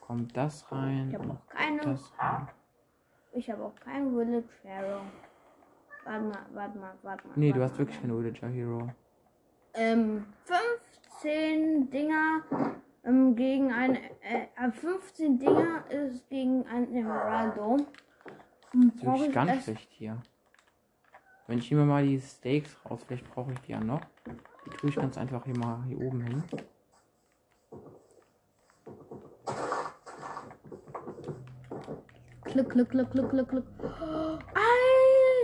Kommt 0.00 0.36
das 0.36 0.70
rein? 0.70 1.08
Ich 1.08 1.14
habe 1.14 1.30
auch 1.30 1.46
keine. 1.48 1.80
das 1.80 2.12
rein. 2.18 2.48
Ich 3.32 3.50
habe 3.50 3.64
auch 3.64 3.74
kein 3.76 4.10
Village 4.14 4.48
Hero. 4.62 5.00
Warte 6.04 6.24
mal, 6.24 6.46
warte 6.52 6.78
mal, 6.78 6.94
warte 7.02 7.28
mal. 7.28 7.34
Nee, 7.36 7.48
warte 7.48 7.58
du 7.58 7.64
hast 7.64 7.72
mal. 7.72 7.78
wirklich 7.78 8.00
keinen 8.00 8.18
Villager 8.18 8.48
Hero. 8.48 8.88
Ähm, 9.74 10.26
15 10.44 11.90
Dinger 11.90 12.42
ähm, 13.04 13.36
gegen 13.36 13.72
ein. 13.72 13.96
Äh, 13.96 14.48
äh, 14.56 14.70
15 14.72 15.38
Dinger 15.38 15.84
ist 15.90 16.28
gegen 16.28 16.66
ein 16.66 16.92
Emeraldo. 16.94 17.76
Das 18.72 19.20
ist 19.20 19.26
ich 19.26 19.32
ganz 19.32 19.64
schlecht 19.64 19.90
hier. 19.92 20.20
Wenn 21.46 21.58
ich 21.58 21.70
immer 21.72 21.84
mal 21.84 22.04
die 22.04 22.20
Steaks 22.20 22.76
raus, 22.84 23.02
vielleicht 23.06 23.28
brauche 23.30 23.52
ich 23.52 23.58
die 23.60 23.72
ja 23.72 23.80
noch. 23.80 24.00
Die 24.66 24.70
tue 24.76 24.90
ich 24.90 24.96
ganz 24.96 25.18
einfach 25.18 25.44
hier 25.44 25.58
mal 25.58 25.84
hier 25.84 26.00
oben 26.00 26.20
hin. 26.20 26.42
Klick, 32.50 32.68
klick, 32.68 32.90
klick, 32.90 33.10
klick, 33.10 33.30
klick, 33.30 33.48
klick. 33.48 33.64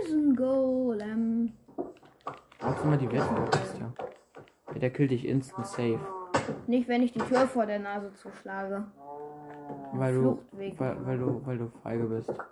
Eisengolem. 0.03 1.53
Brauchst 2.59 2.83
du 2.83 2.87
mal 2.87 2.97
die 2.97 3.09
Wettenkiste? 3.09 3.93
Ja, 4.73 4.79
der 4.79 4.89
killt 4.89 5.11
dich 5.11 5.25
instant 5.25 5.67
safe. 5.67 5.99
Nicht, 6.67 6.89
wenn 6.89 7.01
ich 7.01 7.13
die 7.13 7.19
Tür 7.19 7.47
vor 7.47 7.65
der 7.65 7.79
Nase 7.79 8.13
zuschlage. 8.13 8.83
Weil 9.93 10.15
du, 10.15 10.39
weil, 10.51 10.97
weil 11.05 11.17
du, 11.17 11.41
weil 11.45 11.57
du 11.57 11.71
feige 11.81 12.03
bist. 12.03 12.33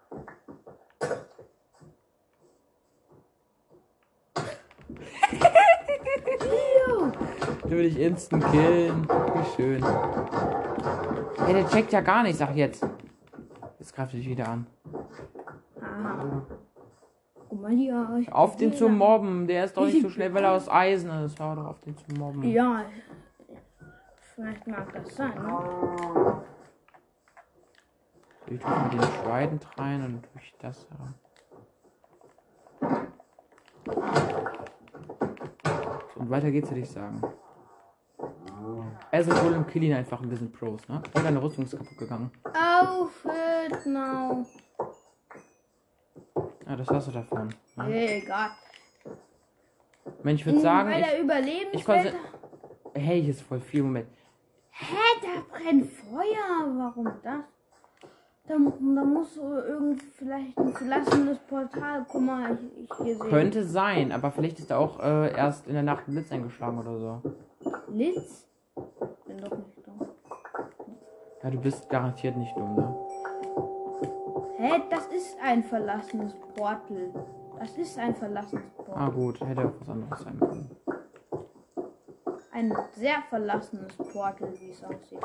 Du 7.63 7.71
will 7.71 7.89
dich 7.89 7.99
instant 7.99 8.45
killen. 8.51 9.07
Wie 9.07 9.55
schön. 9.55 9.83
Hey, 11.43 11.53
der 11.55 11.67
checkt 11.67 11.91
ja 11.91 12.01
gar 12.01 12.21
nicht, 12.21 12.37
sag 12.37 12.55
jetzt. 12.55 12.87
Jetzt 13.85 13.93
greift 13.93 14.15
er 14.15 14.17
dich 14.17 14.29
wieder 14.29 14.47
an. 14.47 14.65
Aha. 15.79 16.41
Guck 17.47 17.61
mal 17.61 17.69
hier. 17.71 18.25
Auf 18.31 18.55
den 18.55 18.73
zu 18.73 18.89
mobben. 18.89 19.45
Der 19.45 19.65
ist 19.65 19.77
doch 19.77 19.85
nicht 19.85 20.01
so 20.01 20.09
schnell, 20.15 20.33
weil 20.33 20.43
er 20.43 20.53
aus 20.53 20.67
Eisen 20.67 21.11
ist. 21.23 21.39
Hör 21.39 21.55
doch 21.55 21.67
auf 21.67 21.79
den 21.81 21.95
zu 21.95 22.05
mobben. 22.17 22.41
Ja. 22.45 22.83
Vielleicht 24.33 24.65
mag 24.65 24.91
das 24.91 25.15
sein. 25.15 25.35
Ne? 25.35 26.41
Ich 28.47 28.59
tue 28.59 28.69
mal 28.71 28.89
den 28.89 28.99
Trident 29.01 29.67
rein 29.77 30.03
und 30.03 30.23
tue 30.23 30.41
ich 30.41 30.55
das 30.57 30.87
rein. 30.99 31.13
Und 36.15 36.29
weiter 36.31 36.49
geht's, 36.49 36.71
würde 36.71 36.81
ich 36.81 36.89
sagen. 36.89 37.21
Also 39.11 39.31
wohl 39.31 39.53
im 39.53 39.93
einfach 39.93 40.21
ein 40.21 40.29
bisschen 40.29 40.51
Pros, 40.51 40.87
ne? 40.87 41.01
Oh, 41.15 41.19
deine 41.19 41.41
Rüstung 41.41 41.65
ist 41.65 41.77
kaputt 41.77 41.97
gegangen. 41.97 42.31
Outfit 42.43 43.85
now. 43.85 44.45
Ja, 46.67 46.75
das 46.75 46.87
hast 46.89 47.07
du 47.07 47.11
davon. 47.11 47.53
Ne? 47.75 48.23
Egal. 48.23 48.49
Mensch, 50.23 50.41
ich 50.41 50.45
würde 50.45 50.59
sagen, 50.59 50.89
Bei 50.89 51.01
der 51.01 51.51
ich, 51.51 51.73
ich 51.73 51.85
konnte. 51.85 52.13
Hey, 52.93 53.21
hier 53.21 53.31
ist 53.31 53.41
voll 53.41 53.59
viel 53.59 53.83
Moment. 53.83 54.07
Hä, 54.71 54.95
da 55.21 55.57
brennt 55.57 55.91
Feuer. 55.91 56.75
Warum 56.77 57.05
das? 57.23 57.43
Da, 58.47 58.53
da 58.53 59.03
muss 59.03 59.37
irgend 59.37 60.03
vielleicht 60.17 60.57
ein 60.57 60.73
verlassenes 60.73 61.39
Portal. 61.39 62.05
Guck 62.07 62.21
mal, 62.21 62.53
ich, 62.53 62.83
ich 62.83 62.97
hier 62.97 63.15
sehe. 63.15 63.29
Könnte 63.29 63.63
sein, 63.63 64.11
aber 64.11 64.31
vielleicht 64.31 64.59
ist 64.59 64.69
da 64.69 64.77
auch 64.77 64.99
äh, 64.99 65.35
erst 65.35 65.67
in 65.67 65.73
der 65.73 65.83
Nacht 65.83 66.07
ein 66.07 66.11
Blitz 66.13 66.31
eingeschlagen 66.31 66.77
oder 66.77 66.99
so. 66.99 67.21
Blitz? 67.95 68.45
Bin 69.25 69.37
doch 69.37 69.57
nicht 69.57 69.87
dumm. 69.87 70.05
Ja, 71.41 71.49
du 71.49 71.59
bist 71.61 71.87
garantiert 71.89 72.35
nicht 72.35 72.53
dumm, 72.57 72.75
ne? 72.75 72.95
Hä, 74.57 74.81
das 74.89 75.07
ist 75.07 75.37
ein 75.41 75.63
verlassenes 75.63 76.33
Portal. 76.55 77.13
Das 77.57 77.77
ist 77.77 77.97
ein 77.97 78.13
verlassenes 78.13 78.65
Ah, 78.77 78.83
Portal. 78.83 79.11
gut, 79.11 79.39
hätte 79.41 79.61
auch 79.65 79.71
was 79.79 79.89
anderes 79.89 80.19
sein 80.19 80.39
können. 80.39 80.75
Ein 82.51 82.73
sehr 82.91 83.21
verlassenes 83.29 83.95
Portal, 83.95 84.53
wie 84.59 84.71
es 84.71 84.83
aussieht. 84.83 85.19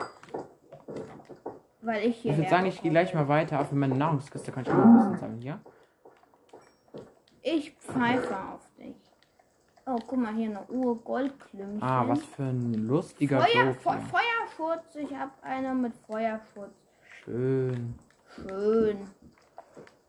Weil 1.83 2.05
ich 2.09 2.19
hier. 2.19 2.33
Ich 2.33 2.39
würde 2.39 2.51
sagen, 2.51 2.67
ich 2.67 2.81
gehe 2.83 2.91
gleich 2.93 3.13
mal 3.15 3.27
weiter. 3.27 3.65
Für 3.65 3.75
meine 3.75 3.97
Nahrungskiste 3.97 4.53
kann 4.53 4.63
ich 4.63 4.71
auch 4.71 4.75
noch 4.77 4.85
ein 4.85 4.97
bisschen 4.99 5.19
sammeln, 5.19 5.43
ja? 5.43 5.59
Ich 7.43 7.75
pfeife 7.79 8.37
auf. 8.37 8.70
Oh, 9.93 9.99
guck 10.07 10.19
mal, 10.21 10.33
hier 10.35 10.51
eine 10.51 10.63
Uhr 10.69 10.97
Goldklümpchen. 11.03 11.83
Ah, 11.83 12.07
was 12.07 12.23
für 12.23 12.45
ein 12.45 12.75
lustiger 12.87 13.41
Feuer. 13.41 13.75
Fe 13.75 13.99
Feuerschutz. 14.13 14.95
Ich 14.95 15.13
habe 15.17 15.33
eine 15.43 15.75
mit 15.75 15.93
Feuerschutz. 16.07 16.71
Schön. 17.25 17.95
Schön. 18.37 18.99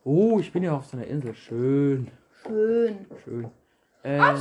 Oh, 0.04 0.38
ich 0.40 0.52
bin 0.54 0.62
ja 0.62 0.76
auf 0.76 0.86
so 0.86 0.98
einer 0.98 1.08
Insel. 1.08 1.34
Schön. 1.34 2.12
Schön. 2.46 3.08
Schön. 3.24 3.46
Auf 3.46 3.52
Ähm, 4.04 4.38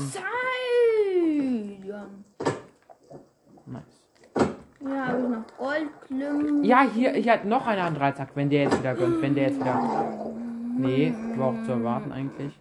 Sidon. 1.81 2.25
nice. 3.65 4.03
Hier 4.81 5.07
habe 5.07 5.23
ich 5.23 5.29
noch 5.29 5.47
Goldklümpchen. 5.57 6.65
Ja, 6.65 6.83
hier, 6.83 7.13
hier 7.13 7.33
hat 7.33 7.47
noch 7.47 7.67
einen 7.67 7.95
Dreizack, 7.95 8.31
wenn 8.35 8.51
der 8.51 8.65
jetzt 8.65 8.79
wieder 8.79 8.95
gönnt. 8.95 9.23
Wenn 9.23 9.35
der 9.35 9.45
jetzt 9.49 9.61
wieder. 9.61 10.35
Nee, 10.77 11.15
war 11.37 11.49
auch 11.49 11.63
zu 11.65 11.73
erwarten 11.73 12.13
eigentlich. 12.13 12.61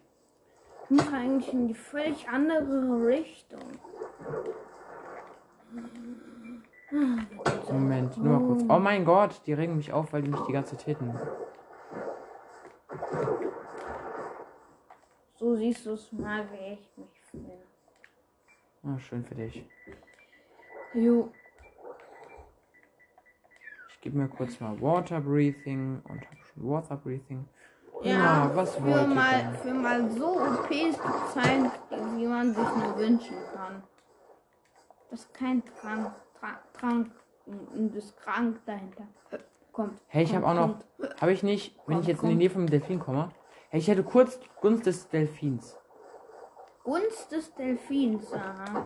Ich 0.89 0.95
muss 0.95 1.13
eigentlich 1.13 1.53
in 1.53 1.67
die 1.67 1.75
völlig 1.75 2.27
andere 2.27 3.05
Richtung. 3.05 3.61
Moment, 7.69 8.17
nur 8.17 8.39
mal 8.39 8.47
kurz. 8.47 8.63
Oh 8.67 8.79
mein 8.79 9.05
Gott, 9.05 9.41
die 9.45 9.53
regen 9.53 9.77
mich 9.77 9.93
auf, 9.93 10.11
weil 10.13 10.23
die 10.23 10.31
mich 10.31 10.41
die 10.47 10.53
ganze 10.53 10.75
Zeit 10.75 10.85
hitten. 10.85 11.13
So 15.35 15.55
siehst 15.55 15.85
du 15.85 15.91
es 15.91 16.11
mal, 16.11 16.49
wie 16.51 16.73
ich 16.73 16.89
mich 16.97 17.21
fühle. 17.29 17.63
Ah, 18.83 18.97
schön 18.97 19.23
für 19.23 19.35
dich. 19.35 19.63
Jo. 20.95 21.31
Ich 23.89 24.01
gebe 24.01 24.17
mir 24.17 24.27
kurz 24.27 24.59
mal 24.59 24.81
Water 24.81 25.21
Breathing 25.21 26.01
und 26.09 26.25
habe 26.25 26.37
schon 26.43 26.67
Water 26.67 26.97
Breathing. 26.97 27.47
Ja, 28.03 28.11
Ja, 28.11 28.51
was 28.55 28.75
für 28.75 28.85
wollt 28.85 29.13
mal, 29.15 29.39
denn? 29.39 29.55
für 29.55 29.73
mal 29.73 30.09
so 30.11 30.39
OPs 30.39 30.97
gezeigt, 30.97 31.79
wie 32.15 32.25
man 32.27 32.53
sich 32.53 32.63
nur 32.75 32.97
wünschen 32.97 33.35
kann. 33.53 33.83
Das 35.09 35.21
ist 35.21 35.33
kein 35.33 35.63
Trank, 35.81 36.11
Trank, 36.39 36.59
Trank, 36.73 37.11
und 37.45 37.95
das 37.95 38.15
Krank 38.15 38.59
dahinter 38.65 39.03
kommt. 39.71 39.99
Hey, 40.07 40.23
ich 40.23 40.35
habe 40.35 40.45
auch 40.45 40.55
kommt, 40.55 40.79
noch. 40.99 41.07
kommt. 41.07 41.21
Habe 41.21 41.31
ich 41.33 41.43
nicht, 41.43 41.75
wenn 41.87 41.99
ich 41.99 42.07
jetzt 42.07 42.17
in 42.17 42.21
komm. 42.21 42.29
die 42.29 42.35
Nähe 42.35 42.49
vom 42.49 42.67
Delfin 42.67 42.99
komme? 42.99 43.29
Hey, 43.69 43.79
ich 43.79 43.87
hätte 43.87 44.03
kurz 44.03 44.39
Gunst 44.61 44.85
des 44.85 45.07
Delfins. 45.09 45.77
Gunst 46.83 47.31
des 47.31 47.53
Delfins, 47.55 48.31
aha. 48.33 48.85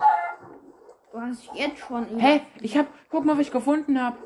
Du 1.12 1.20
hast 1.22 1.44
jetzt 1.54 1.78
schon. 1.80 2.06
Hey, 2.18 2.42
ich 2.62 2.78
hab. 2.78 2.88
Guck 3.10 3.24
mal, 3.26 3.34
was 3.34 3.42
ich 3.48 3.52
gefunden 3.52 4.02
habe. 4.02 4.18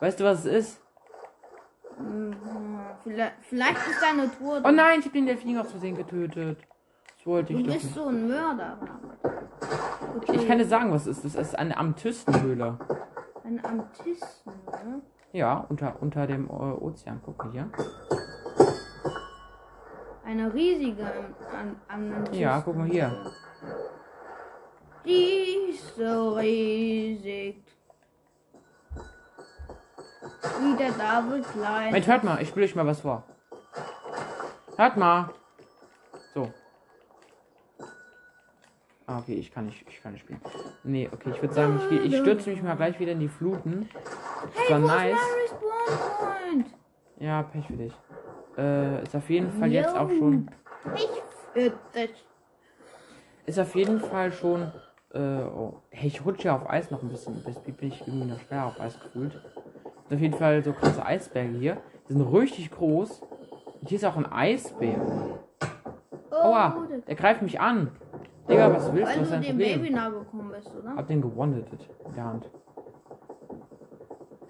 Weißt 0.00 0.18
du, 0.18 0.24
was 0.24 0.44
es 0.44 0.68
ist? 0.68 0.80
Mhm, 2.00 2.36
Vielleicht, 3.02 3.32
vielleicht 3.42 3.76
ist 3.88 4.02
deine 4.02 4.30
Tour. 4.36 4.60
Oh 4.64 4.70
nein, 4.70 4.98
ich 5.00 5.06
habe 5.06 5.12
den 5.14 5.26
Delfin 5.26 5.58
aus 5.58 5.70
Versehen 5.70 5.96
getötet. 5.96 6.58
Das 7.16 7.26
wollte 7.26 7.52
Du 7.52 7.58
ich 7.60 7.66
doch 7.66 7.72
bist 7.74 7.84
nicht. 7.86 7.94
so 7.94 8.06
ein 8.06 8.28
Mörder. 8.28 8.78
Okay. 10.16 10.32
Ich 10.36 10.48
kann 10.48 10.58
dir 10.58 10.64
sagen, 10.66 10.90
was 10.92 11.06
es 11.06 11.24
ist. 11.24 11.36
Das 11.36 11.48
ist 11.48 11.58
eine 11.58 11.76
Amethystenhöhle. 11.76 12.78
Ein 13.44 13.64
Amtisten, 13.64 14.52
ne? 14.84 15.00
Ja, 15.32 15.64
unter, 15.68 15.96
unter 16.00 16.26
dem 16.26 16.46
äh, 16.46 16.50
Ozean. 16.52 17.20
Guck 17.24 17.38
mal 17.38 17.52
hier. 17.52 17.70
Eine 20.24 20.52
riesige 20.52 21.02
Am 21.04 21.76
Am 21.88 22.12
Amethysten. 22.12 22.38
Ja, 22.40 22.60
guck 22.64 22.76
mal 22.76 22.88
hier. 22.88 23.30
Die 25.04 25.70
ist 25.70 25.96
so 25.96 26.34
riesig. 26.34 27.62
Wie 30.60 30.76
der 30.76 30.92
David 30.92 31.44
gleich. 31.52 31.92
Mensch, 31.92 32.06
hört 32.06 32.24
mal, 32.24 32.42
ich 32.42 32.48
spiele 32.48 32.66
euch 32.66 32.74
mal 32.74 32.86
was 32.86 33.00
vor. 33.00 33.24
Hört 34.76 34.96
mal. 34.96 35.30
So. 36.34 36.52
Ah, 39.06 39.18
okay, 39.18 39.34
ich 39.34 39.52
kann 39.52 39.66
nicht, 39.66 39.84
ich 39.88 40.02
kann 40.02 40.12
nicht 40.12 40.22
spielen. 40.22 40.40
Nee, 40.84 41.08
okay, 41.12 41.30
ich 41.34 41.42
würde 41.42 41.54
sagen, 41.54 41.80
ich, 41.90 42.12
ich 42.12 42.16
stürze 42.20 42.50
mich 42.50 42.62
mal 42.62 42.76
gleich 42.76 42.98
wieder 43.00 43.12
in 43.12 43.20
die 43.20 43.28
Fluten. 43.28 43.88
Das 44.54 44.70
war 44.70 44.78
nice. 44.78 45.18
Ja, 47.18 47.42
Pech 47.42 47.66
für 47.66 47.72
dich. 47.72 47.92
Äh, 48.56 49.02
ist 49.02 49.16
auf 49.16 49.28
jeden 49.28 49.50
Fall 49.52 49.70
jetzt 49.72 49.96
auch 49.96 50.08
schon. 50.08 50.50
Ich. 50.94 51.08
Ist 53.46 53.58
auf 53.58 53.74
jeden 53.74 54.00
Fall 54.00 54.32
schon. 54.32 54.70
Äh, 55.12 55.18
oh. 55.18 55.82
Hey, 55.90 56.08
ich 56.08 56.24
rutsche 56.24 56.52
auf 56.52 56.68
Eis 56.70 56.90
noch 56.90 57.02
ein 57.02 57.08
bisschen. 57.08 57.42
Das 57.44 57.58
bin 57.60 57.76
ich 57.80 58.00
irgendwie 58.06 58.28
noch 58.28 58.40
schwer 58.40 58.66
auf 58.66 58.80
Eis 58.80 58.98
gefühlt. 59.00 59.40
Ist 60.10 60.16
auf 60.16 60.20
jeden 60.22 60.34
Fall 60.34 60.60
so 60.64 60.72
krasse 60.72 61.06
Eisberge 61.06 61.56
hier. 61.56 61.76
Die 62.08 62.14
sind 62.14 62.22
richtig 62.22 62.72
groß. 62.72 63.20
Und 63.80 63.88
hier 63.88 63.96
ist 63.96 64.04
auch 64.04 64.16
ein 64.16 64.26
Eisbär. 64.26 65.00
Oh, 66.32 66.34
Aua, 66.34 66.84
der- 67.06 67.14
greift 67.14 67.42
mich 67.42 67.60
an. 67.60 67.92
Digga, 68.48 68.74
was 68.74 68.92
willst 68.92 69.06
Weil 69.06 69.14
du? 69.14 69.20
Was 69.20 69.26
ist 69.28 69.32
dein 69.32 69.42
dem 69.42 69.58
Baby 69.58 69.72
Problem? 69.74 69.94
nahe 69.94 70.10
gekommen 70.10 70.50
bist, 70.50 70.74
oder? 70.74 70.96
Hab 70.96 71.06
den 71.06 71.22
gewonnen 71.22 71.64
in 72.08 72.14
der 72.14 72.24
Hand. 72.24 72.50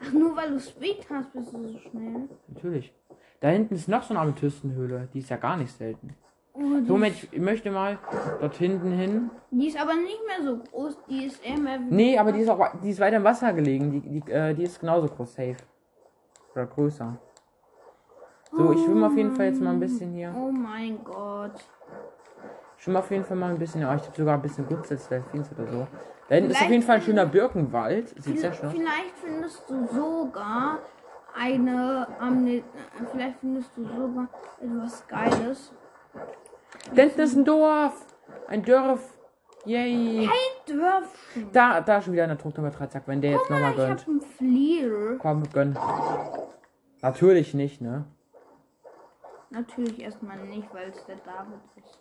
Ach, 0.03 0.13
nur 0.15 0.35
weil 0.35 0.51
du 0.53 0.59
Speed 0.61 1.07
hast, 1.11 1.31
bist 1.35 1.53
du 1.53 1.69
so 1.69 1.79
schnell. 1.79 2.29
Natürlich. 2.49 2.95
Da 3.41 3.49
hinten 3.49 3.75
ist 3.75 3.87
noch 3.89 4.03
so 4.03 4.15
eine 4.15 4.21
Amethystenhöhle. 4.23 5.09
Die 5.13 5.19
ist 5.19 5.29
ja 5.29 5.37
gar 5.37 5.59
nicht 5.59 5.73
selten. 5.73 6.15
Oh, 6.53 6.61
die, 6.81 6.87
So, 6.87 6.93
Moment, 6.95 7.29
ich 7.31 7.41
möchte 7.41 7.71
mal 7.71 7.99
dort 8.41 8.57
hinten 8.57 8.91
hin. 8.93 9.31
die 9.51 9.69
ist 9.69 9.81
aber 9.81 9.95
nicht 9.95 10.21
mehr 10.27 10.45
so 10.45 10.59
groß, 10.59 10.99
die 11.09 11.27
ist 11.27 11.43
wie. 11.45 11.95
Nee, 11.95 12.19
aber 12.19 12.33
die 12.33 12.41
ist 12.41 12.49
auch 12.49 12.73
die 12.83 12.91
ist 12.91 13.01
weiter 13.01 13.17
im 13.17 13.25
Wasser 13.25 13.53
gelegen. 13.53 13.91
Die, 13.93 14.01
die, 14.21 14.31
äh, 14.33 14.55
die 14.55 14.65
ist 14.65 14.81
genauso 14.81 15.09
groß, 15.09 15.35
safe. 15.35 15.57
Oder 16.55 16.67
größer. 16.67 17.17
So, 18.53 18.73
ich 18.73 18.83
schwimme 18.85 19.07
auf 19.07 19.17
jeden 19.17 19.33
Fall 19.33 19.47
jetzt 19.47 19.61
mal 19.61 19.71
ein 19.71 19.81
bisschen 19.81 20.13
hier. 20.13 20.35
Oh 20.37 20.51
mein 20.51 21.03
Gott. 21.05 21.55
Ich 22.77 22.83
schwimme 22.83 22.99
auf 22.99 23.11
jeden 23.11 23.25
Fall 23.25 23.37
mal 23.37 23.51
ein 23.51 23.59
bisschen. 23.59 23.85
Oh, 23.85 23.95
ich 23.95 24.03
habe 24.03 24.17
sogar 24.17 24.35
ein 24.35 24.43
bisschen 24.43 24.67
Gutzels 24.67 25.09
Delfins 25.09 25.51
oder 25.53 25.67
so. 25.71 25.87
Da 26.29 26.35
hinten 26.35 26.51
ist 26.51 26.63
auf 26.63 26.71
jeden 26.71 26.83
Fall 26.83 26.97
ein 26.97 27.03
schöner 27.03 27.27
Birkenwald. 27.27 28.09
Sieht 28.23 28.41
sehr 28.41 28.53
schön 28.53 28.69
aus. 28.69 28.73
Vielleicht 28.73 29.15
findest 29.23 29.71
du 29.71 29.87
sogar 29.87 30.79
eine 31.39 32.09
Amne 32.19 32.57
äh, 32.57 32.63
vielleicht 33.13 33.39
findest 33.39 33.71
du 33.77 33.85
sogar 33.85 34.29
etwas 34.61 35.07
Geiles. 35.07 35.73
Da 36.95 37.03
hinten 37.03 37.21
ist 37.21 37.37
ein 37.37 37.45
Dorf. 37.45 38.05
Ein 38.49 38.63
Dorf. 38.65 39.01
Yay. 39.65 40.27
Ein 40.29 40.29
Dörfchen. 40.77 41.53
Da, 41.53 41.81
da 41.81 42.01
schon 42.01 42.15
wieder 42.15 42.25
eine 42.25 42.37
Drucknummer 42.37 42.71
3. 42.71 42.87
Zack, 42.87 43.03
wenn 43.07 43.21
der 43.21 43.33
jetzt 43.33 43.51
nochmal 43.51 43.71
Ich 43.73 43.77
gönnt. 43.77 44.01
hab 44.01 44.09
einen. 44.41 45.19
Komm, 45.19 45.43
gönn. 45.53 45.79
Natürlich 47.03 47.55
nicht, 47.55 47.81
ne? 47.81 48.05
Natürlich 49.51 50.01
erstmal 50.01 50.39
nicht, 50.39 50.73
weil 50.73 50.89
es 50.91 51.05
der 51.07 51.17
David 51.17 51.61
ist. 51.77 51.99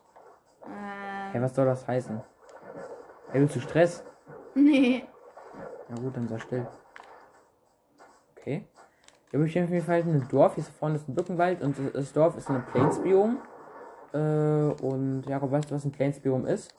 Äh, 0.66 1.32
Hey, 1.34 1.41
was 1.41 1.55
soll 1.55 1.66
das 1.66 1.88
heißen? 1.88 2.22
Hey, 3.32 3.41
willst 3.41 3.55
du 3.55 3.60
Stress? 3.60 4.03
nee. 4.55 5.03
Na 5.89 5.95
gut, 6.01 6.16
dann 6.16 6.28
sei 6.28 6.39
still. 6.39 6.68
Okay. 8.38 8.68
Hier 9.32 9.39
habe 9.39 9.47
ich 9.47 9.60
auf 9.62 9.70
jeden 9.70 9.86
Fall 9.86 9.99
ein 10.01 10.28
Dorf. 10.30 10.55
Hier 10.55 10.64
vorne 10.64 10.95
ist 10.95 11.07
ein 11.10 11.16
Birkenwald 11.16 11.62
und 11.62 11.76
das 11.93 12.14
Dorf 12.14 12.38
ist 12.38 12.49
ein 12.49 12.66
Plains-Biom. 12.68 13.38
Äh, 14.14 14.18
und 14.84 15.24
Jakob, 15.28 15.51
weißt 15.51 15.70
du, 15.70 15.76
was 15.76 15.86
ein 15.86 15.91
Plains-Biom 15.91 16.45
ist? 16.45 16.74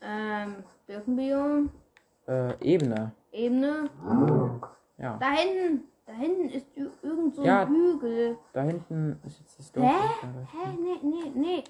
Ähm, 0.00 0.56
Birkenbiom. 0.86 1.70
Äh, 2.26 2.54
Ebene. 2.60 3.12
Ebene. 3.32 3.88
Ja. 4.98 5.16
Da 5.18 5.30
hinten. 5.30 5.84
Da 6.06 6.12
hinten 6.14 6.48
ist 6.48 6.66
irgend 6.76 7.34
so 7.34 7.42
ein 7.42 7.46
Ja. 7.46 7.66
Hügel. 7.66 8.36
Da 8.52 8.62
hinten 8.62 9.20
ist 9.24 9.38
jetzt 9.40 9.58
das 9.58 9.72
Dorf. 9.72 9.86
Hä? 9.86 9.94
da 10.22 10.58
Hä? 10.58 10.78
Nee, 10.80 11.00
nee, 11.02 11.32
nee. 11.34 11.64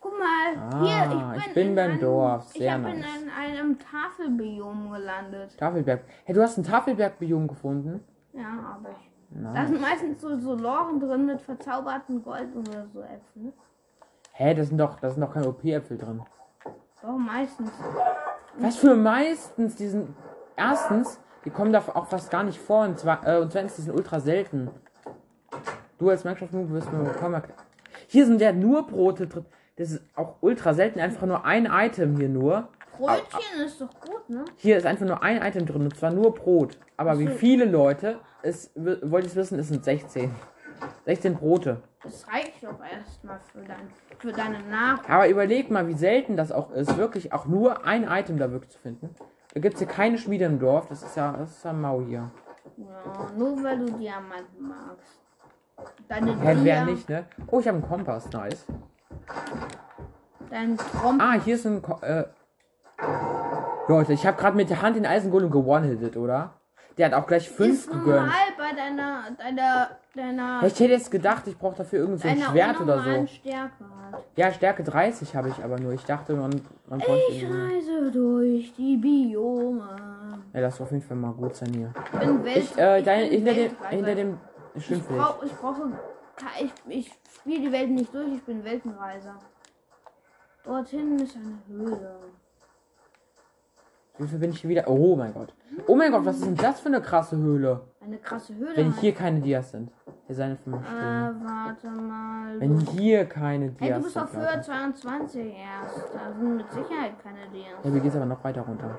Guck 0.00 0.12
mal. 0.18 0.56
Ah, 0.56 0.84
hier, 0.84 1.36
ich 1.36 1.38
ich 1.38 1.44
bin, 1.46 1.54
bin 1.54 1.68
in 1.68 1.74
beim 1.74 1.90
einem, 1.92 2.00
Dorf. 2.00 2.46
Ich 2.52 2.60
Sehr 2.60 2.74
habe 2.74 2.90
in 2.90 3.00
nice. 3.00 3.08
einem, 3.36 3.78
Tafelbiom 3.78 4.92
gelandet. 4.92 5.56
Tafelberg. 5.58 6.04
Hey, 6.24 6.34
du 6.34 6.42
hast 6.42 6.58
ein 6.58 6.64
Tafelberg-Biom 6.64 7.48
gefunden? 7.48 8.04
Ja, 8.32 8.76
aber 8.76 8.90
ich. 8.90 9.10
Da 9.30 9.52
Nein. 9.52 9.66
sind 9.66 9.80
meistens 9.80 10.20
so, 10.20 10.38
so 10.38 10.54
Loren 10.54 11.00
drin 11.00 11.26
mit 11.26 11.40
verzauberten 11.40 12.22
Gold 12.22 12.54
oder 12.54 12.86
so 12.92 13.00
Äpfeln. 13.00 13.52
Hä, 14.36 14.52
da 14.54 14.64
sind 14.64 14.78
doch, 14.78 14.98
da 14.98 15.10
sind 15.10 15.20
doch 15.20 15.32
keine 15.32 15.48
OP-Äpfel 15.48 15.96
drin. 15.96 16.20
Doch, 17.02 17.16
meistens. 17.16 17.70
Was 18.58 18.76
für 18.76 18.94
meistens, 18.96 19.76
die 19.76 19.86
sind. 19.88 20.14
Erstens, 20.56 21.20
die 21.44 21.50
kommen 21.50 21.72
da 21.72 21.78
auch 21.94 22.06
fast 22.06 22.30
gar 22.30 22.42
nicht 22.42 22.58
vor. 22.60 22.84
Und, 22.84 22.98
zwar, 22.98 23.26
äh, 23.26 23.38
und 23.38 23.52
zweitens, 23.52 23.76
die 23.76 23.82
sind 23.82 23.94
ultra 23.94 24.18
selten. 24.20 24.70
Du 25.98 26.10
als 26.10 26.24
Minecraft-Noob 26.24 26.70
wirst 26.70 26.92
mir 26.92 27.04
kaum 27.12 27.34
erklären. 27.34 27.60
Hier 28.08 28.26
sind 28.26 28.40
ja 28.40 28.52
nur 28.52 28.86
Brote 28.86 29.26
drin. 29.28 29.44
Das 29.76 29.90
ist 29.92 30.02
auch 30.16 30.36
ultra 30.40 30.74
selten. 30.74 30.98
Einfach 31.00 31.26
nur 31.26 31.44
ein 31.44 31.66
Item 31.70 32.16
hier 32.16 32.28
nur. 32.28 32.68
Brötchen 32.98 33.64
ist 33.64 33.80
doch 33.80 33.88
gut, 34.00 34.28
ne? 34.28 34.44
Hier 34.56 34.76
ist 34.76 34.86
einfach 34.86 35.06
nur 35.06 35.22
ein 35.22 35.42
Item 35.42 35.66
drin. 35.66 35.82
Und 35.82 35.96
zwar 35.96 36.12
nur 36.12 36.32
Brot. 36.34 36.78
Aber 36.96 37.18
wie 37.18 37.26
viele 37.28 37.64
Leute, 37.64 38.18
es, 38.42 38.70
w- 38.74 38.98
wollt 39.02 39.24
ihr 39.24 39.30
es 39.30 39.36
wissen, 39.36 39.58
es 39.58 39.68
sind 39.68 39.84
16. 39.84 40.30
16 41.04 41.36
Brote. 41.36 41.82
Das 42.02 42.26
reicht 42.28 42.62
doch 42.62 42.78
erstmal 42.84 43.40
für, 43.52 43.62
dein, 43.62 43.88
für 44.18 44.32
deine 44.32 44.58
Nahrung. 44.70 45.04
Aber 45.08 45.28
überleg 45.28 45.70
mal, 45.70 45.86
wie 45.88 45.94
selten 45.94 46.36
das 46.36 46.52
auch 46.52 46.70
ist, 46.72 46.96
wirklich 46.98 47.32
auch 47.32 47.46
nur 47.46 47.86
ein 47.86 48.04
Item 48.04 48.38
da 48.38 48.50
wirklich 48.50 48.70
zu 48.72 48.78
finden. 48.78 49.14
Da 49.54 49.60
gibt 49.60 49.74
es 49.74 49.80
hier 49.80 49.88
keine 49.88 50.18
Schmiede 50.18 50.44
im 50.44 50.58
Dorf. 50.58 50.88
Das 50.88 51.02
ist 51.02 51.16
ja, 51.16 51.32
das 51.32 51.50
ist 51.50 51.64
ja 51.64 51.72
mau 51.72 52.02
hier. 52.02 52.30
Ja, 52.76 53.30
nur 53.36 53.62
weil 53.62 53.78
du 53.78 53.86
Diamanten 53.92 54.68
magst. 54.68 55.20
Deine 56.08 56.32
Hä, 56.40 56.56
wer 56.62 56.82
Dia- 56.82 56.84
nicht, 56.84 57.08
ne? 57.08 57.24
Oh, 57.50 57.60
ich 57.60 57.68
habe 57.68 57.78
einen 57.78 57.86
Kompass, 57.88 58.30
nice. 58.32 58.64
Dein 60.50 60.76
Tromp. 60.76 61.20
Ah, 61.22 61.34
hier 61.34 61.54
ist 61.56 61.66
ein. 61.66 61.82
Ko 61.82 61.98
äh 62.02 62.24
Leute, 63.88 64.12
ich 64.14 64.26
habe 64.26 64.36
gerade 64.38 64.56
mit 64.56 64.70
der 64.70 64.80
Hand 64.82 64.96
den 64.96 65.04
Eisengolem 65.04 65.50
gewonnen-hitted, 65.50 66.16
oder? 66.16 66.54
Der 66.96 67.06
hat 67.06 67.14
auch 67.14 67.26
gleich 67.26 67.50
fünf 67.50 67.86
gegönnt. 67.86 68.06
normal 68.06 68.32
bei 68.64 68.72
deiner, 68.74 69.24
deiner, 69.36 69.90
deiner, 70.14 70.62
Ich 70.66 70.80
hätte 70.80 70.92
jetzt 70.92 71.10
gedacht, 71.10 71.46
ich 71.46 71.58
brauche 71.58 71.76
dafür 71.76 72.00
irgend 72.00 72.20
so 72.20 72.28
ein 72.28 72.40
Schwert 72.40 72.80
oder 72.80 73.02
so. 73.02 73.26
Stärke 73.26 73.84
halt. 73.84 74.24
Ja, 74.36 74.52
Stärke 74.52 74.82
30 74.82 75.36
habe 75.36 75.50
ich 75.50 75.62
aber 75.62 75.78
nur. 75.78 75.92
Ich 75.92 76.04
dachte, 76.04 76.34
man, 76.34 76.62
man 76.86 77.00
Ich 77.00 77.44
reise 77.44 78.10
durch 78.10 78.72
die 78.74 78.96
Biome. 78.96 80.42
Ja, 80.54 80.60
das 80.60 80.76
soll 80.76 80.86
auf 80.86 80.92
jeden 80.92 81.04
Fall 81.04 81.16
mal 81.16 81.32
gut 81.32 81.56
sein 81.56 81.72
hier. 81.74 81.92
Ich 82.12 82.18
bin 82.20 82.44
Welt. 82.44 82.56
Ich, 82.56 82.78
äh, 82.78 82.98
ich 83.00 83.04
dein, 83.04 83.28
bin 83.28 83.30
hinter, 83.30 83.54
dem, 83.54 83.70
hinter 83.90 84.14
dem. 84.14 84.38
Ich, 84.74 84.86
Schimpfweg. 84.86 85.18
brauch, 85.18 85.42
ich 85.42 85.52
brauche. 85.52 85.92
Ich, 86.60 86.72
ich 86.88 87.12
spiele 87.34 87.60
die 87.60 87.72
Welt 87.72 87.90
nicht 87.90 88.14
durch, 88.14 88.34
ich 88.34 88.42
bin 88.42 88.64
Weltenreiser. 88.64 89.34
Dorthin 90.64 91.18
ist 91.18 91.36
eine 91.36 91.58
Höhle. 91.68 92.16
Wie 94.18 94.28
viel 94.28 94.38
bin 94.38 94.50
ich 94.50 94.60
hier 94.60 94.70
wieder? 94.70 94.88
Oh 94.88 95.16
mein 95.16 95.34
Gott. 95.34 95.52
Oh 95.86 95.96
mein 95.96 96.12
Gott, 96.12 96.24
was 96.24 96.36
ist 96.36 96.46
denn 96.46 96.56
das 96.56 96.80
für 96.80 96.86
eine 96.88 97.02
krasse 97.02 97.36
Höhle? 97.36 97.82
Eine 98.04 98.18
krasse 98.18 98.54
Höhle. 98.54 98.76
Wenn 98.76 98.92
hier 98.92 99.14
keine 99.14 99.40
Dias 99.40 99.70
sind. 99.70 99.90
Hier 100.26 100.36
seien 100.36 100.58
fünf 100.58 100.76
Äh, 100.76 100.90
warte 100.90 101.88
mal. 101.88 102.60
Wenn 102.60 102.78
hier 102.78 103.24
keine 103.24 103.70
Dias 103.70 103.80
Hey, 103.80 103.92
du 103.94 104.02
bist 104.02 104.12
sind. 104.14 104.22
auf 104.22 104.36
Höhe 104.36 104.44
Leute. 104.44 104.60
22 104.62 105.54
erst. 105.54 106.14
Da 106.14 106.32
sind 106.38 106.56
mit 106.56 106.70
Sicherheit 106.72 107.12
keine 107.22 107.48
Dias. 107.52 107.72
Ja, 107.82 107.90
mir 107.90 108.00
geht's 108.00 108.16
aber 108.16 108.26
noch 108.26 108.44
weiter 108.44 108.62
runter. 108.62 108.98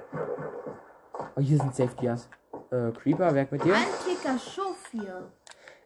Oh, 1.36 1.39
hier 1.41 1.58
sind 1.58 1.76
Safe 1.76 1.95
Dias. 2.01 2.30
Äh, 2.72 2.91
Creeper, 2.91 3.34
wer 3.34 3.47
mit 3.51 3.64
dir? 3.64 3.76
Antiker 3.76 4.39
Schuff 4.39 4.88
hier. 4.91 5.24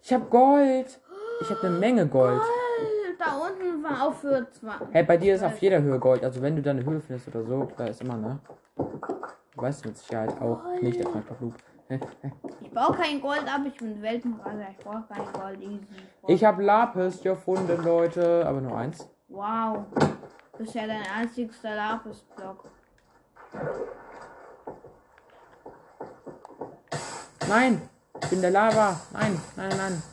Ich 0.02 0.14
hab 0.14 0.30
Gold. 0.30 1.00
Ich 1.42 1.50
hab 1.50 1.64
eine 1.64 1.78
Menge 1.78 2.08
Gold. 2.08 2.42
Da 3.18 3.36
unten 3.36 3.84
war 3.84 4.08
auch 4.08 4.14
für 4.14 4.48
zwei. 4.52 4.72
Hey, 4.92 5.04
bei 5.04 5.18
dir 5.18 5.36
ist 5.36 5.44
auf 5.44 5.58
jeder 5.60 5.82
Höhe 5.82 6.00
Gold. 6.00 6.24
Also 6.24 6.42
wenn 6.42 6.56
du 6.56 6.62
da 6.62 6.72
eine 6.72 6.86
Höhle 6.86 7.02
findest 7.02 7.28
oder 7.28 7.44
so, 7.44 7.68
da 7.76 7.88
ist 7.88 8.02
immer, 8.02 8.16
ne? 8.16 8.40
Du 8.78 9.62
weißt 9.62 9.86
mit 9.86 9.98
Sicherheit 9.98 10.40
auch 10.42 10.64
nicht, 10.82 10.98
der 11.00 11.10
Minecraft 11.10 11.36
Loop. 11.42 11.54
Ich 12.62 12.72
baue 12.72 12.96
kein 12.96 13.20
Gold 13.20 13.52
ab, 13.52 13.62
ich 13.66 13.76
bin 13.78 14.00
Weltenreiser. 14.02 14.68
Ich 14.72 14.78
brauche 14.86 15.04
kein 15.10 15.34
Gold. 15.34 15.60
Easy. 15.62 15.80
brauch- 16.22 16.30
Ich 16.30 16.46
hab 16.46 16.60
Lapis 16.60 17.22
gefunden, 17.22 17.84
Leute. 17.84 18.46
Aber 18.48 18.62
nur 18.62 18.78
eins. 18.78 19.10
Wow. 19.28 19.86
Das 20.58 20.68
ist 20.68 20.76
ja 20.76 20.86
dein 20.86 21.02
einzigster 21.08 21.76
Lapis-Block. 21.76 22.66
Nein! 27.48 27.82
Ich 28.22 28.30
bin 28.30 28.42
der 28.42 28.52
Lava. 28.52 29.00
Nein, 29.12 29.42
nein, 29.56 29.70
nein. 29.78 30.04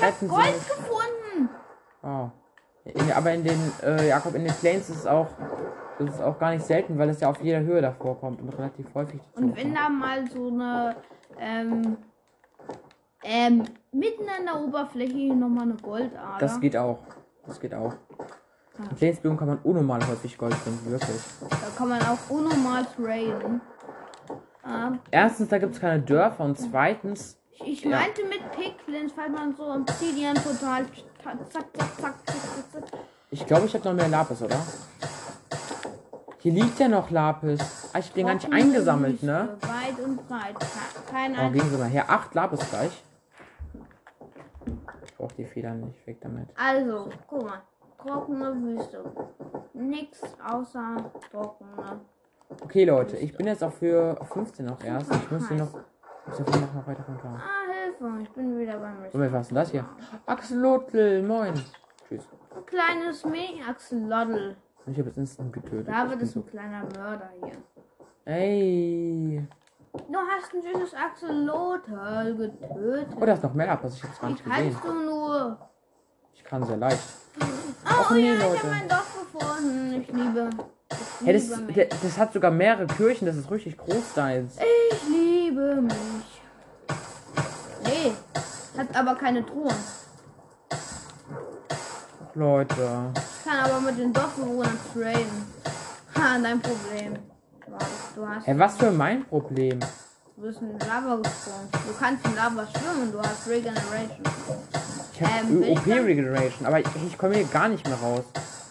Retten 0.00 0.20
Sie 0.20 0.26
Gold 0.28 0.54
gefunden! 0.68 1.48
Oh. 2.02 2.30
In, 2.84 3.12
aber 3.12 3.32
in 3.32 3.44
den, 3.44 3.72
äh, 3.82 4.08
Jakob, 4.08 4.34
in 4.34 4.44
den 4.44 4.54
Plains 4.54 4.88
ist 4.90 4.98
es 5.00 5.06
auch, 5.06 5.28
das 6.06 6.16
ist 6.16 6.20
auch 6.22 6.38
gar 6.38 6.50
nicht 6.52 6.64
selten, 6.64 6.98
weil 6.98 7.08
es 7.08 7.20
ja 7.20 7.28
auf 7.30 7.40
jeder 7.42 7.60
Höhe 7.60 7.80
davor 7.82 8.18
kommt 8.18 8.40
und 8.40 8.48
relativ 8.50 8.86
häufig 8.94 9.20
Und 9.34 9.56
wenn 9.56 9.74
kommt. 9.74 9.76
da 9.76 9.88
mal 9.88 10.30
so 10.30 10.48
eine, 10.48 10.96
ähm, 11.38 11.96
ähm, 13.24 13.62
mitten 13.92 14.24
an 14.28 14.44
der 14.46 14.60
Oberfläche 14.60 15.34
nochmal 15.34 15.64
eine 15.64 15.74
Goldader. 15.74 16.38
Das 16.38 16.60
geht 16.60 16.76
auch. 16.76 16.98
Das 17.46 17.60
geht 17.60 17.74
auch. 17.74 17.94
In 18.78 18.96
Plains-Biom 18.96 19.36
kann 19.36 19.48
man 19.48 19.58
unnormal 19.64 20.00
häufig 20.08 20.36
Gold 20.38 20.54
finden, 20.54 20.90
wirklich. 20.90 21.20
Da 21.40 21.56
kann 21.76 21.88
man 21.88 22.00
auch 22.02 22.18
unnormal 22.30 22.84
traden. 22.96 23.60
Ähm, 24.66 24.98
Erstens, 25.10 25.48
da 25.48 25.58
gibt 25.58 25.74
es 25.74 25.80
keine 25.80 26.00
Dörfer 26.00 26.44
und 26.44 26.58
zweitens, 26.58 27.36
ich, 27.50 27.62
ich 27.66 27.84
Ja. 27.84 27.90
meinte 27.98 28.22
mit 28.24 28.40
Piglins, 28.52 29.12
weil 29.16 29.28
man 29.30 29.54
so 29.54 29.64
Obsidian 29.72 30.34
total 30.36 30.86
zack, 31.22 31.36
zack, 31.52 31.66
zack, 31.76 31.94
zack, 32.00 32.14
zack, 32.26 32.72
zack. 32.90 33.00
ich 33.30 33.46
glaube, 33.46 33.66
ich 33.66 33.74
habe 33.74 33.84
noch 33.88 33.94
mehr 33.94 34.08
Lapis, 34.08 34.40
oder? 34.42 34.56
Hier 36.42 36.52
liegt 36.52 36.78
ja 36.80 36.88
noch 36.88 37.10
Lapis. 37.10 37.60
Ah, 37.92 37.98
ich 38.00 38.08
hab 38.08 38.14
den 38.14 38.26
gar 38.26 38.34
nicht 38.34 38.52
eingesammelt, 38.52 39.22
ne? 39.22 39.56
Weit 39.60 40.04
und 40.04 40.26
breit. 40.28 40.58
Ke- 40.58 41.10
Kein 41.12 41.36
Oh, 41.38 41.50
gehen 41.50 41.70
Sie 41.70 41.76
mal 41.76 41.88
her. 41.88 42.04
Acht 42.08 42.34
Lapis 42.34 42.68
gleich. 42.68 43.02
Ich 45.04 45.14
brauch 45.16 45.30
die 45.32 45.44
Federn 45.44 45.80
nicht. 45.80 46.04
Weg 46.06 46.20
damit. 46.20 46.48
Also, 46.56 47.10
guck 47.28 47.44
mal. 47.44 47.62
Trockene 47.98 48.60
Wüste. 48.60 49.04
Nix 49.74 50.20
außer 50.44 51.12
trockene. 51.30 52.00
Okay, 52.64 52.84
Leute. 52.84 53.16
Ich 53.18 53.36
bin 53.36 53.46
jetzt 53.46 53.62
auch 53.62 53.72
für 53.72 54.16
15 54.32 54.66
noch 54.66 54.82
erst. 54.82 55.14
Ich 55.14 55.30
muss 55.30 55.46
hier 55.48 55.58
noch... 55.58 55.72
Ich 56.32 56.38
muss 56.40 56.56
hier 56.56 56.68
noch 56.74 56.86
weiter 56.86 57.04
runter. 57.06 57.36
Ah, 57.40 57.72
Hilfe. 57.84 58.22
Ich 58.22 58.30
bin 58.30 58.58
wieder 58.58 58.78
beim 58.78 58.96
Und 59.12 59.32
was 59.32 59.42
ist 59.42 59.48
denn 59.50 59.54
das 59.56 59.70
hier? 59.70 59.84
Axolotl, 60.26 61.22
moin. 61.22 61.54
Tschüss. 62.08 62.28
Ein 62.56 62.66
kleines 62.66 63.24
Mini-Axolotl. 63.24 64.56
Ich 64.86 64.98
habe 64.98 65.08
jetzt 65.08 65.16
instant 65.18 65.52
getötet. 65.52 65.88
Ich 65.88 66.10
bin 66.10 66.20
ist 66.20 66.32
so... 66.32 66.40
ein 66.40 66.46
kleiner 66.46 66.82
Mörder 66.96 67.30
hier. 67.44 67.52
Ey. 68.24 69.46
Du 69.92 70.18
hast 70.18 70.54
ein 70.54 70.62
süßes 70.62 70.94
Axolotl 70.94 72.34
getötet. 72.36 73.08
Oh, 73.20 73.24
da 73.26 73.32
ist 73.34 73.42
noch 73.42 73.54
mehr 73.54 73.66
Lapis. 73.66 73.96
Ich 73.96 74.02
hab's 74.04 74.18
gar 74.20 74.28
Wie 74.28 74.32
nicht 74.32 74.44
gesehen. 74.44 74.72
kannst 74.72 74.84
du 74.84 74.92
nur? 75.04 75.58
Ich 76.34 76.44
kann 76.44 76.64
sehr 76.64 76.76
leicht. 76.76 77.02
Oh, 77.84 78.14
nee, 78.14 78.28
ja, 78.28 78.34
ich 78.34 78.40
Leute. 78.42 78.58
habe 78.58 78.68
mein 78.68 78.88
Dorf 78.88 79.18
gefunden. 79.32 80.00
Ich 80.00 80.08
liebe. 80.12 80.50
Ich 80.90 81.26
Hey, 81.26 81.36
liebe 81.36 81.48
das, 81.48 81.60
mich. 81.60 81.88
das 82.02 82.18
hat 82.18 82.32
sogar 82.32 82.50
mehrere 82.50 82.86
Kirchen. 82.86 83.26
Das 83.26 83.36
ist 83.36 83.50
richtig 83.50 83.76
groß 83.76 84.14
da 84.14 84.30
jetzt. 84.30 84.60
Ich 84.60 85.08
liebe 85.08 85.80
mich. 85.82 86.42
Nee, 87.84 88.12
hat 88.78 88.96
aber 88.96 89.14
keine 89.16 89.44
Truhen. 89.44 89.74
Leute. 92.34 92.74
Ich 93.14 93.44
kann 93.50 93.58
aber 93.70 93.80
mit 93.80 93.98
den 93.98 94.12
Dorfbewohnern 94.12 94.78
traden. 94.92 95.46
Ha, 96.16 96.38
dein 96.42 96.60
Problem. 96.60 97.16
Du 98.14 98.26
hast. 98.26 98.46
Hey, 98.46 98.58
was 98.58 98.76
für 98.76 98.90
mein 98.90 99.24
Problem? 99.24 99.80
Du 100.36 100.42
bist 100.42 100.60
in 100.60 100.78
Lava 100.78 101.16
gesprungen. 101.16 101.68
Du 101.72 101.94
kannst 101.98 102.24
in 102.26 102.34
Lava 102.34 102.66
schwimmen. 102.66 103.12
Du 103.12 103.18
hast 103.20 103.46
Regeneration. 103.48 104.22
Ich 105.14 105.22
habe 105.22 105.32
Ähm, 105.46 105.62
OP 105.76 105.86
Regeneration, 105.86 106.66
aber 106.66 106.80
ich, 106.80 106.86
ich 107.06 107.18
komme 107.18 107.34
hier 107.36 107.44
gar 107.44 107.68
nicht 107.68 107.86
mehr 107.86 107.96
raus. 107.98 108.24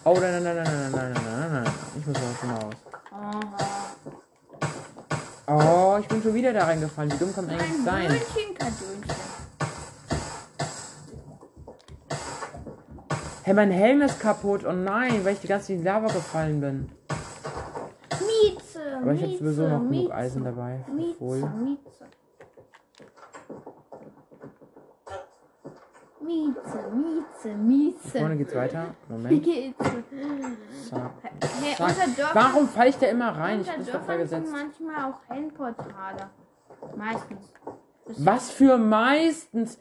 Oh, 0.04 0.18
nein, 0.20 0.42
nein, 0.42 0.56
nein, 0.56 0.64
nein, 0.64 0.64
nein, 0.64 0.92
nein, 0.92 1.12
nein, 1.12 1.50
nein, 1.52 1.62
nein. 1.64 1.72
Ich 1.98 2.06
muss 2.06 2.16
mal 2.16 2.34
schon 2.40 2.50
raus. 2.50 2.74
Aha. 3.12 3.40
Oh, 5.46 5.98
ich 6.00 6.08
bin 6.08 6.22
schon 6.22 6.34
wieder 6.34 6.52
da 6.52 6.64
reingefallen. 6.64 7.12
Wie 7.12 7.16
dumm 7.16 7.34
kann 7.34 7.46
man 7.46 7.54
eigentlich 7.54 7.70
Ein 7.78 7.84
sein? 7.84 8.06
Brötchen, 8.08 8.54
Hey, 13.44 13.54
mein 13.54 13.72
Helm 13.72 14.02
ist 14.02 14.20
kaputt. 14.20 14.64
Oh 14.64 14.72
nein, 14.72 15.24
weil 15.24 15.32
ich 15.32 15.40
die 15.40 15.48
ganze 15.48 15.66
Zeit 15.66 15.76
in 15.76 15.82
die 15.82 15.88
Lava 15.88 16.06
gefallen 16.06 16.60
bin. 16.60 16.90
Mieze. 18.20 18.80
Aber 19.00 19.12
ich 19.12 19.20
habe 19.20 19.32
Mieze, 19.32 19.44
sowieso 19.44 19.62
noch 19.62 19.78
genug 19.78 19.90
Mieze, 19.90 20.14
Eisen 20.14 20.44
dabei. 20.44 20.84
Mieze. 20.94 21.24
Mieze. 21.24 22.06
Mieze, 26.20 26.90
Mieze, 26.94 27.56
Mieze. 27.56 28.18
Vorne 28.18 28.36
geht's 28.36 28.54
weiter. 28.54 28.94
Moment. 29.08 29.42
geht's? 29.42 29.76
Zack. 30.88 31.10
Hey, 31.60 31.74
Warum 32.34 32.68
falle 32.68 32.90
ich 32.90 32.98
da 32.98 33.06
immer 33.08 33.36
rein? 33.36 33.62
Ich 33.62 33.68
unter 33.68 33.82
bin 33.82 33.92
doch 33.92 34.04
vergesetzt. 34.04 34.46
sind 34.46 34.52
manchmal 34.52 35.10
auch 35.10 35.28
Handportale. 35.28 36.30
Meistens. 36.96 37.52
Was 38.18 38.50
für 38.50 38.78
meistens. 38.78 39.78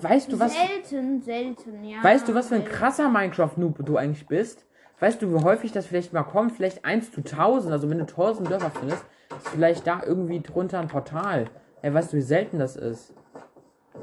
Weißt 0.00 0.32
du 0.32 0.38
was? 0.38 0.52
Selten, 0.54 1.20
selten, 1.22 1.84
ja. 1.84 2.02
Weißt 2.02 2.28
du, 2.28 2.34
was 2.34 2.48
für 2.48 2.56
ein 2.56 2.64
krasser 2.64 3.08
Minecraft-Noob 3.08 3.84
du 3.84 3.96
eigentlich 3.96 4.26
bist? 4.26 4.64
Weißt 5.00 5.20
du, 5.20 5.34
wie 5.34 5.44
häufig 5.44 5.72
das 5.72 5.86
vielleicht 5.86 6.12
mal 6.12 6.22
kommt? 6.22 6.52
Vielleicht 6.52 6.84
1 6.84 7.10
zu 7.12 7.20
1000. 7.20 7.72
Also, 7.72 7.90
wenn 7.90 7.98
du 7.98 8.04
1000 8.04 8.48
Dörfer 8.50 8.70
findest, 8.70 9.04
ist 9.36 9.48
vielleicht 9.48 9.86
da 9.86 10.00
irgendwie 10.04 10.40
drunter 10.40 10.78
ein 10.78 10.88
Portal. 10.88 11.46
Ey, 11.82 11.92
weißt 11.92 12.12
du, 12.12 12.16
wie 12.18 12.22
selten 12.22 12.58
das 12.58 12.76
ist? 12.76 13.12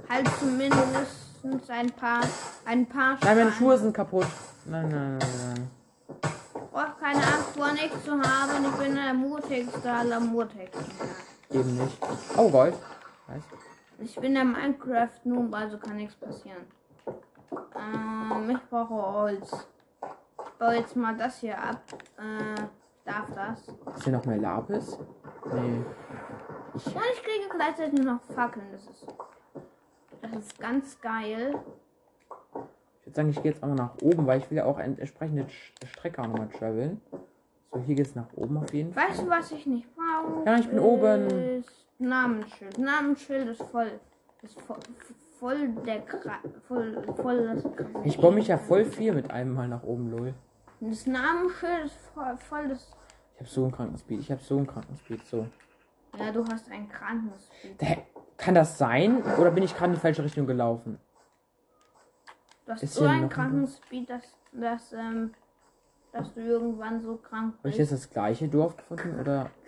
Halt 0.10 0.28
zumindest 0.40 1.30
ein 1.70 1.90
paar, 1.92 2.22
ein 2.66 2.86
paar 2.86 3.18
Nein, 3.24 3.38
meine. 3.38 3.52
Schuhe 3.52 3.78
sind 3.78 3.94
kaputt. 3.94 4.28
Nein, 4.66 4.90
nein, 4.90 5.18
nein, 5.18 5.56
nein. 5.56 5.70
Brauch 6.72 7.00
keine 7.00 7.20
Angst 7.20 7.56
vor 7.56 7.72
nichts 7.72 8.04
zu 8.04 8.12
haben. 8.12 8.66
Ich 8.66 8.84
bin 8.84 8.96
der 8.96 9.14
mutigste 9.14 9.92
aller 9.92 10.20
mutigsten. 10.20 10.86
Eben 11.52 11.78
nicht. 11.78 11.98
Oh, 12.38 12.50
Gold. 12.50 12.76
Weiß. 13.28 13.44
Ich 14.02 14.16
bin 14.16 14.34
der 14.34 14.46
Minecraft-Noob, 14.46 15.54
also 15.54 15.78
kann 15.78 15.98
nichts 15.98 16.16
passieren. 16.16 16.66
Ähm, 17.76 18.50
ich 18.50 18.70
brauche 18.70 18.94
Holz. 18.94 19.68
Ich 20.02 20.52
baue 20.58 20.76
jetzt 20.76 20.96
mal 20.96 21.18
das 21.18 21.40
hier 21.40 21.58
ab. 21.58 21.82
Äh, 22.18 22.62
darf 23.06 23.34
das. 23.36 23.68
Ist 23.96 24.04
hier 24.04 24.14
noch 24.14 24.26
mehr 24.26 24.38
Lapis? 24.38 24.98
Nee. 25.52 25.84
Und 26.74 26.86
ich 26.86 27.24
kriege 27.24 27.50
gleichzeitig 27.54 28.02
noch 28.02 28.22
Fackeln. 28.22 28.68
Das 28.72 28.86
ist, 28.86 29.08
das 30.22 30.32
ist 30.34 30.60
ganz 30.60 31.00
geil. 31.02 31.56
Ich 33.00 33.06
würde 33.06 33.16
sagen, 33.16 33.30
ich 33.30 33.42
gehe 33.42 33.52
jetzt 33.52 33.64
auch 33.64 33.74
nach 33.74 33.96
oben, 34.02 34.28
weil 34.28 34.40
ich 34.40 34.50
will 34.50 34.58
ja 34.60 34.66
auch 34.66 34.78
eine 34.78 34.98
entsprechende 34.98 35.48
Strecke 35.86 36.22
auch 36.22 36.28
nochmal 36.28 36.50
traveln. 36.50 37.02
So, 37.72 37.80
hier 37.80 37.96
geht's 37.96 38.16
nach 38.16 38.32
oben 38.36 38.58
auf 38.58 38.74
jeden 38.74 38.94
Fall. 38.94 39.10
Weißt 39.10 39.22
du, 39.22 39.30
was 39.30 39.52
ich 39.52 39.66
nicht 39.66 39.88
brauche? 39.96 40.46
Ja, 40.46 40.58
ich 40.58 40.70
bin 40.70 40.80
oben. 40.80 41.64
Namensschild. 42.00 42.78
Namensschild 42.78 43.48
ist 43.50 43.64
voll. 43.64 44.00
Ist 44.42 44.60
voll, 44.62 44.78
voll 45.40 45.68
der 45.86 46.02
Kra 46.02 46.40
voll, 46.68 47.04
voll 47.18 47.46
das 47.56 48.06
Ich 48.06 48.18
baue 48.20 48.34
mich 48.34 48.48
ja 48.48 48.58
voll 48.58 48.86
viel 48.86 49.14
mit 49.14 49.30
einem 49.32 49.54
Mal 49.54 49.68
nach 49.68 49.84
oben, 49.84 50.10
lol. 50.10 50.34
Das 50.80 51.06
Namensschild 51.06 51.86
ist 51.86 51.98
voll, 52.14 52.38
voll 52.38 52.70
das. 52.70 52.90
Ich 53.36 53.42
habe 53.42 53.50
so 53.50 53.64
einen 53.64 53.72
Krankenspeed. 53.74 54.20
Ich 54.22 54.32
habe 54.32 54.42
so 54.42 54.58
einen 54.58 54.68
Krankenspeed. 54.68 55.26
So. 55.28 55.46
Ja, 56.18 56.32
du 56.32 56.46
hast 56.48 56.70
ein 56.72 56.88
Krankenspeed. 56.90 57.82
Hä? 57.82 57.98
Kann 58.38 58.56
das 58.56 58.78
sein? 58.78 59.22
Oder 59.38 59.52
bin 59.52 59.64
ich 59.64 59.74
gerade 59.76 59.88
in 59.92 59.96
die 59.96 60.00
falsche 60.00 60.24
Richtung 60.24 60.48
gelaufen? 60.48 61.00
Du 62.66 62.72
hast 62.72 62.84
Ist 62.84 62.94
so 62.96 63.06
ein 63.06 63.24
ein- 63.24 63.30
Krankenspeed, 63.30 64.10
dass, 64.10 64.24
dass, 64.54 64.94
ähm, 64.94 65.34
dass 66.14 66.34
du 66.34 66.40
irgendwann 66.42 67.02
so 67.02 67.18
krank 67.18 67.56
Habe 67.60 67.70
ich 67.70 67.78
bist. 67.78 67.92
jetzt 67.92 68.04
das 68.06 68.10
gleiche 68.10 68.48
Dorf 68.48 68.78
gefunden? 68.78 69.20
Oder. 69.20 69.50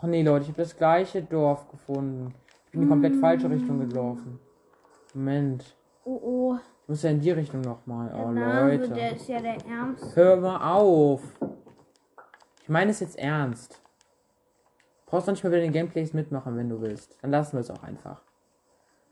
Ach 0.00 0.04
nee, 0.06 0.22
Leute, 0.22 0.44
ich 0.44 0.48
habe 0.50 0.62
das 0.62 0.76
gleiche 0.76 1.22
Dorf 1.22 1.68
gefunden. 1.70 2.34
Ich 2.66 2.72
bin 2.72 2.82
in 2.82 2.86
die 2.86 2.90
komplett 2.90 3.16
falsche 3.16 3.50
Richtung 3.50 3.80
gelaufen. 3.88 4.38
Moment. 5.14 5.76
Oh 6.04 6.20
oh, 6.22 6.58
Ich 6.82 6.88
muss 6.88 7.02
ja 7.02 7.10
in 7.10 7.20
die 7.20 7.30
Richtung 7.30 7.60
nochmal. 7.62 8.08
der 8.10 8.18
Oh, 8.18 8.30
Name, 8.30 8.78
der 8.78 8.88
Leute. 8.88 9.16
ist 9.16 9.28
ja 9.28 9.40
der 9.40 9.56
ärmste. 9.66 10.16
Hör 10.16 10.36
mal 10.36 10.72
auf. 10.74 11.22
Ich 12.62 12.68
meine 12.68 12.90
es 12.90 13.00
jetzt 13.00 13.18
ernst. 13.18 13.80
Brauchst 15.06 15.26
doch 15.26 15.32
nicht 15.32 15.42
mal 15.42 15.50
bei 15.50 15.60
den 15.60 15.72
Gameplays 15.72 16.12
mitmachen, 16.12 16.56
wenn 16.56 16.68
du 16.68 16.80
willst. 16.80 17.16
Dann 17.22 17.30
lassen 17.30 17.54
wir 17.54 17.60
es 17.60 17.70
auch 17.70 17.82
einfach. 17.82 18.22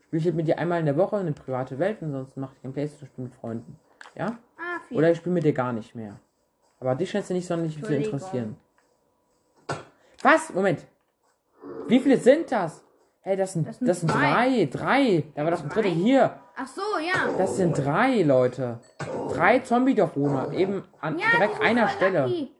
Spiele 0.05 0.29
ich 0.29 0.33
mit 0.35 0.47
dir 0.47 0.57
einmal 0.59 0.79
in 0.79 0.85
der 0.85 0.95
Woche 0.95 1.17
eine 1.17 1.33
private 1.33 1.79
Welt 1.79 2.01
und 2.01 2.11
sonst 2.11 2.37
mache 2.37 2.53
ich 2.55 2.61
Gameplays 2.61 2.95
oder 2.97 3.07
spiele 3.07 3.27
mit 3.27 3.35
Freunden. 3.35 3.79
Ja? 4.15 4.37
Ah. 4.57 4.95
Oder 4.95 5.11
ich 5.11 5.17
spiele 5.17 5.33
mit 5.33 5.43
dir 5.43 5.53
gar 5.53 5.73
nicht 5.73 5.95
mehr. 5.95 6.19
Aber 6.79 6.95
dich 6.95 7.09
scheint 7.09 7.23
es 7.25 7.31
nicht 7.31 7.47
sonderlich 7.47 7.83
zu 7.83 7.93
interessieren. 7.93 8.55
Was? 10.21 10.53
Moment. 10.53 10.85
Wie 11.87 11.99
viele 11.99 12.17
sind 12.17 12.51
das? 12.51 12.83
Hey, 13.21 13.35
das 13.35 13.53
sind, 13.53 13.67
Das 13.67 13.79
das 13.79 13.99
sind 13.99 14.09
sind, 14.11 14.19
drei. 14.21 14.65
Drei. 14.71 15.23
Da 15.35 15.43
war 15.43 15.51
doch 15.51 15.61
ein 15.63 15.69
dritter 15.69 15.89
hier. 15.89 16.39
Ach 16.55 16.67
so, 16.67 16.81
ja. 16.99 17.29
Das 17.37 17.57
sind 17.57 17.77
drei, 17.77 18.23
Leute. 18.23 18.79
Drei 19.33 19.59
Zombie-Dorfbewohner. 19.59 20.53
Eben 20.53 20.83
an 21.01 21.19
Ja, 21.19 21.25
direkt 21.35 21.55
sind 21.55 21.65
einer 21.65 21.87
voll 21.87 21.97
Stelle. 21.97 22.21
Lucky. 22.27 22.51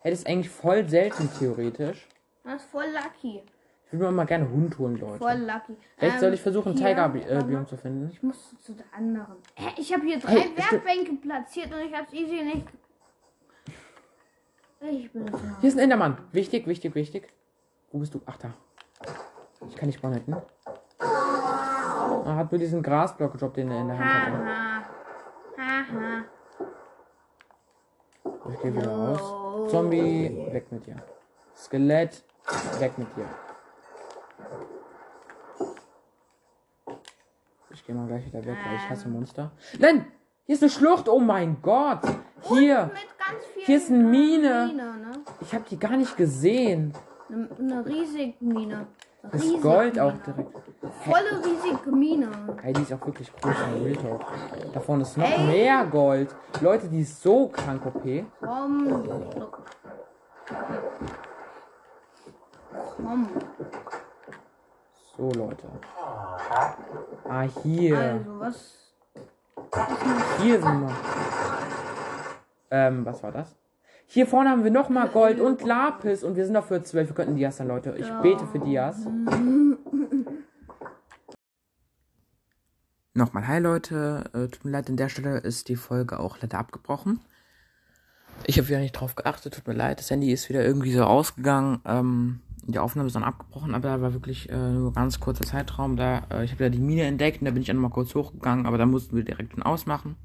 Hey, 0.00 0.10
das 0.10 0.20
ist 0.20 0.26
eigentlich 0.28 0.50
voll 0.50 0.88
selten, 0.88 1.28
theoretisch. 1.38 2.08
Das 2.44 2.62
ist 2.62 2.70
voll 2.70 2.84
lucky. 2.92 3.42
Ich 3.86 3.92
würde 3.98 4.06
mir 4.06 4.12
mal 4.12 4.24
gerne 4.24 4.48
Hund 4.48 4.78
holen, 4.78 4.96
Leute. 4.98 5.18
Voll 5.18 5.34
lucky. 5.38 5.76
Vielleicht 5.98 6.14
Ähm, 6.14 6.20
soll 6.20 6.34
ich 6.34 6.40
versuchen, 6.40 6.74
Tiger-Biom 6.74 7.52
mal. 7.52 7.66
zu 7.66 7.76
finden. 7.76 8.08
Ich 8.12 8.22
muss 8.22 8.54
zu 8.62 8.72
der 8.72 8.86
anderen. 8.96 9.36
Hä, 9.54 9.70
ich 9.76 9.92
habe 9.92 10.04
hier 10.06 10.18
drei 10.18 10.32
Hey. 10.40 10.50
Werkbänke 10.56 11.14
platziert 11.16 11.72
und 11.72 11.80
ich 11.80 11.92
habe 11.92 12.06
es 12.06 12.12
easy 12.14 12.42
nicht. 12.42 12.66
Ich 14.90 15.12
bin 15.12 15.30
so. 15.30 15.38
Hier 15.60 15.68
ist 15.68 15.76
ein 15.76 15.84
Endermann. 15.84 16.18
Wichtig, 16.32 16.66
wichtig, 16.66 16.94
wichtig. 16.94 17.32
Wo 17.92 17.98
bist 17.98 18.14
du? 18.14 18.20
Ach, 18.26 18.36
da. 18.36 18.52
Ich 19.68 19.76
kann 19.76 19.86
nicht 19.86 20.02
bonnetten. 20.02 20.36
Er 20.98 22.36
hat 22.36 22.50
nur 22.50 22.58
diesen 22.58 22.82
Grasblock 22.82 23.32
gedroppt, 23.32 23.56
den 23.58 23.70
er 23.70 23.80
in 23.80 23.88
der 23.88 23.98
Hand 23.98 24.10
hatte. 24.26 24.42
Ich 28.52 28.60
gehe 28.60 28.74
wieder 28.74 28.90
raus. 28.90 29.70
Zombie, 29.70 30.48
weg 30.50 30.70
mit 30.72 30.86
dir. 30.86 30.96
Skelett, 31.56 32.24
weg 32.78 32.98
mit 32.98 33.08
dir. 33.16 33.26
Ich 37.70 37.86
gehe 37.86 37.94
mal 37.94 38.06
gleich 38.06 38.26
wieder 38.26 38.44
weg, 38.44 38.56
weil 38.64 38.76
ich 38.76 38.90
hasse 38.90 39.08
Monster. 39.08 39.52
Nein! 39.78 40.06
Hier 40.44 40.54
ist 40.56 40.62
eine 40.62 40.70
Schlucht! 40.70 41.08
Oh 41.08 41.20
mein 41.20 41.62
Gott! 41.62 42.00
Hier! 42.48 42.90
Hier 43.64 43.76
ist 43.76 43.90
eine 43.90 44.02
Mine. 44.02 44.66
Mine 44.66 44.96
ne? 44.96 45.12
Ich 45.40 45.54
habe 45.54 45.64
die 45.70 45.78
gar 45.78 45.96
nicht 45.96 46.16
gesehen. 46.16 46.92
Eine, 47.28 47.48
eine 47.58 47.86
riesige 47.86 48.34
Mine. 48.40 48.86
Das 49.22 49.40
Riesig. 49.42 49.62
Gold 49.62 50.00
auch 50.00 50.14
direkt. 50.26 50.50
Volle 51.04 51.44
riesige 51.44 51.90
Mine. 51.92 52.28
Ey, 52.62 52.72
die 52.72 52.82
ist 52.82 52.92
auch 52.92 53.06
wirklich 53.06 53.32
groß, 53.32 53.54
in 53.76 53.84
Real 53.84 53.96
Talk. 53.96 54.20
Da 54.72 54.80
vorne 54.80 55.02
ist 55.02 55.16
noch 55.16 55.24
Ey. 55.24 55.46
mehr 55.46 55.84
Gold. 55.86 56.34
Leute, 56.60 56.88
die 56.88 57.02
ist 57.02 57.22
so 57.22 57.46
krank 57.48 57.86
OP. 57.86 58.02
Komm. 58.40 59.08
Komm. 62.96 63.28
So, 65.16 65.30
Leute. 65.32 65.68
Ah, 67.28 67.46
hier. 67.62 67.98
Also, 67.98 68.40
was? 68.40 68.78
Hier 70.40 70.60
sind 70.60 70.80
wir. 70.80 70.92
Ähm, 72.72 73.04
was 73.04 73.22
war 73.22 73.30
das? 73.32 73.54
Hier 74.06 74.26
vorne 74.26 74.48
haben 74.48 74.64
wir 74.64 74.70
nochmal 74.70 75.08
Gold 75.08 75.38
und 75.40 75.62
Lapis 75.62 76.24
und 76.24 76.36
wir 76.36 76.46
sind 76.46 76.54
dafür 76.54 76.82
12. 76.82 77.10
Wir 77.10 77.14
könnten 77.14 77.36
Dias 77.36 77.58
dann, 77.58 77.68
Leute. 77.68 77.94
Ich 77.98 78.08
bete 78.22 78.46
für 78.46 78.60
Dias. 78.60 79.06
Nochmal, 83.14 83.46
hi 83.46 83.58
Leute. 83.58 84.24
Äh, 84.32 84.48
tut 84.48 84.64
mir 84.64 84.70
leid, 84.70 84.88
an 84.88 84.96
der 84.96 85.10
Stelle 85.10 85.36
ist 85.36 85.68
die 85.68 85.76
Folge 85.76 86.18
auch 86.18 86.38
leider 86.40 86.58
abgebrochen. 86.58 87.20
Ich 88.46 88.56
habe 88.56 88.68
wieder 88.68 88.80
nicht 88.80 88.92
drauf 88.92 89.16
geachtet, 89.16 89.52
tut 89.52 89.66
mir 89.66 89.74
leid. 89.74 89.98
Das 89.98 90.10
Handy 90.10 90.32
ist 90.32 90.48
wieder 90.48 90.64
irgendwie 90.64 90.92
so 90.92 91.04
ausgegangen. 91.04 91.82
Ähm, 91.84 92.40
die 92.64 92.78
Aufnahme 92.78 93.08
ist 93.08 93.16
dann 93.16 93.22
abgebrochen, 93.22 93.74
aber 93.74 93.88
da 93.88 94.00
war 94.00 94.14
wirklich 94.14 94.48
äh, 94.48 94.56
nur 94.56 94.94
ganz 94.94 95.20
kurzer 95.20 95.44
Zeitraum 95.44 95.96
da. 95.96 96.22
Äh, 96.30 96.44
ich 96.44 96.52
habe 96.52 96.64
ja 96.64 96.70
die 96.70 96.78
Mine 96.78 97.02
entdeckt 97.02 97.42
und 97.42 97.44
da 97.44 97.50
bin 97.50 97.60
ich 97.60 97.70
auch 97.70 97.74
nochmal 97.74 97.90
kurz 97.90 98.14
hochgegangen, 98.14 98.64
aber 98.64 98.78
da 98.78 98.86
mussten 98.86 99.14
wir 99.14 99.24
direkt 99.24 99.52
schon 99.52 99.62
ausmachen. 99.62 100.16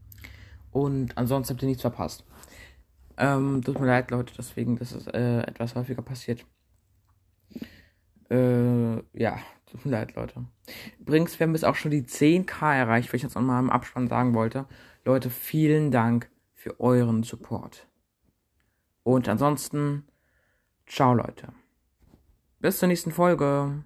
Und 0.71 1.17
ansonsten 1.17 1.53
habt 1.53 1.63
ihr 1.63 1.67
nichts 1.67 1.81
verpasst. 1.81 2.23
Ähm, 3.17 3.61
tut 3.63 3.79
mir 3.79 3.87
leid, 3.87 4.11
Leute, 4.11 4.33
deswegen, 4.37 4.77
das 4.77 4.91
ist 4.91 5.07
äh, 5.07 5.41
etwas 5.41 5.75
häufiger 5.75 6.01
passiert. 6.01 6.45
Äh, 8.29 8.97
ja, 9.13 9.39
tut 9.65 9.85
mir 9.85 9.91
leid, 9.91 10.15
Leute. 10.15 10.45
Übrigens, 10.99 11.39
wir 11.39 11.47
haben 11.47 11.53
jetzt 11.53 11.65
auch 11.65 11.75
schon 11.75 11.91
die 11.91 12.03
10k 12.03 12.75
erreicht, 12.75 13.11
weil 13.11 13.17
ich 13.17 13.23
jetzt 13.23 13.35
nochmal 13.35 13.61
im 13.61 13.69
Abspann 13.69 14.07
sagen 14.07 14.33
wollte. 14.35 14.65
Leute, 15.05 15.29
vielen 15.29 15.89
Dank 15.89 16.29
für 16.53 16.79
euren 16.79 17.23
Support. 17.23 17.87
Und 19.03 19.29
ansonsten, 19.29 20.03
ciao, 20.85 21.13
Leute. 21.13 21.53
Bis 22.59 22.79
zur 22.79 22.87
nächsten 22.87 23.11
Folge. 23.11 23.83